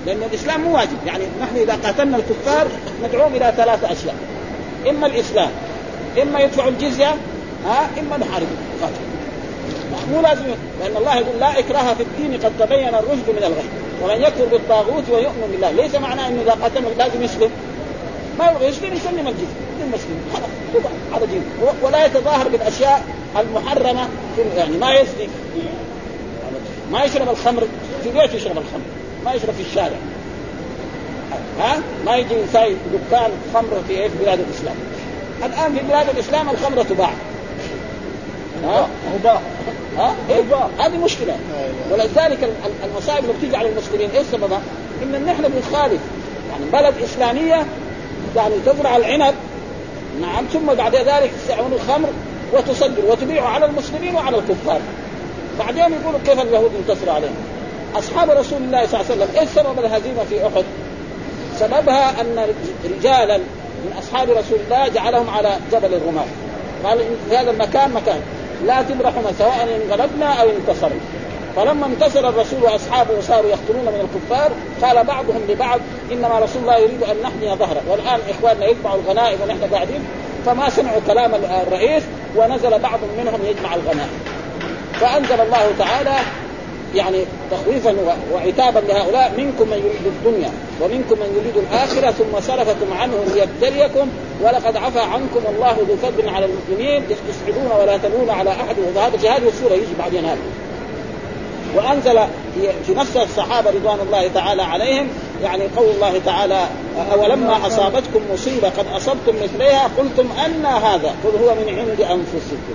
لأن 0.07 0.23
الإسلام 0.23 0.61
مو 0.61 0.77
واجب. 0.77 0.97
يعني 1.07 1.25
نحن 1.41 1.57
إذا 1.57 1.79
قاتلنا 1.85 2.17
الكفار 2.17 2.67
ندعوهم 3.05 3.35
إلى 3.35 3.53
ثلاث 3.57 3.85
أشياء. 3.85 4.15
إما 4.91 5.07
الإسلام 5.07 5.51
إما 6.23 6.41
يدفعوا 6.41 6.71
الجزية 6.71 7.15
ها؟ 7.67 7.91
إما 8.01 8.17
نحاربهم. 8.17 8.57
مو 10.13 10.21
لازم 10.21 10.45
لأن 10.81 10.97
الله 10.97 11.15
يقول 11.15 11.41
لا 11.41 11.59
إكراه 11.59 11.95
في 11.95 12.03
الدين 12.03 12.41
قد 12.41 12.53
تبين 12.59 12.95
الرشد 12.95 13.31
من 13.31 13.43
الغي. 13.43 13.65
ومن 14.03 14.23
يكفر 14.23 14.45
بالطاغوت 14.45 15.05
ويؤمن 15.11 15.49
بالله. 15.53 15.71
ليس 15.71 15.95
معناه 15.95 16.29
إنه 16.29 16.43
إذا 16.43 16.53
قاتلنا 16.63 16.89
لازم 16.99 17.23
يسلم. 17.23 17.51
ما 18.39 18.51
يبغى 18.51 18.67
يسلم 18.67 18.95
يسلم 18.95 19.29
الجزية. 19.29 19.70
للمسلمين 19.81 20.23
خلاص 20.33 20.85
على 21.15 21.27
دين 21.27 21.43
ولا 21.83 22.07
يتظاهر 22.07 22.49
بالأشياء 22.49 23.05
المحرمة 23.37 24.09
في 24.37 24.43
يعني 24.57 24.77
ما 24.77 24.95
يزني 24.95 25.29
ما 26.93 27.05
يشرب 27.05 27.29
الخمر. 27.29 27.63
في 28.03 28.11
بيته 28.11 28.35
يشرب 28.35 28.59
الخمر. 28.59 28.83
ما 29.25 29.33
يشرب 29.33 29.55
في 29.55 29.63
الشارع. 29.63 29.97
ها؟ 31.61 31.81
ما 32.07 32.17
يجي 32.17 32.35
يساوي 32.35 32.77
دكان 32.93 33.31
خمر 33.55 33.83
في 33.89 33.93
إيه؟ 33.93 34.09
في 34.09 34.15
بلاد 34.25 34.41
الإسلام. 34.41 34.75
الآن 35.45 35.79
في 35.79 35.85
بلاد 35.85 36.09
الإسلام 36.09 36.51
الخمره 36.51 36.83
تباع. 36.83 37.11
ها؟ 38.65 38.89
مباح 39.19 39.41
ها؟ 39.99 40.15
إيه؟ 40.31 40.43
هذه 40.79 41.05
مشكلة. 41.05 41.37
ولذلك 41.91 42.53
المصائب 42.85 43.25
اللي 43.25 43.37
بتيجي 43.39 43.57
على 43.57 43.69
المسلمين 43.69 44.11
إيش 44.11 44.27
سببها؟ 44.33 44.61
إن 45.03 45.25
نحن 45.25 45.43
بنخالف. 45.43 46.01
يعني 46.51 46.71
بلد 46.73 47.03
إسلامية 47.03 47.67
يعني 48.37 48.55
تزرع 48.67 48.97
العنب. 48.97 49.35
نعم 50.21 50.45
ثم 50.53 50.75
بعد 50.75 50.97
ذلك 50.97 51.31
تستعمل 51.43 51.73
الخمر 51.73 52.09
وتصدر 52.53 53.05
وتبيع 53.09 53.49
على 53.49 53.67
المسلمين 53.67 54.15
وعلى 54.15 54.39
الكفار. 54.39 54.81
بعدين 55.59 55.93
يقولوا 56.03 56.21
كيف 56.27 56.41
اليهود 56.41 56.71
انتصروا 56.75 57.15
عليهم؟ 57.15 57.35
أصحاب 57.97 58.31
رسول 58.31 58.63
الله 58.63 58.87
صلى 58.87 59.01
الله 59.01 59.13
عليه 59.13 59.23
وسلم 59.25 59.41
إيش 59.41 59.49
سبب 59.49 59.79
الهزيمة 59.79 60.25
في 60.25 60.47
أحد؟ 60.47 60.65
سببها 61.59 62.21
أن 62.21 62.47
رجالا 62.85 63.39
من 63.85 63.93
أصحاب 63.99 64.31
رسول 64.31 64.59
الله 64.65 64.89
جعلهم 64.89 65.31
على 65.31 65.57
جبل 65.73 65.95
الرماه 65.95 66.25
قال 66.85 66.99
في 66.99 67.37
هذا 67.37 67.51
المكان 67.51 67.91
مكان 67.91 68.21
لا 68.67 68.83
تبرحنا 68.83 69.33
سواء 69.39 69.81
انغلبنا 69.87 70.27
أو 70.27 70.49
انتصرنا. 70.51 71.01
فلما 71.57 71.87
انتصر 71.87 72.29
الرسول 72.29 72.63
واصحابه 72.63 73.19
وصاروا 73.19 73.51
يقتلون 73.51 73.85
من 73.85 74.09
الكفار 74.09 74.51
قال 74.83 75.05
بعضهم 75.05 75.41
لبعض 75.49 75.81
إنما 76.13 76.39
رسول 76.39 76.63
الله 76.63 76.77
يريد 76.79 77.03
أن 77.03 77.17
نحمي 77.23 77.57
ظهره. 77.57 77.83
والآن 77.89 78.21
إخواننا 78.31 78.67
يجمعوا 78.67 79.01
الغنائم 79.01 79.39
ونحن 79.43 79.75
قاعدين 79.75 80.05
فما 80.47 80.71
سمعوا 80.71 81.01
كلام 81.07 81.35
الرئيس 81.67 82.03
ونزل 82.37 82.79
بعض 82.79 83.01
منهم 83.19 83.41
يجمع 83.45 83.75
الغنائم. 83.75 84.21
فأنزل 85.01 85.41
الله 85.41 85.73
تعالى 85.79 86.17
يعني 86.95 87.25
تخويفا 87.51 87.95
وعتابا 88.35 88.79
لهؤلاء 88.79 89.33
منكم 89.39 89.69
من 89.69 89.77
يريد 89.77 90.07
الدنيا 90.07 90.51
ومنكم 90.81 91.19
من 91.21 91.41
يريد 91.41 91.57
الآخرة 91.57 92.11
ثم 92.11 92.41
صرفكم 92.41 92.93
عنهم 92.93 93.25
ليبتليكم 93.35 94.09
ولقد 94.43 94.77
عفى 94.77 95.01
عنكم 95.01 95.41
الله 95.55 95.77
ذو 95.89 95.97
فضل 95.97 96.29
على 96.29 96.47
المؤمنين 96.47 97.03
إذ 97.11 97.17
تصعدون 97.29 97.71
ولا 97.81 97.97
تلون 97.97 98.31
على 98.31 98.51
أحد. 98.51 98.77
وهذا 98.97 99.17
في 99.17 99.29
هذه 99.29 99.49
السوره 99.49 99.73
يجي 99.73 99.95
بعدين 99.99 100.25
هذا. 100.25 100.39
وأنزل 101.77 102.21
في 102.87 102.95
نفس 102.95 103.17
الصحابة 103.17 103.71
رضوان 103.71 103.99
الله 104.07 104.29
تعالى 104.29 104.63
عليهم 104.63 105.09
يعني 105.43 105.63
قول 105.77 105.91
الله 105.91 106.21
تعالى 106.27 106.67
أولما 107.13 107.67
أصابتكم 107.67 108.21
مصيبة 108.33 108.69
قد 108.69 108.87
أصبتم 108.97 109.35
مثليها 109.43 109.91
قلتم 109.99 110.29
أن 110.47 110.67
هذا 110.67 111.15
قل 111.25 111.45
هو 111.45 111.55
من 111.55 111.79
عند 111.79 112.01
أنفسكم. 112.01 112.75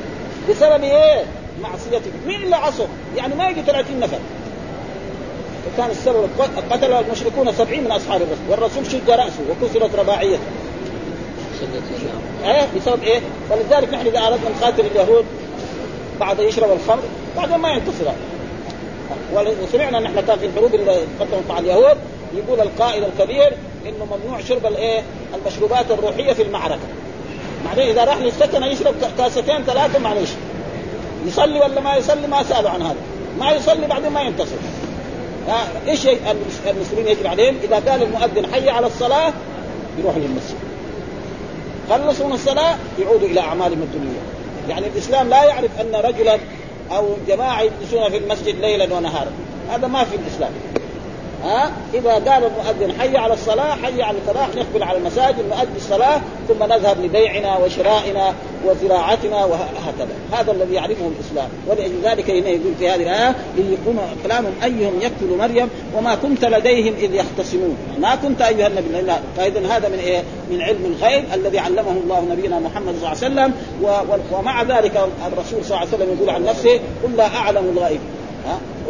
بسبب 0.50 0.84
إيه؟ 0.84 1.24
معصيتكم 1.62 2.28
مين 2.28 2.44
اللي 2.44 2.56
عصوا؟ 2.56 2.86
يعني 3.18 3.36
ما 3.36 3.50
يجي 3.50 3.62
30 3.62 4.00
نفر. 4.00 4.18
وكان 5.74 5.90
السبب 5.90 6.30
قتل 6.72 6.94
المشركون 6.94 7.52
سبعين 7.52 7.84
من 7.84 7.92
أصحاب 7.92 8.22
الرسول. 8.22 8.50
والرسول 8.50 8.86
شج 8.86 9.10
رأسه 9.10 9.40
وكسرت 9.50 9.96
رباعيته. 9.96 10.40
إيه؟ 12.46 12.68
بسبب 12.78 13.04
إيه؟ 13.04 13.20
ولذلك 13.52 13.94
نحن 13.94 14.08
إذا 14.08 14.20
أردنا 14.20 14.50
نقاتل 14.60 14.86
اليهود 14.86 15.26
بعد 16.20 16.40
يشرب 16.40 16.72
الخمر 16.72 17.04
بعدين 17.38 17.58
ما 17.58 17.70
ينتصر. 17.70 18.12
وسمعنا 19.64 20.00
نحن 20.00 20.22
كان 20.28 20.40
في 20.40 20.46
الحروب 20.46 20.76
اللي 20.76 20.96
قدمت 21.20 21.44
مع 21.50 21.60
اليهود 21.60 21.98
يقول 22.36 22.60
القائد 22.60 23.04
الكبير 23.04 23.54
إنه 23.86 24.06
ممنوع 24.06 24.42
شرب 24.42 24.66
الإيه؟ 24.66 25.02
المشروبات 25.36 25.92
الروحية 25.92 26.34
في 26.34 26.42
المعركة. 26.42 26.80
بعدين 27.66 27.90
إذا 27.90 28.04
راح 28.04 28.18
للسكنه 28.18 28.66
يشرب 28.66 28.96
كاستين 29.18 29.64
ثلاثة 29.64 30.00
معلش 30.00 30.30
يصلي 31.26 31.60
ولا 31.60 31.82
ما 31.82 31.96
يصلي 31.96 32.28
ما 32.28 32.44
سألوا 32.44 32.70
عن 32.70 32.82
هذا. 32.82 32.96
ما 33.40 33.52
يصلي 33.52 33.88
بعدين 33.88 34.12
ما 34.12 34.22
ينتصر. 34.22 34.56
إيش 35.88 36.08
المسلمين 36.68 37.08
يجب 37.08 37.28
عليهم؟ 37.28 37.56
إذا 37.64 37.76
قال 37.76 38.04
المؤذن 38.04 38.54
حي 38.54 38.70
على 38.70 38.88
الصلاة 38.88 39.34
يروحوا 40.00 40.20
للمسجد. 40.20 40.58
خلصوا 41.90 42.28
من 42.28 42.34
الصلاة 42.34 42.76
يعودوا 43.00 43.28
إلى 43.28 43.40
أعمالهم 43.40 43.82
الدنيا. 43.82 44.22
يعني 44.70 44.88
الإسلام 44.88 45.30
لا 45.30 45.44
يعرف 45.44 45.70
أن 45.82 45.96
رجلا 45.96 46.40
أو 46.92 47.18
جماعة 47.28 47.62
يجلسون 47.62 48.10
في 48.10 48.18
المسجد 48.18 48.56
ليلا 48.56 48.94
ونهارا. 48.94 49.32
هذا 49.70 49.88
ما 49.88 50.04
في 50.04 50.16
الإسلام. 50.16 50.52
ها؟ 51.44 51.72
إذا 51.94 52.14
قال 52.14 52.44
المؤذن 52.44 53.00
حي 53.00 53.18
على 53.18 53.34
الصلاة 53.34 53.76
حي 53.76 54.02
على 54.02 54.18
الفلاح 54.18 54.50
نقبل 54.56 54.84
على 54.84 54.98
المساجد 54.98 55.40
نؤدي 55.50 55.78
الصلاة 55.78 56.22
ثم 56.48 56.64
نذهب 56.64 57.02
لبيعنا 57.02 57.58
وشرائنا 57.58 58.34
وزراعتنا 58.66 59.46
وهكذا. 59.46 60.16
هذا 60.32 60.52
الذي 60.52 60.74
يعرفه 60.74 61.08
الإسلام. 61.08 61.50
ولذلك 61.68 62.30
هنا 62.30 62.50
يقول 62.50 62.74
في 62.80 62.90
هذه 62.90 63.04
الآية 63.04 63.36
يقوم 63.58 64.00
كلامهم 64.24 64.54
أيهم 64.64 65.02
يقتل 65.02 65.38
مريم 65.38 65.70
وما 65.98 66.16
كنت 66.16 66.46
لديهم 66.46 66.94
إذ 66.94 67.14
يختصمون. 67.16 67.78
ما 68.00 68.16
كنت 68.16 68.42
أيها 68.42 68.68
النبي. 68.68 69.12
فاذا 69.38 69.68
هذا 69.68 69.90
من 69.90 70.00
إيه؟ 70.00 70.24
من 70.52 70.62
علم 70.62 70.86
الغيب 70.86 71.24
الذي 71.34 71.60
علمه 71.60 71.92
الله 71.92 72.28
نبينا 72.32 72.60
محمد 72.60 72.96
صلى 73.02 73.12
الله 73.12 73.42
عليه 73.42 73.52
وسلم. 73.52 73.54
ومع 74.32 74.64
ذلك 74.64 75.10
الرسول 75.28 75.66
صلى 75.66 75.78
الله 75.78 75.78
عليه 75.78 75.90
وسلم 75.90 76.18
يقول 76.18 76.30
عن 76.30 76.44
نفسه 76.44 76.80
قل 77.04 77.16
لا 77.18 77.36
أعلم 77.36 77.74
الغيب. 77.78 78.00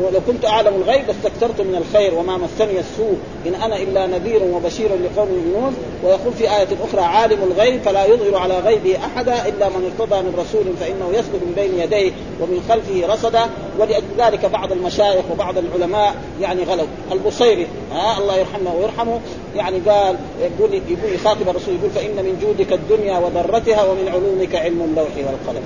ولو 0.01 0.19
كنت 0.27 0.45
أعلم 0.45 0.73
الغيب 0.75 1.01
لاستكثرت 1.07 1.61
من 1.61 1.75
الخير 1.75 2.13
وما 2.13 2.37
مسني 2.37 2.79
السوء. 2.79 3.17
إن 3.47 3.55
أنا 3.55 3.77
إلا 3.77 4.07
نذير 4.07 4.43
وبشير 4.43 4.89
لقوم 4.89 5.29
يؤمنون. 5.29 5.75
ويقول 6.03 6.33
في 6.33 6.43
آية 6.43 6.67
أخرى 6.83 7.01
عالم 7.01 7.43
الغيب 7.43 7.81
فلا 7.81 8.05
يظهر 8.05 8.37
على 8.37 8.59
غيبه 8.59 8.97
أحدا 8.97 9.47
إلا 9.47 9.69
من 9.69 9.91
ارتضى 9.99 10.21
من 10.21 10.35
رسول 10.37 10.63
فإنه 10.79 11.09
يسلك 11.11 11.41
من 11.45 11.53
بين 11.55 11.79
يديه 11.79 12.11
ومن 12.41 12.65
خلفه 12.69 13.13
رصدا. 13.13 13.49
ولأجل 13.79 14.03
ذلك 14.17 14.45
بعض 14.45 14.71
المشايخ 14.71 15.23
وبعض 15.31 15.55
العلماء 15.57 16.15
يعني 16.41 16.63
غلوا 16.63 16.85
البصيري 17.11 17.67
ها؟ 17.91 18.17
الله 18.17 18.37
يرحمه 18.37 18.75
ويرحمه. 18.75 19.19
يعني 19.55 19.79
قال 19.89 20.15
يقول 20.41 20.73
يقول 20.73 21.13
يخاطب 21.13 21.49
الرسول 21.49 21.75
يقول 21.75 21.89
فإن 21.89 22.25
من 22.25 22.39
جودك 22.41 22.73
الدنيا 22.73 23.17
وضرتها 23.19 23.83
ومن 23.83 24.07
علومك 24.07 24.55
علم 24.55 24.81
اللوح 24.81 25.17
والقلم. 25.17 25.63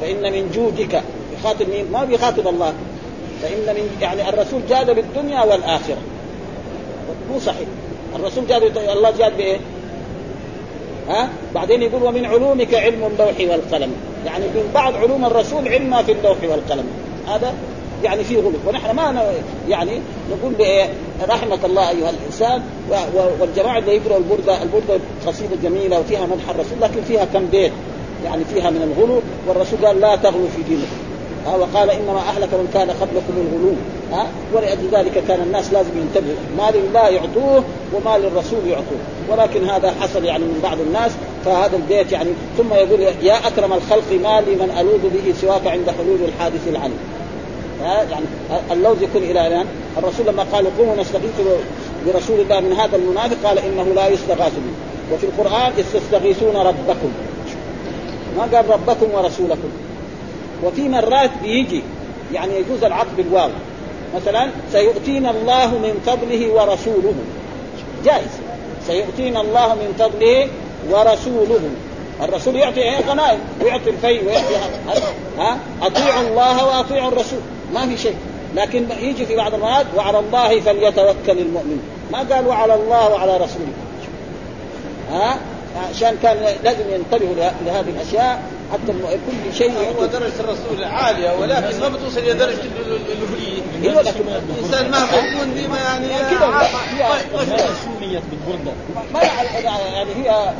فإن 0.00 0.32
من 0.32 0.50
جودك 0.54 1.02
يخاطب 1.46 1.68
مين؟ 1.68 1.92
ما 1.92 2.04
بيخاطب 2.04 2.48
الله. 2.48 2.72
فإن 3.42 3.74
من 3.74 3.98
يعني 4.00 4.28
الرسول 4.28 4.60
جاد 4.68 4.90
بالدنيا 4.90 5.44
والآخرة. 5.44 5.96
مو 7.32 7.38
صحيح. 7.38 7.68
الرسول 8.16 8.46
جاد 8.46 8.78
الله 8.78 9.10
جاد 9.10 9.36
بإيه؟ 9.36 9.56
ها؟ 11.08 11.28
بعدين 11.54 11.82
يقول 11.82 12.02
ومن 12.02 12.26
علومك 12.26 12.74
علم 12.74 13.04
اللوح 13.04 13.50
والقلم. 13.50 13.92
يعني 14.26 14.44
من 14.44 14.70
بعض 14.74 14.94
علوم 14.94 15.24
الرسول 15.24 15.68
علم 15.68 16.02
في 16.02 16.12
اللوح 16.12 16.36
والقلم. 16.42 16.84
هذا 17.28 17.54
يعني 18.04 18.24
فيه 18.24 18.38
غلو. 18.38 18.58
ونحن 18.66 18.96
ما 18.96 19.32
يعني 19.68 20.00
نقول 20.30 20.52
بإيه؟ 20.52 20.88
رحمة 21.28 21.58
الله 21.64 21.90
أيها 21.90 22.10
الإنسان. 22.10 22.62
والجماعة 23.40 23.78
اللي 23.78 23.96
يقرأوا 23.96 24.18
البرده 24.18 24.62
البردة 24.62 25.00
قصيدة 25.26 25.56
جميلة 25.62 26.00
وفيها 26.00 26.26
مدح 26.26 26.50
الرسول 26.50 26.80
لكن 26.80 27.02
فيها 27.02 27.24
كم 27.24 27.46
بيت 27.46 27.72
يعني 28.24 28.44
فيها 28.44 28.70
من 28.70 28.82
الغلو. 28.82 29.20
والرسول 29.48 29.86
قال 29.86 30.00
لا 30.00 30.16
تغلو 30.16 30.46
في 30.56 30.62
دينكم. 30.62 31.05
ها 31.46 31.56
وقال 31.56 31.90
انما 31.90 32.18
أهلك 32.18 32.48
من 32.54 32.70
كان 32.74 32.90
قبلكم 32.90 33.34
الغلو 33.36 33.74
ها 34.12 34.26
ولأجل 34.54 34.88
ذلك 34.92 35.24
كان 35.28 35.40
الناس 35.40 35.72
لازم 35.72 35.90
ينتبهوا. 35.96 36.36
ما 36.58 36.70
لله 36.74 37.08
يعطوه 37.08 37.64
وما 37.94 38.18
للرسول 38.18 38.66
يعطوه. 38.66 38.98
ولكن 39.30 39.68
هذا 39.68 39.94
حصل 40.00 40.24
يعني 40.24 40.44
من 40.44 40.60
بعض 40.62 40.80
الناس 40.80 41.12
فهذا 41.44 41.76
البيت 41.76 42.12
يعني 42.12 42.30
ثم 42.58 42.74
يقول 42.74 43.00
يا 43.00 43.46
أكرم 43.46 43.72
الخلق 43.72 44.12
ما 44.22 44.40
لي 44.40 44.54
من 44.54 44.70
ألوذ 44.80 45.10
به 45.10 45.34
سواك 45.40 45.66
عند 45.66 45.90
حلول 45.90 46.18
الحادث 46.28 46.68
العلم. 46.68 46.98
يعني 47.80 48.24
اللوز 48.70 49.02
يكون 49.02 49.22
إلى 49.22 49.46
الآن. 49.46 49.66
الرسول 49.98 50.26
لما 50.26 50.46
قال 50.52 50.78
قوموا 50.78 50.96
نستغيث 50.96 51.34
برسول 52.06 52.40
الله 52.40 52.60
من 52.60 52.72
هذا 52.72 52.96
المنافق 52.96 53.36
قال 53.44 53.58
إنه 53.58 53.86
لا 53.94 54.08
يستغاث 54.08 54.52
به. 54.52 55.14
وفي 55.14 55.26
القرآن 55.26 55.72
استغيثون 55.96 56.56
ربكم. 56.56 57.10
ما 58.36 58.42
قال 58.42 58.70
ربكم 58.70 59.06
ورسولكم. 59.14 59.68
وفي 60.64 60.88
مرات 60.88 61.30
بيجي 61.42 61.82
يعني 62.32 62.54
يجوز 62.56 62.84
العطف 62.84 63.14
بالواو. 63.16 63.50
مثلا 64.16 64.50
سيؤتينا 64.72 65.30
الله 65.30 65.66
من 65.66 66.02
فضله 66.06 66.52
ورسوله. 66.52 67.14
جائز. 68.04 68.30
سيؤتينا 68.86 69.40
الله 69.40 69.74
من 69.74 69.94
فضله 69.98 70.48
ورسوله. 70.90 71.60
الرسول 72.22 72.56
يعطي 72.56 72.82
إيه؟ 72.82 73.00
غنائم. 73.08 73.38
ويعطي 73.62 73.90
الفي 73.90 74.26
ويعطي 74.26 74.54
ها؟ 75.38 75.58
أطيعوا 75.82 76.28
الله 76.28 76.66
وأطيعوا 76.66 77.08
الرسول. 77.08 77.40
ما 77.74 77.86
في 77.86 77.96
شيء. 77.96 78.16
لكن 78.54 78.86
يجي 79.00 79.26
في 79.26 79.36
بعض 79.36 79.54
المرات 79.54 79.86
وعلى 79.96 80.18
الله 80.18 80.60
فليتوكل 80.60 81.38
المؤمن. 81.38 81.80
ما 82.12 82.18
قال 82.18 82.46
وعلى 82.46 82.74
الله 82.74 83.12
وعلى 83.12 83.36
رسوله. 83.36 83.72
ها؟ 85.12 85.36
عشان 85.90 86.16
كان 86.22 86.36
لازم 86.64 86.84
ينتبهوا 86.90 87.34
لهذه 87.66 87.90
الأشياء. 87.96 88.42
حتى 88.72 88.92
كل 89.26 89.54
شيء 89.54 89.72
هو 89.98 90.06
درجة 90.06 90.40
الرسول 90.40 90.84
عالية 90.84 91.38
ولكن 91.40 91.80
ما 91.80 91.88
بتوصل 91.88 92.18
إلى 92.18 92.32
درجة 92.34 92.60
الالوهيه 92.86 93.62
أيوه 93.82 94.02
لكن 94.02 94.24
الإنسان 94.28 94.90
مهما 94.90 95.16
يكون 95.16 95.50
بما 95.54 95.78
يعني 95.78 96.08
كذا 96.08 97.68
سميت 97.84 98.22
بالبرده. 98.30 98.72
ما 99.14 99.20
يعني 99.22 100.10
هي 100.14 100.52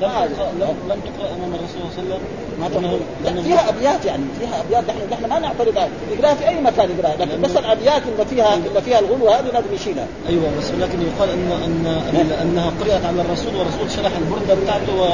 لم 0.00 0.76
لم 0.88 1.00
تقرأ 1.00 1.34
أمام 1.34 1.54
الرسول 1.54 1.92
صلى 1.96 2.02
الله 2.04 2.18
عليه 2.58 2.76
وسلم؟ 2.76 3.00
ما 3.34 3.42
فيها 3.42 3.68
أبيات 3.68 4.04
يعني 4.04 4.24
فيها 4.40 4.60
أبيات. 4.60 4.84
نحن 4.88 4.98
نحن 5.12 5.28
ما 5.28 5.38
نعترض 5.38 5.88
يقراها 6.12 6.34
في 6.34 6.48
أي 6.48 6.60
مكان 6.60 6.90
يقراها 6.90 7.16
لكن 7.16 7.40
بس 7.42 7.56
الأبيات 7.56 8.02
اللي 8.12 8.24
فيها 8.24 8.54
اللي 8.54 8.82
فيها 8.82 8.98
الغلو 8.98 9.28
هذه 9.28 9.44
لازم 9.44 9.74
يشيلها 9.74 10.06
أيوه 10.28 10.44
بس 10.58 10.70
لكن 10.70 10.98
يقال 11.02 11.30
ان 11.30 11.52
ان 11.52 12.32
أنها 12.42 12.72
قرأت 12.80 13.04
على 13.04 13.20
الرسول 13.20 13.54
والرسول 13.56 13.90
شرح 13.90 14.12
البرده 14.16 14.54
بتاعته 14.54 14.94
و 15.00 15.04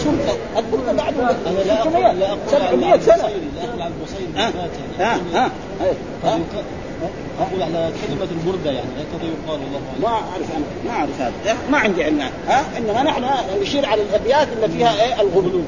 الرسول 0.00 0.36
البرده 0.56 0.92
بعده 0.92 1.30
أنا 1.46 1.58
لا 1.66 1.82
أقول 1.82 2.18
لا 2.18 2.28
أقول 2.28 2.38
700 2.50 3.00
سنة. 3.00 3.16
لا 3.16 3.64
أقول 3.64 3.82
البصيري 3.82 4.28
ها 4.36 4.52
ها 4.98 5.50
ها. 6.24 6.40
أقول 7.40 7.62
على 7.62 7.90
كلمة 8.08 8.28
البردة 8.30 8.70
يعني 8.70 8.88
هكذا 8.90 9.30
يقال 9.30 9.60
الله 9.60 9.80
ما 10.02 10.08
أعرف 10.08 10.56
أنا 10.56 10.64
ما 10.86 10.90
أعرف 10.90 11.20
هذا. 11.20 11.56
ما 11.70 11.78
عندي 11.78 12.04
علم. 12.04 12.20
ها 12.48 12.64
إنما 12.78 13.02
نحن 13.02 13.24
نشير 13.62 13.86
على 13.86 14.02
الأبيات 14.02 14.48
اللي 14.56 14.68
فيها 14.68 15.04
إيه 15.04 15.20
الغلو. 15.20 15.60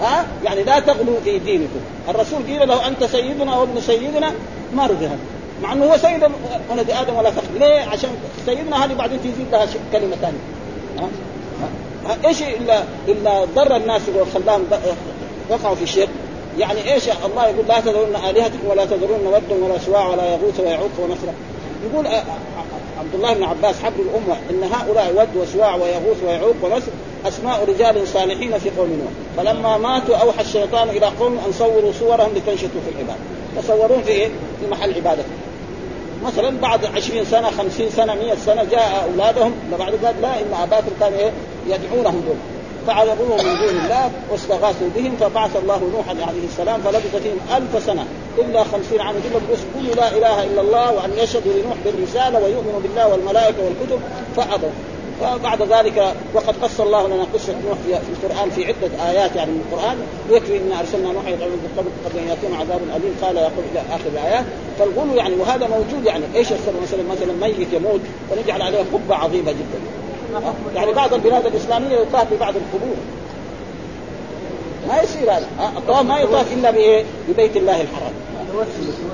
ها 0.00 0.26
يعني 0.44 0.62
لا 0.62 0.80
تغلوا 0.80 1.20
في 1.24 1.38
دينكم. 1.38 1.80
الرسول 2.08 2.42
قيل 2.42 2.68
له 2.68 2.88
أنت 2.88 3.04
سيدنا 3.04 3.56
وابن 3.56 3.80
سيدنا 3.80 4.32
ما 4.74 4.86
رضي 4.86 5.06
هذا 5.06 5.18
مع 5.62 5.72
إنه 5.72 5.84
هو 5.84 5.96
سيد 5.96 6.22
ولد 6.70 6.90
آدم 6.90 7.14
ولا 7.14 7.30
فخر. 7.30 7.58
ليه؟ 7.58 7.80
عشان 7.80 8.10
سيدنا 8.46 8.84
هذه 8.84 8.94
بعدين 8.94 9.18
تزيد 9.20 9.46
لها 9.52 9.66
كلمة 9.92 10.16
ثانية؟ 10.16 10.38
إيش 12.26 12.42
الا 12.42 12.82
إلا 13.08 13.44
ضر 13.44 13.76
الناس 13.76 14.02
وخلاهم 14.20 14.64
وقعوا 15.50 15.74
في 15.74 15.82
الشرك 15.82 16.08
يعني 16.58 16.92
إيش 16.94 17.02
الله 17.08 17.48
يقول 17.48 17.66
لا 17.68 17.80
تذرون 17.80 18.16
آلهتكم 18.16 18.66
ولا 18.66 18.84
تذرون 18.84 19.26
ودا 19.26 19.64
ولا 19.64 19.78
سواع 19.78 20.08
ولا 20.08 20.32
يغوث 20.32 20.60
ويعوق 20.60 20.90
ونصرا 20.98 21.34
يقول 21.90 22.06
عبد 22.98 23.14
الله 23.14 23.34
بن 23.34 23.42
عباس 23.42 23.74
حبر 23.82 23.94
الأمة 24.00 24.36
إن 24.50 24.70
هؤلاء 24.72 25.12
ود 25.16 25.42
وسواع 25.42 25.74
ويغوث 25.74 26.22
ويعوق 26.26 26.54
ونصر 26.62 26.92
أسماء 27.28 27.64
رجال 27.68 28.08
صالحين 28.08 28.58
في 28.58 28.70
قوم 28.70 28.88
نوح. 28.88 29.12
فلما 29.36 29.78
ماتوا 29.78 30.16
أوحى 30.16 30.40
الشيطان 30.40 30.88
إلى 30.88 31.06
قوم 31.06 31.38
أن 31.46 31.52
صوروا 31.58 31.92
صورهم 32.00 32.30
لتنشطوا 32.36 32.80
في 32.86 32.90
العباده 32.94 33.20
تصورون 33.62 34.02
في 34.02 34.10
إيه؟ 34.10 34.28
في 34.28 34.70
محل 34.70 34.94
عبادتهم 34.94 35.51
مثلا 36.24 36.60
بعد 36.60 36.84
عشرين 36.84 37.24
سنة 37.24 37.50
خمسين 37.50 37.90
سنة 37.90 38.14
مئة 38.14 38.34
سنة 38.34 38.64
جاء 38.64 39.08
أولادهم 39.12 39.52
بعد 39.78 39.92
ذلك 39.92 40.14
لا 40.22 40.40
إن 40.40 40.54
اباكم 40.62 40.90
كانوا 41.00 41.18
إيه؟ 41.18 41.30
يدعونهم 41.66 42.22
دول 42.26 42.36
فعذبوه 42.86 43.36
من 43.36 43.58
دون 43.58 43.84
الله 43.84 44.10
واستغاثوا 44.30 44.88
بهم 44.94 45.16
فبعث 45.20 45.56
الله 45.56 45.90
نوحا 45.94 46.28
عليه 46.28 46.44
السلام 46.44 46.80
فلبث 46.80 47.16
فيهم 47.22 47.56
ألف 47.56 47.86
سنة. 47.86 48.06
إلا 48.38 48.64
خمسين 48.64 49.00
عاما. 49.00 49.18
يقول 49.30 49.42
بس 49.52 49.58
لا 49.96 50.08
إله 50.08 50.44
إلا 50.44 50.60
الله 50.60 50.92
وأن 50.92 51.10
يشهدوا 51.18 51.52
لنوح 51.52 51.76
بالرسالة 51.84 52.38
ويؤمنوا 52.38 52.80
بالله 52.82 53.08
والملائكة 53.08 53.58
والكتب 53.64 54.00
فأبوا. 54.36 54.70
فبعد 55.22 55.62
ذلك 55.62 56.14
وقد 56.34 56.54
قص 56.62 56.80
الله 56.80 57.08
لنا 57.08 57.26
قصة 57.34 57.54
نوح 57.68 57.78
في 57.78 58.24
القرآن 58.24 58.50
في 58.50 58.64
عدة 58.66 59.10
آيات 59.10 59.36
يعني 59.36 59.50
من 59.50 59.64
القرآن 59.72 59.96
يكفي 60.30 60.56
إن 60.56 60.72
أرسلنا 60.78 61.12
نوح 61.12 61.26
يدعو 61.26 61.48
قبل 61.76 61.88
قبل 62.04 62.18
أن 62.18 62.28
يأتيهم 62.28 62.54
عذاب 62.60 62.80
أليم. 62.96 63.16
قال 63.22 63.36
يقول 63.36 63.64
إلى 63.72 63.80
آخر 63.90 64.06
الآيات 64.12 64.44
فالغلو 64.78 65.14
يعني 65.14 65.34
وهذا 65.34 65.66
موجود 65.66 66.06
يعني 66.06 66.24
إيش 66.34 66.52
السبب 66.52 66.74
مثلا 66.82 67.02
مثلا 67.02 67.32
ميت 67.46 67.72
يموت 67.72 68.00
ونجعل 68.30 68.62
عليه 68.62 68.78
قبه 68.78 69.16
عظيمة 69.16 69.52
جدا. 69.52 69.80
يعني 70.74 70.92
بعض 70.92 71.14
البلاد 71.14 71.46
الإسلامية 71.46 71.96
يطاف 71.96 72.32
ببعض 72.34 72.54
القبور. 72.56 72.96
ما 74.88 75.02
يصير 75.02 75.32
هذا. 75.32 75.46
الطواف 75.76 76.02
ما 76.02 76.18
يطاف 76.18 76.52
إلا 76.52 76.70
بايه؟ 76.70 77.04
ببيت 77.28 77.56
الله 77.56 77.80
الحرام. 77.80 78.12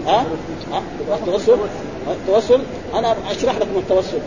ها؟ 0.06 0.24
ها؟ 0.72 0.82
التوسل 1.14 1.56
التوسل 2.10 2.60
أنا 2.94 3.16
أشرح 3.30 3.56
لكم 3.56 3.78
التوسل. 3.78 4.18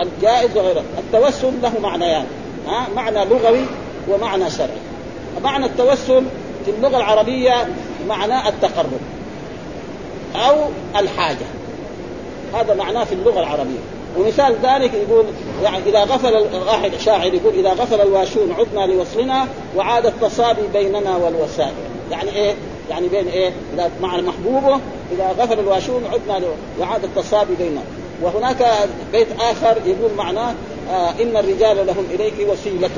الجائز 0.00 0.56
وغيره. 0.56 0.82
التوسل 0.98 1.52
له 1.62 1.72
معنيان. 1.82 2.26
ها؟ 2.66 2.86
معنى 2.96 3.24
لغوي 3.24 3.64
ومعنى 4.08 4.50
شرعي. 4.50 4.68
معنى 5.42 5.66
التوسل 5.66 6.22
في 6.64 6.70
اللغة 6.70 6.96
العربية 6.96 7.68
معناه 8.08 8.48
التقرب 8.48 9.00
أو 10.36 10.56
الحاجة. 10.96 11.46
هذا 12.54 12.74
معناه 12.74 13.04
في 13.04 13.12
اللغة 13.12 13.40
العربية. 13.40 13.80
ومثال 14.18 14.56
ذلك 14.62 14.94
يقول 14.94 15.24
يعني 15.62 15.78
إذا 15.86 16.04
غفل 16.04 16.46
واحد 16.66 16.90
شاعر 17.04 17.34
يقول 17.34 17.54
إذا 17.54 17.70
غفل 17.70 18.00
الواشون 18.00 18.52
عدنا 18.52 18.92
لوصلنا 18.92 19.46
وعاد 19.76 20.06
التصابي 20.06 20.62
بيننا 20.72 21.16
والوسائل. 21.16 21.72
يعني 22.10 22.30
إيه؟ 22.30 22.54
يعني 22.90 23.08
بين؟ 23.08 23.28
إذا 23.74 23.90
مع 24.02 24.16
محبوبه 24.16 24.80
إذا 25.12 25.34
غفل 25.38 25.58
الواشون 25.58 26.04
عدنا 26.12 26.46
وعاد 26.80 27.04
التصابي 27.04 27.54
بيننا. 27.54 27.82
وهناك 28.22 28.66
بيت 29.12 29.28
آخر 29.40 29.76
يقول 29.86 30.10
معناه 30.16 30.54
آه 30.90 31.10
إن 31.22 31.36
الرجال 31.36 31.86
لهم 31.86 32.04
إليك 32.10 32.34
وسيله 32.48 32.90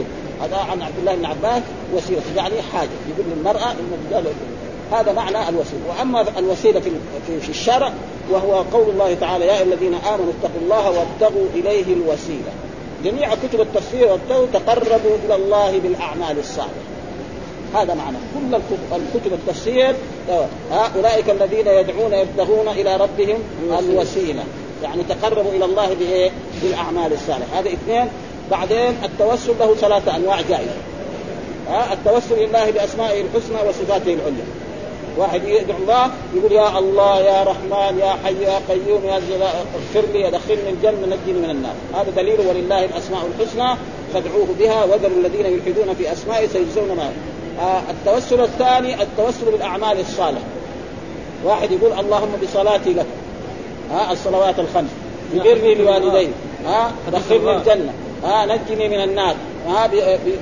هذا 0.43 0.57
عن 0.57 0.83
عبد 0.83 0.99
الله 0.99 1.15
بن 1.15 1.25
عباس 1.25 1.63
وسيلة 1.95 2.23
يعني 2.37 2.55
حاجة. 2.73 2.89
يقول 3.09 3.27
للمرأة 3.37 3.71
إن 3.71 3.99
الرجال 4.05 4.33
هذا 4.93 5.13
معنى 5.13 5.49
الوسيلة. 5.49 5.81
وأما 5.89 6.39
الوسيله 6.39 6.81
في 6.81 6.91
في 7.41 7.49
الشرع 7.49 7.93
وهو 8.31 8.55
قول 8.73 8.91
الله 8.91 9.15
تعالى 9.15 9.47
يا 9.47 9.53
ايها 9.53 9.63
الذين 9.63 9.95
آمنوا 9.95 10.33
اتقوا 10.41 10.61
الله 10.63 10.91
وابتغوا 10.91 11.47
إليه 11.55 11.95
الوسيلة. 11.95 12.53
جميع 13.05 13.35
كتب 13.35 13.61
التفسير 13.61 14.09
وابتغوا 14.09 14.47
تقربوا 14.53 15.17
إلى 15.27 15.35
الله 15.35 15.79
بالأعمال 15.79 16.39
الصالحة. 16.39 16.71
هذا 17.75 17.95
معنى. 17.95 18.17
كل 18.35 18.55
الكتب 18.93 19.33
التفسير 19.33 19.95
اولئك 20.97 21.31
الذين 21.31 21.67
يدعون 21.67 22.13
يبتغون 22.13 22.69
إلى 22.69 22.97
ربهم 22.97 23.39
الوسيلة. 23.79 24.45
يعني 24.83 25.03
تقربوا 25.03 25.53
إلى 25.53 25.65
الله 25.65 25.95
بإيه؟ 25.95 26.31
بالأعمال 26.63 27.13
الصالحة. 27.13 27.59
هذا 27.59 27.69
اثنين. 27.69 28.09
بعدين 28.51 28.97
التوسل 29.05 29.55
له 29.61 29.75
ثلاثة 29.75 30.17
أنواع 30.17 30.41
جائزة. 30.41 30.77
ها؟ 31.69 31.93
التوسل 31.93 32.49
لله 32.49 32.71
بأسمائه 32.71 33.21
الحسنى 33.21 33.69
وصفاته 33.69 34.15
العليا. 34.15 34.45
واحد 35.17 35.45
يدعو 35.45 35.79
الله 35.79 36.11
يقول 36.35 36.53
يا 36.53 36.79
الله 36.79 37.21
يا 37.21 37.43
رحمن 37.43 37.99
يا 37.99 38.17
حي 38.25 38.43
يا 38.43 38.61
قيوم 38.69 39.05
يا 39.05 39.15
اغفر 39.15 40.09
لي 40.13 40.29
ادخلني 40.29 40.71
الجنة 40.71 41.07
نجني 41.07 41.39
من 41.39 41.51
النار. 41.51 41.75
هذا 41.95 42.11
دليل 42.17 42.41
ولله 42.41 42.85
الأسماء 42.85 43.23
الحسنى 43.27 43.77
فادعوه 44.15 44.47
بها 44.59 44.85
وذروا 44.85 45.17
الذين 45.17 45.47
يلحدون 45.47 45.95
في 45.95 46.13
أسمائه 46.13 46.49
سيجزون 46.49 46.97
ما 46.97 47.13
آه 47.61 47.83
التوسل 47.91 48.41
الثاني 48.41 49.03
التوسل 49.03 49.51
بالأعمال 49.53 50.01
الصالحة. 50.01 50.45
واحد 51.45 51.71
يقول 51.73 51.93
اللهم 51.99 52.33
بصلاتي 52.43 52.91
لك. 52.91 53.07
ها 53.91 54.13
الصلوات 54.13 54.59
الخمس. 54.59 54.91
ببري 55.35 55.75
لوالدي 55.75 56.29
ها 56.67 56.87
آه 56.87 57.11
دخلني 57.11 57.57
الجنة 57.57 57.93
ها 58.25 58.47
نجني 58.47 58.89
من 58.89 59.05
النار 59.05 59.35
ها 59.69 59.91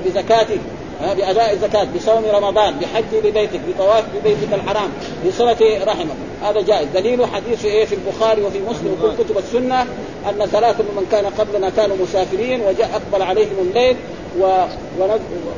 بزكاتي 0.06 0.58
بأداء 1.00 1.52
الزكاة 1.52 1.86
بصوم 1.96 2.24
رمضان 2.32 2.74
بحج 2.78 3.14
لبيتك 3.24 3.60
بطواف 3.68 4.04
ببيتك 4.14 4.54
الحرام 4.54 4.90
بصلة 5.26 5.84
رحمك. 5.84 6.16
هذا 6.42 6.60
جائز. 6.60 6.88
دليل 6.94 7.26
حديث 7.26 7.64
إيه 7.64 7.84
في 7.84 7.94
البخاري 7.94 8.42
وفي 8.42 8.58
مسلم 8.58 8.96
وكل 8.98 9.24
كتب 9.24 9.38
السنة 9.38 9.82
أن 10.28 10.46
ثلاثة 10.46 10.84
من 10.84 11.06
كان 11.12 11.26
قبلنا 11.26 11.70
كانوا 11.70 11.96
مسافرين 12.02 12.60
وجاء 12.60 12.90
أقبل 12.94 13.22
عليهم 13.22 13.56
الليل 13.60 13.96
و... 14.40 14.64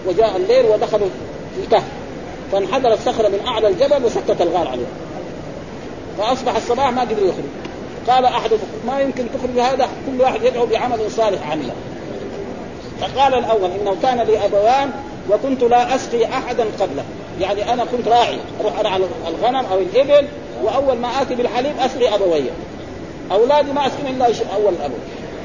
وجاء 0.07 0.37
الليل 0.37 0.67
ودخلوا 0.67 1.09
في 1.57 1.65
الكهف. 1.65 1.85
فانحدر 2.53 2.93
الصخرة 2.93 3.29
من 3.29 3.41
أعلى 3.47 3.69
الجبل 3.69 4.05
وسكت 4.05 4.41
الغار 4.41 4.69
عليهم. 4.69 4.93
فأصبح 6.19 6.57
الصباح 6.57 6.93
ما 6.93 7.01
قدروا 7.01 7.29
يخرجوا 7.29 7.62
قال 8.09 8.25
أحدهم 8.25 8.59
ما 8.87 9.01
يمكن 9.01 9.25
تخرج 9.35 9.59
هذا 9.59 9.89
كل 10.07 10.21
واحد 10.21 10.43
يدعو 10.43 10.67
بعمل 10.67 11.11
صالح 11.11 11.51
عمله 11.51 11.73
فقال 13.01 13.35
الأول 13.35 13.71
إنه 13.71 13.97
كان 14.03 14.21
لي 14.21 14.45
أبوان 14.45 14.91
وكنت 15.31 15.63
لا 15.63 15.95
أسقي 15.95 16.25
أحدا 16.25 16.65
قبله. 16.81 17.05
يعني 17.41 17.73
أنا 17.73 17.85
كنت 17.85 18.09
راعي 18.09 18.39
أروح 18.61 18.79
ارعى 18.79 19.01
الغنم 19.29 19.67
أو 19.73 19.79
الإبل 19.79 20.29
وأول 20.63 20.99
ما 20.99 21.23
آتي 21.23 21.35
بالحليب 21.35 21.73
أسقي 21.81 22.15
أبوي. 22.15 22.45
أولادي 23.33 23.73
ما 23.73 23.87
اسقي 23.87 24.11
إلا 24.11 24.27
أول 24.55 24.73
الأب. 24.73 24.91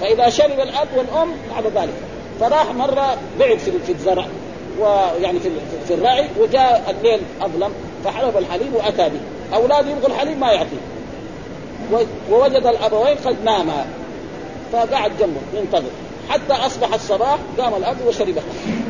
فإذا 0.01 0.29
شرب 0.29 0.59
الأب 0.59 0.87
والأم 0.97 1.31
بعد 1.55 1.65
ذلك. 1.65 1.93
فراح 2.39 2.73
مرة 2.75 3.17
بعد 3.39 3.57
في 3.57 3.91
الزرع 3.91 4.25
ويعني 4.79 5.39
في 5.39 5.49
في 5.87 5.93
الرعي 5.93 6.27
وجاء 6.39 6.95
الليل 6.97 7.21
أظلم 7.41 7.71
فحلب 8.05 8.37
الحليب 8.37 8.73
وأتى 8.73 9.09
به 9.09 9.19
اولاده 9.57 9.89
يبغوا 9.89 10.07
الحليب 10.07 10.39
ما 10.39 10.51
يعطيه 10.51 10.96
ووجد 12.31 12.65
الأبوين 12.65 13.17
قد 13.25 13.35
ناما 13.43 13.85
فقعد 14.73 15.11
جنبه 15.19 15.41
ينتظر. 15.53 15.89
حتى 16.29 16.53
أصبح 16.53 16.93
الصباح 16.93 17.37
قام 17.57 17.73
الأب 17.75 17.97
وشرب 18.07 18.35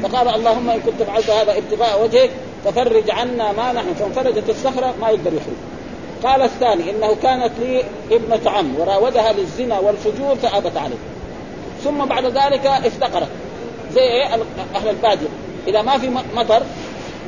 فقال 0.04 0.28
اللهم 0.28 0.70
إن 0.70 0.80
كنت 0.80 1.04
فعلت 1.04 1.30
هذا 1.30 1.58
ابتغاء 1.58 2.04
وجهك 2.04 2.30
ففرج 2.66 3.12
عنا 3.12 3.52
ما 3.52 3.74
نحن. 3.74 3.94
فانفرجت 3.94 4.50
الصخرة 4.50 4.94
ما 5.02 5.10
يقدر 5.10 5.34
يخرج. 5.34 5.58
قال 6.24 6.42
الثاني 6.42 6.92
إنه 6.92 7.16
كانت 7.24 7.52
لي 7.60 7.84
ابنة 8.12 8.52
عم 8.52 8.80
وراودها 8.80 9.34
للزنا 9.34 9.80
والفجور 9.80 10.36
فآبت 10.36 10.78
عليه 10.78 10.96
ثم 11.84 12.06
بعد 12.06 12.26
ذلك 12.26 12.66
افتقرت. 12.66 13.30
زي 13.94 14.02
إيه؟ 14.02 14.26
أهل 14.76 14.90
البادية. 14.90 15.28
إذا 15.68 15.82
ما 15.82 15.98
في 15.98 16.10
مطر 16.36 16.64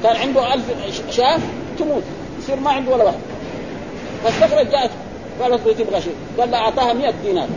كان 0.03 0.15
عنده 0.15 0.53
ألف 0.53 0.63
شاة 1.11 1.39
تموت. 1.79 2.03
يصير 2.39 2.55
ما 2.55 2.71
عنده 2.71 2.91
ولا 2.91 3.03
واحد. 3.03 3.19
فاستخرج 4.23 4.69
جاءت 4.69 4.89
قالت 5.41 5.67
له 5.67 5.73
تبغى 5.73 6.01
شيء. 6.01 6.15
قال 6.39 6.51
لها 6.51 6.59
أعطاها 6.59 6.93
100 6.93 7.13
دينار. 7.23 7.47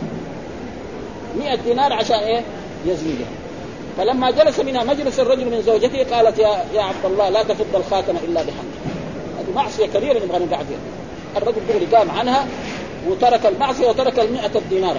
100 1.39 1.55
دينار 1.55 1.93
عشان 1.93 2.19
إيه؟ 2.19 2.41
يزني 2.85 3.13
بها 3.13 3.27
فلما 3.97 4.31
جلس 4.31 4.59
منها 4.59 4.83
مجلس 4.83 5.19
الرجل 5.19 5.45
من 5.45 5.61
زوجته 5.61 6.15
قالت 6.15 6.39
يا 6.39 6.65
يا 6.73 6.81
عبد 6.81 7.05
الله 7.05 7.29
لا 7.29 7.43
تفض 7.43 7.75
الخاتم 7.75 8.15
إلا 8.27 8.41
بحق 8.41 8.63
هذه 9.39 9.55
معصية 9.55 9.85
كبيرة 9.85 10.25
نبغى 10.25 10.45
نقع 10.45 10.57
فيها. 10.57 10.77
الرجل 11.37 11.61
دغري 11.69 11.85
قام 11.85 12.11
عنها 12.11 12.45
وترك 13.07 13.45
المعصية 13.45 13.87
وترك 13.87 14.19
المئة 14.19 14.51
دينار 14.69 14.97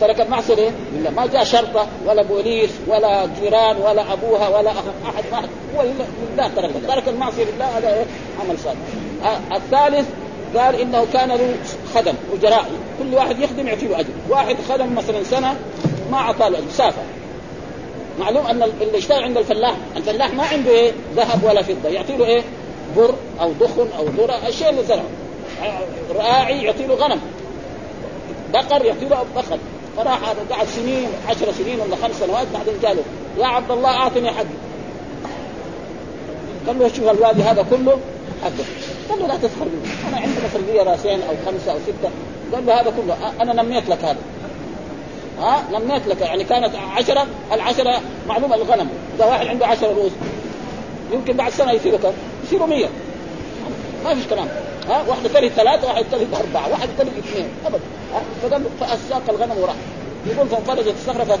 ترك 0.00 0.20
المعصية 0.20 0.54
ليه؟ 0.54 0.70
لله 0.92 1.10
ما 1.10 1.26
جاء 1.26 1.44
شرطة 1.44 1.86
ولا 2.06 2.22
بوليس 2.22 2.70
ولا 2.86 3.28
جيران 3.40 3.76
ولا 3.76 4.12
أبوها 4.12 4.48
ولا 4.48 4.70
أحد 4.70 5.24
ما 5.32 5.38
هو 5.76 5.82
لله 6.34 6.48
ترك. 6.56 6.70
ترك 6.88 7.08
المعصية 7.08 7.44
لله 7.44 7.78
هذا 7.78 7.88
إيه؟ 7.88 8.04
عمل 8.40 8.58
صالح. 8.58 8.78
آه 9.24 9.56
الثالث 9.56 10.06
قال 10.56 10.80
إنه 10.80 11.06
كان 11.12 11.28
له 11.28 11.54
خدم 11.94 12.14
اجراء 12.32 12.70
كل 12.98 13.14
واحد 13.14 13.38
يخدم 13.38 13.66
يعطي 13.66 13.86
له 13.86 14.00
أجر. 14.00 14.08
واحد 14.28 14.56
خدم 14.68 14.94
مثلا 14.94 15.24
سنة 15.24 15.56
ما 16.10 16.16
اعطى 16.16 16.50
له 16.50 16.58
أجر. 16.58 16.70
سافر. 16.72 17.02
معلوم 18.20 18.46
أن 18.46 18.62
اللي 18.62 18.98
يشتغل 18.98 19.24
عند 19.24 19.36
الفلاح 19.36 19.74
الفلاح 19.96 20.34
ما 20.34 20.42
عنده 20.42 20.70
إيه؟ 20.70 20.92
ذهب 21.16 21.44
ولا 21.44 21.62
فضة. 21.62 21.88
يعطي 21.88 22.16
له 22.16 22.26
إيه؟ 22.26 22.42
بر 22.96 23.14
أو 23.40 23.52
دخن 23.60 23.88
أو 23.98 24.04
ذرة 24.04 24.48
الشيء 24.48 24.70
اللي 24.70 24.82
زرعه. 24.82 25.08
راعي 26.14 26.62
يعطي 26.62 26.86
له 26.86 26.94
غنم. 26.94 27.20
بقر 28.52 28.84
يعطي 28.84 29.04
له 29.04 29.24
بقر. 29.36 29.58
فراح 29.96 30.28
هذا 30.28 30.38
قعد 30.50 30.66
سنين 30.66 31.08
عشر 31.28 31.52
سنين 31.52 31.80
ولا 31.80 31.96
خمس 31.96 32.18
سنوات 32.20 32.46
بعدين 32.54 32.74
قالوا 32.86 33.02
يا 33.38 33.46
عبد 33.46 33.70
الله 33.70 33.90
أعطني 33.90 34.30
حقي. 34.30 34.46
قال 36.66 36.78
له 36.78 36.88
شوف 36.88 37.10
الوادي 37.10 37.42
هذا 37.42 37.66
كله 37.70 37.98
حقك 38.44 38.87
قال 39.10 39.18
له 39.18 39.26
لا 39.26 39.36
تسخر 39.36 39.64
مني 39.64 40.08
أنا 40.08 40.16
عندي 40.16 40.72
لي 40.72 40.78
راسين 40.78 41.22
أو 41.22 41.34
خمسة 41.46 41.72
أو 41.72 41.78
ستة. 41.78 42.10
قال 42.52 42.66
له 42.66 42.80
هذا 42.80 42.90
كله. 42.90 43.16
أنا 43.42 43.62
نميت 43.62 43.88
لك 43.88 44.04
هذا. 44.04 44.18
ها؟ 45.40 45.64
نميت 45.72 46.06
لك. 46.06 46.20
يعني 46.20 46.44
كانت 46.44 46.74
عشرة 46.74 47.26
العشرة 47.52 48.00
معلومة 48.28 48.54
الغنم 48.54 48.88
إذا 49.16 49.24
واحد 49.24 49.46
عنده 49.46 49.66
عشرة 49.66 49.88
رؤوس 49.88 50.12
يمكن 51.12 51.32
بعد 51.32 51.52
سنة 51.52 51.72
يصيروا 51.72 51.98
كم؟ 51.98 52.12
يصيروا 52.44 52.66
100 52.66 52.88
ما 54.04 54.14
فيش 54.14 54.26
كلام. 54.26 54.48
ها؟ 54.88 55.04
واحد 55.08 55.28
تلد 55.34 55.52
ثلاثة 55.52 55.86
واحد 55.86 56.04
تلد 56.12 56.34
أربعة 56.34 56.70
واحد 56.70 56.88
تلد 56.98 57.12
اثنين. 57.18 57.48
أبدا. 57.66 57.80
فقال 58.42 58.64
فأساق 58.80 59.22
الغنم 59.28 59.58
وراح. 59.58 59.76
يقول 60.26 60.48
فانفرجت 60.48 60.94
الصخرة 61.00 61.38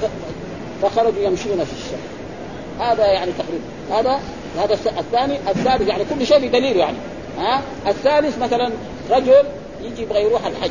فخرجوا 0.82 1.22
يمشون 1.22 1.64
في 1.64 1.72
الشارع 1.72 2.92
هذا 2.92 3.06
يعني 3.06 3.32
تقريبا. 3.32 3.64
هذا 3.90 4.20
هذا 4.58 4.74
الثاني. 4.74 5.36
الثالث 5.48 5.88
يعني 5.88 6.04
كل 6.04 6.26
شيء 6.26 6.48
بدليل 6.48 6.76
يعني. 6.76 6.96
ها؟ 7.38 7.62
الثالث 7.86 8.38
مثلا 8.38 8.70
رجل 9.10 9.44
يجي 9.82 10.02
يبغى 10.02 10.22
يروح 10.22 10.46
الحج. 10.46 10.70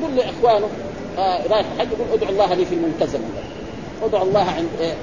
يقول 0.00 0.16
لإخوانه 0.16 0.68
آه 1.18 1.46
رايح 1.50 1.66
الحج 1.74 1.88
يقول 1.92 2.06
ادعوا 2.12 2.32
الله 2.32 2.54
لي 2.54 2.64
في 2.64 2.74
الملتزم. 2.74 3.18
ادعوا 4.04 4.24
الله 4.24 4.44
عند 4.44 4.68
إيه 4.80 4.94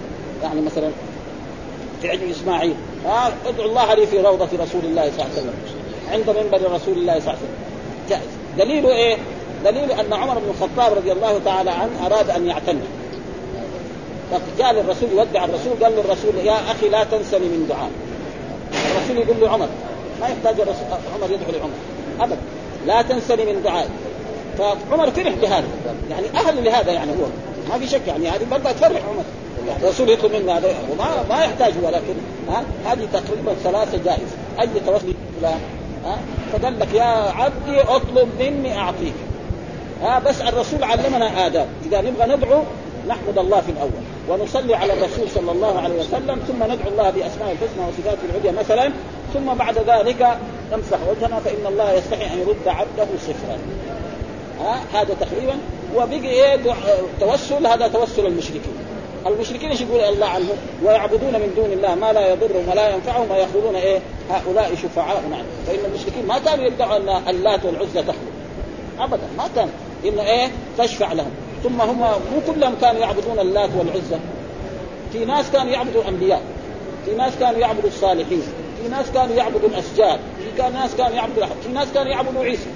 يعني 0.44 0.62
مثلا 0.62 0.90
في 2.02 2.10
عجل 2.10 2.32
إسماعيل. 2.32 2.76
آه 3.06 3.32
ادعوا 3.48 3.70
الله 3.70 3.94
لي 3.94 4.08
في 4.08 4.22
روضة 4.22 4.46
رسول 4.46 4.82
الله 4.84 5.12
صلى 5.12 5.12
الله 5.12 5.24
عليه 5.24 5.34
وسلم. 5.34 5.54
عند 6.12 6.30
منبر 6.30 6.72
رسول 6.72 6.98
الله 6.98 7.20
صلى 7.20 7.34
الله 7.34 7.38
عليه 7.38 7.38
وسلم. 7.38 7.56
جائز. 8.10 8.30
دليله 8.58 8.90
إيه؟ 8.90 9.18
دليله 9.66 10.02
أن 10.02 10.14
عمر 10.14 10.40
بن 10.40 10.50
الخطاب 10.50 10.94
رضي 10.94 11.12
الله 11.12 11.40
تعالى 11.46 11.72
عنه 11.72 12.06
أراد 12.06 12.30
أن 12.30 12.48
يعتني. 12.48 12.80
فجاء 14.32 14.74
للرسول 14.74 15.10
يودع 15.12 15.46
الرسول 15.46 15.84
قال 15.84 15.92
للرسول 15.92 16.36
يا 16.44 16.72
أخي 16.72 16.90
لا 16.90 17.04
تنسني 17.04 17.46
من 17.46 17.66
دعاء. 17.70 17.90
الرسول 18.92 19.18
يقول 19.18 19.42
له 19.42 19.50
عمر 19.50 19.68
ما 20.22 20.28
يحتاج 20.28 20.68
عمر 21.16 21.32
يدعو 21.32 21.52
لعمر 21.52 21.74
ابدا 22.20 22.38
لا 22.88 23.02
تنسني 23.02 23.46
من 23.46 23.64
دعائي. 23.64 23.90
فعمر 24.58 25.12
فرح 25.12 25.34
بهذا. 25.42 25.68
يعني 26.10 26.28
أهل 26.36 26.66
لهذا 26.66 26.92
يعني 26.92 27.12
هو. 27.12 27.26
ما 27.70 27.80
في 27.80 27.88
شك 27.88 28.08
يعني. 28.08 28.30
هذه 28.30 28.46
برضه 28.52 28.72
تفرح 28.72 29.02
عمر. 29.10 29.24
الرسول 29.82 30.10
يطلب 30.10 30.32
منه 30.32 30.58
هذا. 30.58 30.68
وما 30.92 31.06
ما 31.30 31.44
يحتاج 31.44 31.74
ولكن 31.84 32.14
ها 32.50 32.64
هذه 32.86 33.08
تقريبا 33.14 33.54
ثلاثة 33.64 34.04
جائز 34.06 34.30
أي 34.60 34.68
توسل 34.86 35.14
فلان 35.42 35.60
ها 36.06 36.18
فقال 36.54 36.80
لك 36.80 36.94
يا 36.94 37.04
عبدي 37.32 37.82
اطلب 37.82 38.30
مني 38.40 38.78
أعطيك. 38.78 39.14
ها 40.02 40.20
بس 40.20 40.42
الرسول 40.42 40.84
علمنا 40.84 41.46
آداب. 41.46 41.68
إذا 41.86 42.02
نبغى 42.02 42.36
ندعو 42.36 42.62
نحمد 43.08 43.38
الله 43.38 43.62
في 43.62 43.72
الأول. 43.72 44.15
ونصلي 44.30 44.76
على 44.76 44.94
الرسول 44.94 45.30
صلى 45.36 45.52
الله 45.52 45.80
عليه 45.80 46.00
وسلم 46.00 46.40
ثم 46.48 46.64
ندعو 46.64 46.90
الله 46.92 47.10
بأسماء 47.10 47.52
الحسنى 47.52 47.88
وصفاته 47.88 48.20
العليا 48.30 48.52
مثلا 48.52 48.92
ثم 49.34 49.54
بعد 49.54 49.78
ذلك 49.78 50.38
نمسح 50.72 50.98
وجهنا 51.10 51.40
فإن 51.40 51.66
الله 51.68 51.94
يستحي 51.94 52.34
أن 52.34 52.40
يرد 52.40 52.68
عبده 52.68 53.08
صفرا. 53.28 53.58
ها؟ 54.60 54.82
هذا 54.94 55.14
تقريبا. 55.14 55.54
وبقي 55.96 56.30
إيه؟ 56.30 56.60
توسل 57.20 57.68
هذا 57.68 57.88
توسل 57.88 58.26
المشركين. 58.26 58.76
المشركين 59.28 59.70
إيش 59.70 59.82
يقول 59.82 60.00
الله 60.00 60.28
عنهم. 60.28 60.58
ويعبدون 60.84 61.34
من 61.34 61.54
دون 61.56 61.72
الله 61.72 61.96
ما 61.96 62.14
لا 62.14 62.34
يضرهم 62.34 62.70
ولا 62.70 62.90
ينفعهم 62.90 63.32
ويقولون 63.32 63.76
إيه؟ 63.76 64.00
هؤلاء 64.30 64.76
شفعاؤنا. 64.76 65.38
فإن 65.68 65.80
المشركين 65.86 66.26
ما 66.28 66.40
كانوا 66.40 66.66
يدعوا 66.66 66.98
ان 66.98 67.30
اللات 67.30 67.66
والعزى 67.66 68.02
تخلق 68.02 68.16
ابدا 69.00 69.28
ما 69.38 69.50
كان. 69.56 69.70
إنه 70.06 70.22
إيه؟ 70.22 70.48
تشفع 70.78 71.14
لهم. 71.14 71.32
ثم 71.66 71.82
هم 71.82 72.00
مو 72.00 72.54
كلهم 72.54 72.76
كانوا 72.82 73.02
يعبدون 73.02 73.40
اللات 73.40 73.70
والعزى 73.78 74.18
في 75.14 75.26
ناس 75.26 75.52
كانوا 75.52 75.72
يعبدوا 75.72 76.02
الأنبياء 76.02 76.42
في 77.06 77.12
ناس 77.12 77.34
كانوا 77.40 77.60
يعبدوا 77.60 77.90
الصالحين 77.90 78.44
في 78.82 78.90
ناس 78.90 79.06
كانوا 79.14 79.36
يعبدوا 79.36 79.70
الأشجار 79.70 80.20
في 80.40 80.58
كان 80.58 80.74
ناس 80.74 80.96
كانوا 80.96 81.16
يعبدوا 81.16 81.46
في 81.46 81.70
ناس 81.74 81.88
كانوا 81.94 82.12
يعبدوا 82.12 82.44
عيسى. 82.44 82.70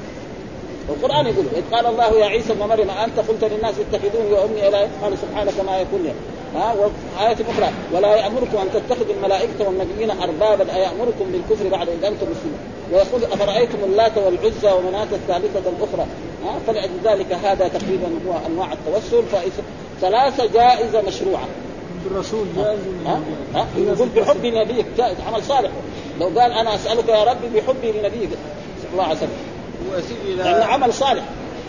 القرآن 0.89 1.27
يقول 1.27 1.45
إذ 1.55 1.75
قال 1.75 1.85
الله 1.85 2.19
يا 2.19 2.25
عيسى 2.25 2.53
ابن 2.53 2.67
مريم 2.67 2.89
انت 2.89 3.19
قلت 3.19 3.43
للناس 3.43 3.75
اتخذوني 3.79 4.31
وأمي 4.31 4.67
إلى 4.67 4.87
قال 5.01 5.17
سبحانك 5.17 5.59
ما 5.65 5.77
يكون 5.77 6.03
لي. 6.03 6.13
ها 6.55 6.73
وآية 6.73 7.37
أخرى 7.49 7.69
ولا 7.93 8.15
يأمركم 8.15 8.57
أن 8.57 8.67
تتخذوا 8.73 9.13
الملائكة 9.15 9.67
والنبيين 9.67 10.11
أربابا 10.11 10.75
أيأمركم 10.75 11.31
بالكفر 11.31 11.67
بعد 11.69 11.89
إذ 11.89 12.03
أنتم 12.05 12.27
مسلمون؟ 12.31 12.59
ويقول 12.91 13.23
أفرأيتم 13.23 13.77
اللات 13.83 14.17
والعزى 14.17 14.71
ومناة 14.71 15.07
الثالثة 15.11 15.69
الأخرى؟ 15.69 16.05
ها 16.45 16.59
فلأجل 16.67 16.91
ذلك 17.03 17.33
هذا 17.33 17.67
تقريبا 17.67 18.07
هو 18.27 18.33
أنواع 18.47 18.73
التوسل 18.73 19.23
ثلاثة 20.01 20.45
جائزة 20.45 21.01
مشروعة. 21.01 21.47
الرسول 22.11 22.47
جائز 22.57 22.79
ها؟ 23.05 23.21
ها؟ 23.55 23.67
يقول 23.77 24.09
بحب 24.09 24.45
نبيك 24.45 24.85
جائز 24.97 25.17
عمل 25.27 25.43
صالح. 25.43 25.71
لو 26.19 26.25
قال 26.25 26.51
أنا 26.51 26.75
أسألك 26.75 27.09
يا 27.09 27.23
ربي 27.23 27.47
بحبي 27.59 27.91
لنبيك. 27.91 28.29
صلى 28.81 28.91
الله 28.91 29.03
عليه 29.03 29.17
وسلم. 29.17 29.29
لأنه 30.37 30.65
عمل 30.65 30.93
صالح. 30.93 31.23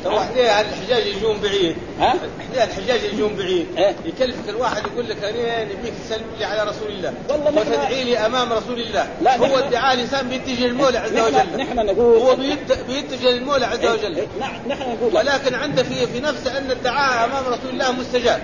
تو 0.05 0.18
إحنا 0.18 0.61
الحجاج 0.61 1.07
يجون 1.07 1.40
بعيد 1.40 1.76
ها؟ 2.01 2.14
إحنا 2.40 2.64
الحجاج 2.64 3.01
يجون 3.12 3.36
بعيد 3.36 3.66
إيه؟ 3.76 3.94
يكلفك 4.05 4.48
الواحد 4.48 4.82
يقول 4.86 5.09
لك 5.09 5.24
أنا 5.24 5.64
نبيك 5.64 5.92
تسلم 6.05 6.24
لي 6.38 6.44
على 6.44 6.70
رسول 6.70 6.88
الله 6.88 7.14
والله 7.28 7.61
وتدعي 7.61 8.05
لي 8.05 8.18
أمام 8.18 8.53
رسول 8.53 8.80
الله 8.80 9.09
لا، 9.22 9.36
هو 9.36 9.59
ادعاء 9.59 9.94
الانسان 9.94 10.28
بيتجه 10.28 10.66
للمولى 10.66 10.98
عز 10.98 11.12
وجل 11.18 11.57
نحن 11.57 11.76
نقول 11.86 12.18
هو 12.18 12.36
بيت- 12.36 12.72
بيتجه 12.88 13.30
للمولى 13.30 13.66
عز 13.66 13.78
إيه، 13.80 13.90
وجل 13.90 14.16
إيه، 14.16 14.26
نحن 14.68 14.80
نقول 14.90 15.09
لك. 15.09 15.14
ولكن 15.14 15.55
عنده 15.55 15.82
في 15.82 16.07
في 16.07 16.20
نفسه 16.20 16.59
أن 16.59 16.70
الدعاء 16.70 17.24
أمام 17.24 17.44
رسول 17.46 17.70
الله 17.72 17.92
مستجاب 17.92 18.42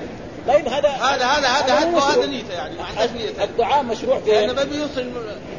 طيب 0.48 0.68
هذا 0.68 0.88
هذا 0.88 1.24
هذا 1.26 1.48
هذا. 1.48 1.98
هذا 1.98 2.26
نيته 2.26 2.52
يعني 2.54 2.74
ما 2.76 2.84
عندهاش 2.84 3.10
نيته 3.10 3.44
الدعاء 3.44 3.82
مشروع 3.82 4.20
في 4.20 4.30
لأنه 4.30 4.52
ما 4.52 4.64
بيوصل 4.64 5.10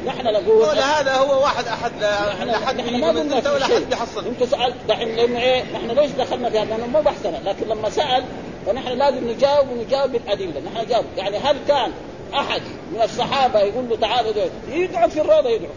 نحن 0.08 0.26
نقول 0.26 0.78
هذا 0.78 1.14
هو 1.14 1.42
واحد 1.42 1.66
احد 1.66 1.92
لا 2.00 2.34
نحن 2.34 2.46
لا 2.46 2.58
حد 2.58 2.76
نحن 2.76 2.88
بيجي 2.88 3.00
ما 3.00 3.08
قلنا 3.08 3.52
ولا 3.52 3.66
في 3.66 3.72
شيء 3.72 3.76
حد 3.76 3.88
بيحصل 3.90 4.26
انت 4.26 4.44
سالت 4.44 4.76
دحين 4.88 5.16
لأنه 5.16 5.40
إيه 5.40 5.62
نحن 5.62 5.90
ليش 5.90 6.10
دخلنا 6.10 6.50
في 6.50 6.58
هذا؟ 6.58 6.70
لأنه 6.70 6.86
مو 6.86 7.00
بحثنا 7.00 7.40
لكن 7.44 7.68
لما 7.68 7.90
سال 7.90 8.24
فنحن 8.66 8.88
لازم 8.88 9.30
نجاوب 9.30 9.68
ونجاوب 9.70 10.12
بالادله 10.12 10.60
نحن 10.60 10.84
نجاوب 10.86 11.04
يعني 11.16 11.38
هل 11.38 11.56
كان 11.68 11.92
احد 12.34 12.62
من 12.92 13.02
الصحابه 13.02 13.60
يقول 13.60 13.88
له 13.88 13.96
تعال 13.96 14.50
يقعد 14.68 15.10
في 15.10 15.20
الروضه 15.20 15.50
يدعو 15.50 15.70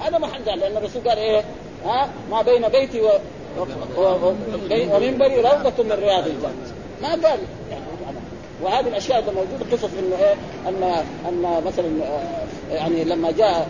هذا 0.00 0.18
ما 0.18 0.26
حد 0.26 0.48
قال 0.48 0.58
لأن 0.58 0.76
الرسول 0.76 1.08
قال 1.08 1.18
إيه 1.18 1.44
ها 1.84 2.08
ما 2.30 2.42
بين 2.42 2.68
بيتي 2.68 3.00
و 3.00 3.10
ومنبري 4.68 5.36
روضة 5.36 5.82
من 5.82 5.92
رياض 5.92 6.26
الجنة 6.26 6.74
ما 7.02 7.08
قال 7.08 7.38
يعني 7.70 7.84
وهذه 8.62 8.88
الاشياء 8.88 9.18
اللي 9.18 9.32
موجوده 9.32 9.72
قصص 9.72 9.90
انه 9.98 10.16
إيه 10.16 10.34
ان 10.68 11.04
ان 11.28 11.62
مثلا 11.66 12.04
آه، 12.04 12.44
يعني 12.74 13.04
لما 13.04 13.30
جاء 13.30 13.68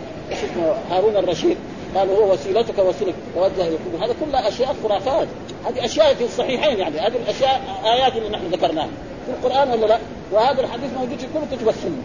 هارون 0.91 1.17
الرشيد 1.17 1.57
قالوا 1.95 2.17
هو 2.17 2.33
وسيلتك 2.33 2.79
وسيلك 2.79 3.15
توجه 3.35 3.67
إلى 3.67 3.77
هذا 4.01 4.15
كلها 4.25 4.47
أشياء 4.47 4.75
خرافات. 4.83 5.27
هذه 5.65 5.85
أشياء 5.85 6.13
في 6.13 6.23
الصحيحين 6.23 6.79
يعني 6.79 6.99
هذه 6.99 7.15
الأشياء 7.15 7.61
آيات 7.85 8.15
اللي 8.15 8.29
نحن 8.29 8.45
ذكرناها. 8.45 8.89
في 9.25 9.31
القرآن 9.47 9.69
ولا 9.69 9.85
لا؟ 9.85 9.99
وهذا 10.31 10.61
الحديث 10.61 10.93
موجود 10.93 11.19
في 11.19 11.27
كل 11.33 11.55
كتب 11.57 11.69
السنة. 11.69 12.01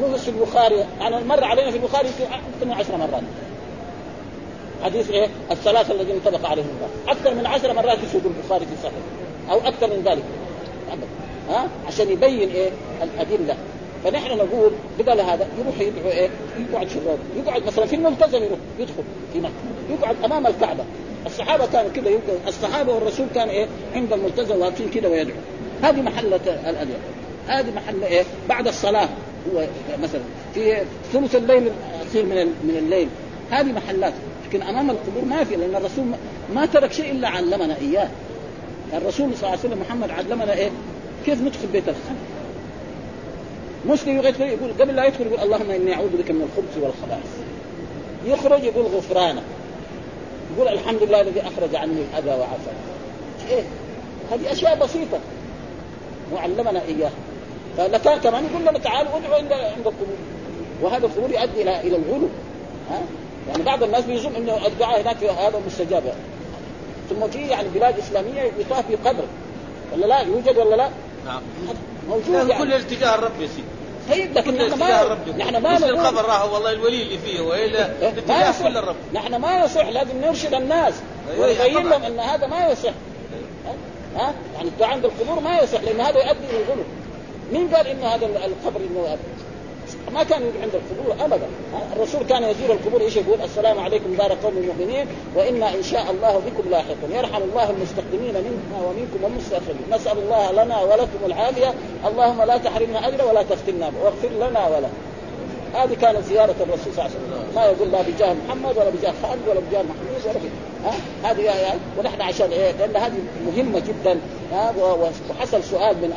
مو 0.00 0.08
بس 0.14 0.20
في 0.20 0.30
البخاري 0.30 0.84
يعني 1.00 1.24
مر 1.24 1.44
علينا 1.44 1.70
في 1.70 1.76
البخاري 1.76 2.08
أكثر 2.08 2.66
من 2.66 2.72
عشر 2.72 2.96
مرات. 2.96 3.22
حديث 4.84 5.10
إيه؟ 5.10 5.28
الثلاثة 5.50 5.94
الذين 5.94 6.14
انطبق 6.14 6.48
عليهم 6.48 6.66
الله. 6.66 7.12
أكثر 7.12 7.34
من 7.34 7.46
عشر 7.46 7.72
مرات 7.72 7.98
يسوق 8.08 8.22
البخاري 8.24 8.66
في 8.66 8.82
صحيح 8.82 8.94
أو 9.50 9.58
أكثر 9.68 9.86
من 9.86 10.02
ذلك. 10.04 10.22
ها؟ 11.50 11.68
عشان 11.86 12.10
يبين 12.10 12.50
إيه؟ 12.50 12.70
الأدلة. 13.02 13.56
فنحن 14.04 14.36
نقول 14.36 14.70
بدل 14.98 15.20
هذا 15.20 15.46
يروح 15.58 15.80
يدعو 15.80 16.10
إيه؟ 16.10 16.28
يقعد 16.72 16.88
في 16.88 16.96
الروضه 16.96 17.18
يقعد 17.36 17.66
مثلا 17.66 17.86
في 17.86 17.96
الملتزم 17.96 18.42
يروح 18.42 18.58
يدخل 18.78 19.02
في 19.32 19.38
مكه 19.40 19.52
يقعد 19.90 20.16
أمام 20.24 20.46
الكعبة. 20.46 20.84
الصحابة 21.26 21.66
كانوا 21.66 21.90
كذا 21.90 22.08
يمكن 22.10 22.32
الصحابة 22.48 22.92
والرسول 22.92 23.26
كان 23.34 23.48
إيه؟ 23.48 23.66
عند 23.94 24.12
الملتزم 24.12 24.56
واقفين 24.60 24.88
كذا 24.90 25.08
ويدعو. 25.08 25.36
هذه 25.82 26.02
محله 26.02 26.36
الادعيه 26.46 26.98
هذه 27.46 27.74
محل 27.76 28.02
إيه؟ 28.04 28.24
بعد 28.48 28.68
الصلاة 28.68 29.08
هو 29.54 29.64
مثلا. 30.02 30.20
في 30.54 30.76
ثلث 31.12 31.36
الليل 31.36 31.70
يصير 32.06 32.24
من 32.24 32.36
من 32.46 32.76
الليل. 32.78 33.08
هذه 33.50 33.72
محلات. 33.72 34.12
لكن 34.48 34.62
أمام 34.62 34.90
القبور 34.90 35.24
ما 35.24 35.44
في 35.44 35.56
لأن 35.56 35.74
الرسول 35.76 36.04
ما- 36.54 36.66
ترك 36.66 36.92
شيء 36.92 37.10
إلا 37.10 37.28
علمنا 37.28 37.76
إياه. 37.80 38.08
الرسول 38.92 39.30
صلى 39.34 39.48
الله 39.48 39.48
عليه 39.50 39.58
وسلم 39.60 39.80
محمد 39.80 40.10
علمنا 40.10 40.52
إيه؟ 40.54 40.70
كيف 41.26 41.42
ندخل 41.42 41.66
بيت 41.72 41.88
الخمر 41.88 42.16
مسلم 43.84 44.18
يدخل 44.18 44.42
يقول 44.42 44.72
قبل 44.80 44.96
لا 44.96 45.04
يدخل 45.04 45.26
يقول 45.26 45.40
اللهم 45.40 45.70
إني 45.70 45.94
أعوذ 45.94 46.16
بك 46.22 46.30
من 46.30 46.42
الخبث 46.42 46.84
والخبائث. 46.84 47.30
يخرج 48.26 48.64
يقول 48.64 48.86
غفرانك 48.86 49.42
يقول 50.56 50.68
الحمد 50.68 51.02
لله 51.02 51.20
الذي 51.20 51.40
أخرج 51.40 51.76
عني 51.76 52.00
الأذى 52.12 52.30
وعافى. 52.30 52.70
إيه؟ 53.50 53.62
هذه 54.30 54.52
أشياء 54.52 54.78
بسيطة. 54.78 55.18
وعلمنا 56.32 56.82
اياها 56.82 57.10
فلكان 57.76 58.18
كمان 58.18 58.44
يقول 58.44 58.62
لنا 58.62 58.78
تعالوا 58.78 59.16
ادعوا 59.16 59.34
عند 59.34 59.52
عند 59.52 59.86
القبور 59.86 60.16
وهذا 60.82 61.06
القبور 61.06 61.30
يؤدي 61.30 61.62
إلى 61.62 61.80
إلى 61.80 61.96
الغلو. 61.96 62.28
ها؟ 62.90 63.00
يعني 63.48 63.62
بعض 63.62 63.82
الناس 63.82 64.04
بيظن 64.04 64.34
إنه 64.34 64.66
الدعاء 64.66 65.02
هناك 65.02 65.24
هذا 65.24 65.60
مستجاب. 65.66 66.14
ثم 67.10 67.28
في 67.28 67.38
يعني 67.38 67.68
بلاد 67.68 67.98
إسلامية 67.98 68.42
يطاف 68.58 68.86
في 68.86 68.96
قبر 68.96 69.24
ولا 69.92 70.06
لا؟ 70.06 70.20
يوجد 70.20 70.58
ولا 70.58 70.76
لا؟ 70.76 70.90
نعم. 71.26 71.42
موجود 72.08 72.48
يعني. 72.48 72.58
كل 72.58 72.72
الاتجاه 72.72 73.14
الرب 73.14 73.40
يا 73.40 73.46
سيدي. 73.46 73.68
طيب 74.10 74.38
لكن 74.38 74.54
نحن 74.54 74.78
ما 74.78 75.16
نحن 75.38 75.56
ما 75.56 75.78
نقول 75.78 75.90
القبر 75.90 76.24
راهو 76.24 76.54
والله 76.54 76.72
الولي 76.72 77.02
اللي 77.02 77.18
فيه 77.18 77.40
والا 77.40 77.88
ما 77.88 78.08
الاتجاه 78.08 78.50
يصح. 78.50 78.62
كل 78.62 78.76
الرب 78.76 78.96
نحن 79.14 79.34
ما 79.34 79.64
يصح 79.64 79.88
لازم 79.88 80.20
نرشد 80.20 80.54
الناس 80.54 80.94
أيوة، 81.30 81.48
ونبين. 81.48 81.88
لهم 81.88 82.02
إن 82.02 82.20
هذا 82.20 82.46
ما 82.46 82.66
يصح. 82.66 82.92
ها؟ 84.16 84.34
يعني 84.54 84.68
الدعاء 84.68 84.92
عند 84.92 85.04
القبور 85.04 85.40
ما 85.40 85.60
يصح 85.60 85.80
لأن 85.80 86.00
هذا 86.00 86.16
يؤدي 86.18 86.50
إلى 86.50 86.58
الغلو. 86.58 86.82
مين 87.52 87.74
قال 87.74 87.86
إنه 87.86 88.06
هذا 88.06 88.26
القبر 88.26 88.80
إنه 88.80 89.00
يؤدي؟ 89.00 89.37
ما 90.14 90.22
كان 90.22 90.42
يدعو 90.42 90.62
عند 90.62 90.74
القبور 90.74 91.24
أبدا؟ 91.24 91.46
الرسول 91.96 92.22
كان 92.22 92.42
يزور 92.42 92.70
القبور 92.70 93.00
إيش 93.00 93.16
يقول؟ 93.16 93.40
السلام 93.42 93.80
عليكم 93.80 94.14
دار 94.14 94.32
قوم 94.32 94.56
المؤمنين 94.56 95.06
وإنا 95.36 95.74
إن 95.74 95.82
شاء 95.82 96.10
الله 96.10 96.42
بكم 96.46 96.70
لاحقون. 96.70 97.12
يرحم 97.12 97.42
الله 97.42 97.70
المستقدمين 97.70 98.34
منا 98.34 98.86
ومنكم 98.86 99.24
والمستأخرين. 99.24 99.82
نسأل 99.92 100.18
الله 100.18 100.52
لنا 100.52 100.80
ولكم 100.80 101.20
العافية. 101.26 101.74
اللهم 102.08 102.42
لا 102.42 102.56
تحرمنا 102.56 103.08
اجره 103.08 103.26
ولا 103.26 103.42
تفتنا 103.42 103.90
واغفر 104.02 104.28
لنا 104.28 104.68
وله 104.68 104.90
هذه 105.74 105.94
كانت 105.94 106.24
زيارة 106.24 106.54
الرسول 106.60 106.92
صلى 106.96 107.06
الله 107.06 107.10
عليه 107.10 107.14
وسلم. 107.14 107.54
ما 107.54 107.64
يقول 107.64 107.92
لا 107.92 108.02
بجاه 108.02 108.34
محمد 108.48 108.76
ولا 108.78 108.90
بجاه 108.90 109.12
خالد 109.22 109.48
ولا 109.48 109.60
بجاه 109.60 109.82
محمود 109.82 110.22
ولا 110.24 110.38
بجاه 110.38 110.50
ها؟ 110.84 111.30
هذه 111.30 111.40
يعني 111.40 111.80
ونحن 111.98 112.22
عشان 112.22 112.50
إيه؟ 112.50 112.72
لأن 112.72 112.96
هذه 112.96 113.18
مهمة 113.46 113.82
جدا. 113.88 114.20
ها؟ 114.52 114.74
وحصل 115.30 115.64
سؤال 115.64 115.96
من 115.96 116.12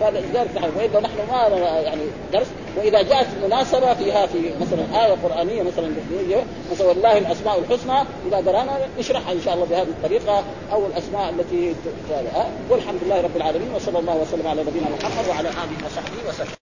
فلذلك 0.00 0.56
نحن 0.56 0.70
والا 0.76 1.00
نحن 1.00 1.16
ما 1.30 1.58
يعني 1.80 2.02
درس 2.32 2.46
وإذا 2.76 3.02
جاءت 3.02 3.26
مناسبة 3.44 3.94
فيها 3.94 4.26
في 4.26 4.38
مثلا 4.60 5.06
آية 5.06 5.16
قرآنية 5.24 5.62
مثلا 5.62 5.90
مثلا 6.72 6.86
والله 6.86 7.18
الأسماء 7.18 7.58
الحسنى 7.58 7.98
إذا 8.28 8.36
قرأنا 8.36 8.78
نشرحها 8.98 9.32
إن 9.32 9.40
شاء 9.44 9.54
الله 9.54 9.66
بهذه 9.66 9.88
الطريقة 9.88 10.44
أو 10.72 10.86
الأسماء 10.86 11.30
التي؟ 11.30 11.74
والحمد 12.70 13.00
لله 13.02 13.20
رب 13.20 13.36
العالمين 13.36 13.74
وصلى 13.74 13.98
الله 13.98 14.16
وسلم 14.16 14.46
على 14.46 14.62
نبينا 14.62 14.86
محمد 14.88 15.28
وعلى 15.28 15.48
آله 15.48 15.86
وصحبه 15.86 16.28
وسلم 16.28 16.59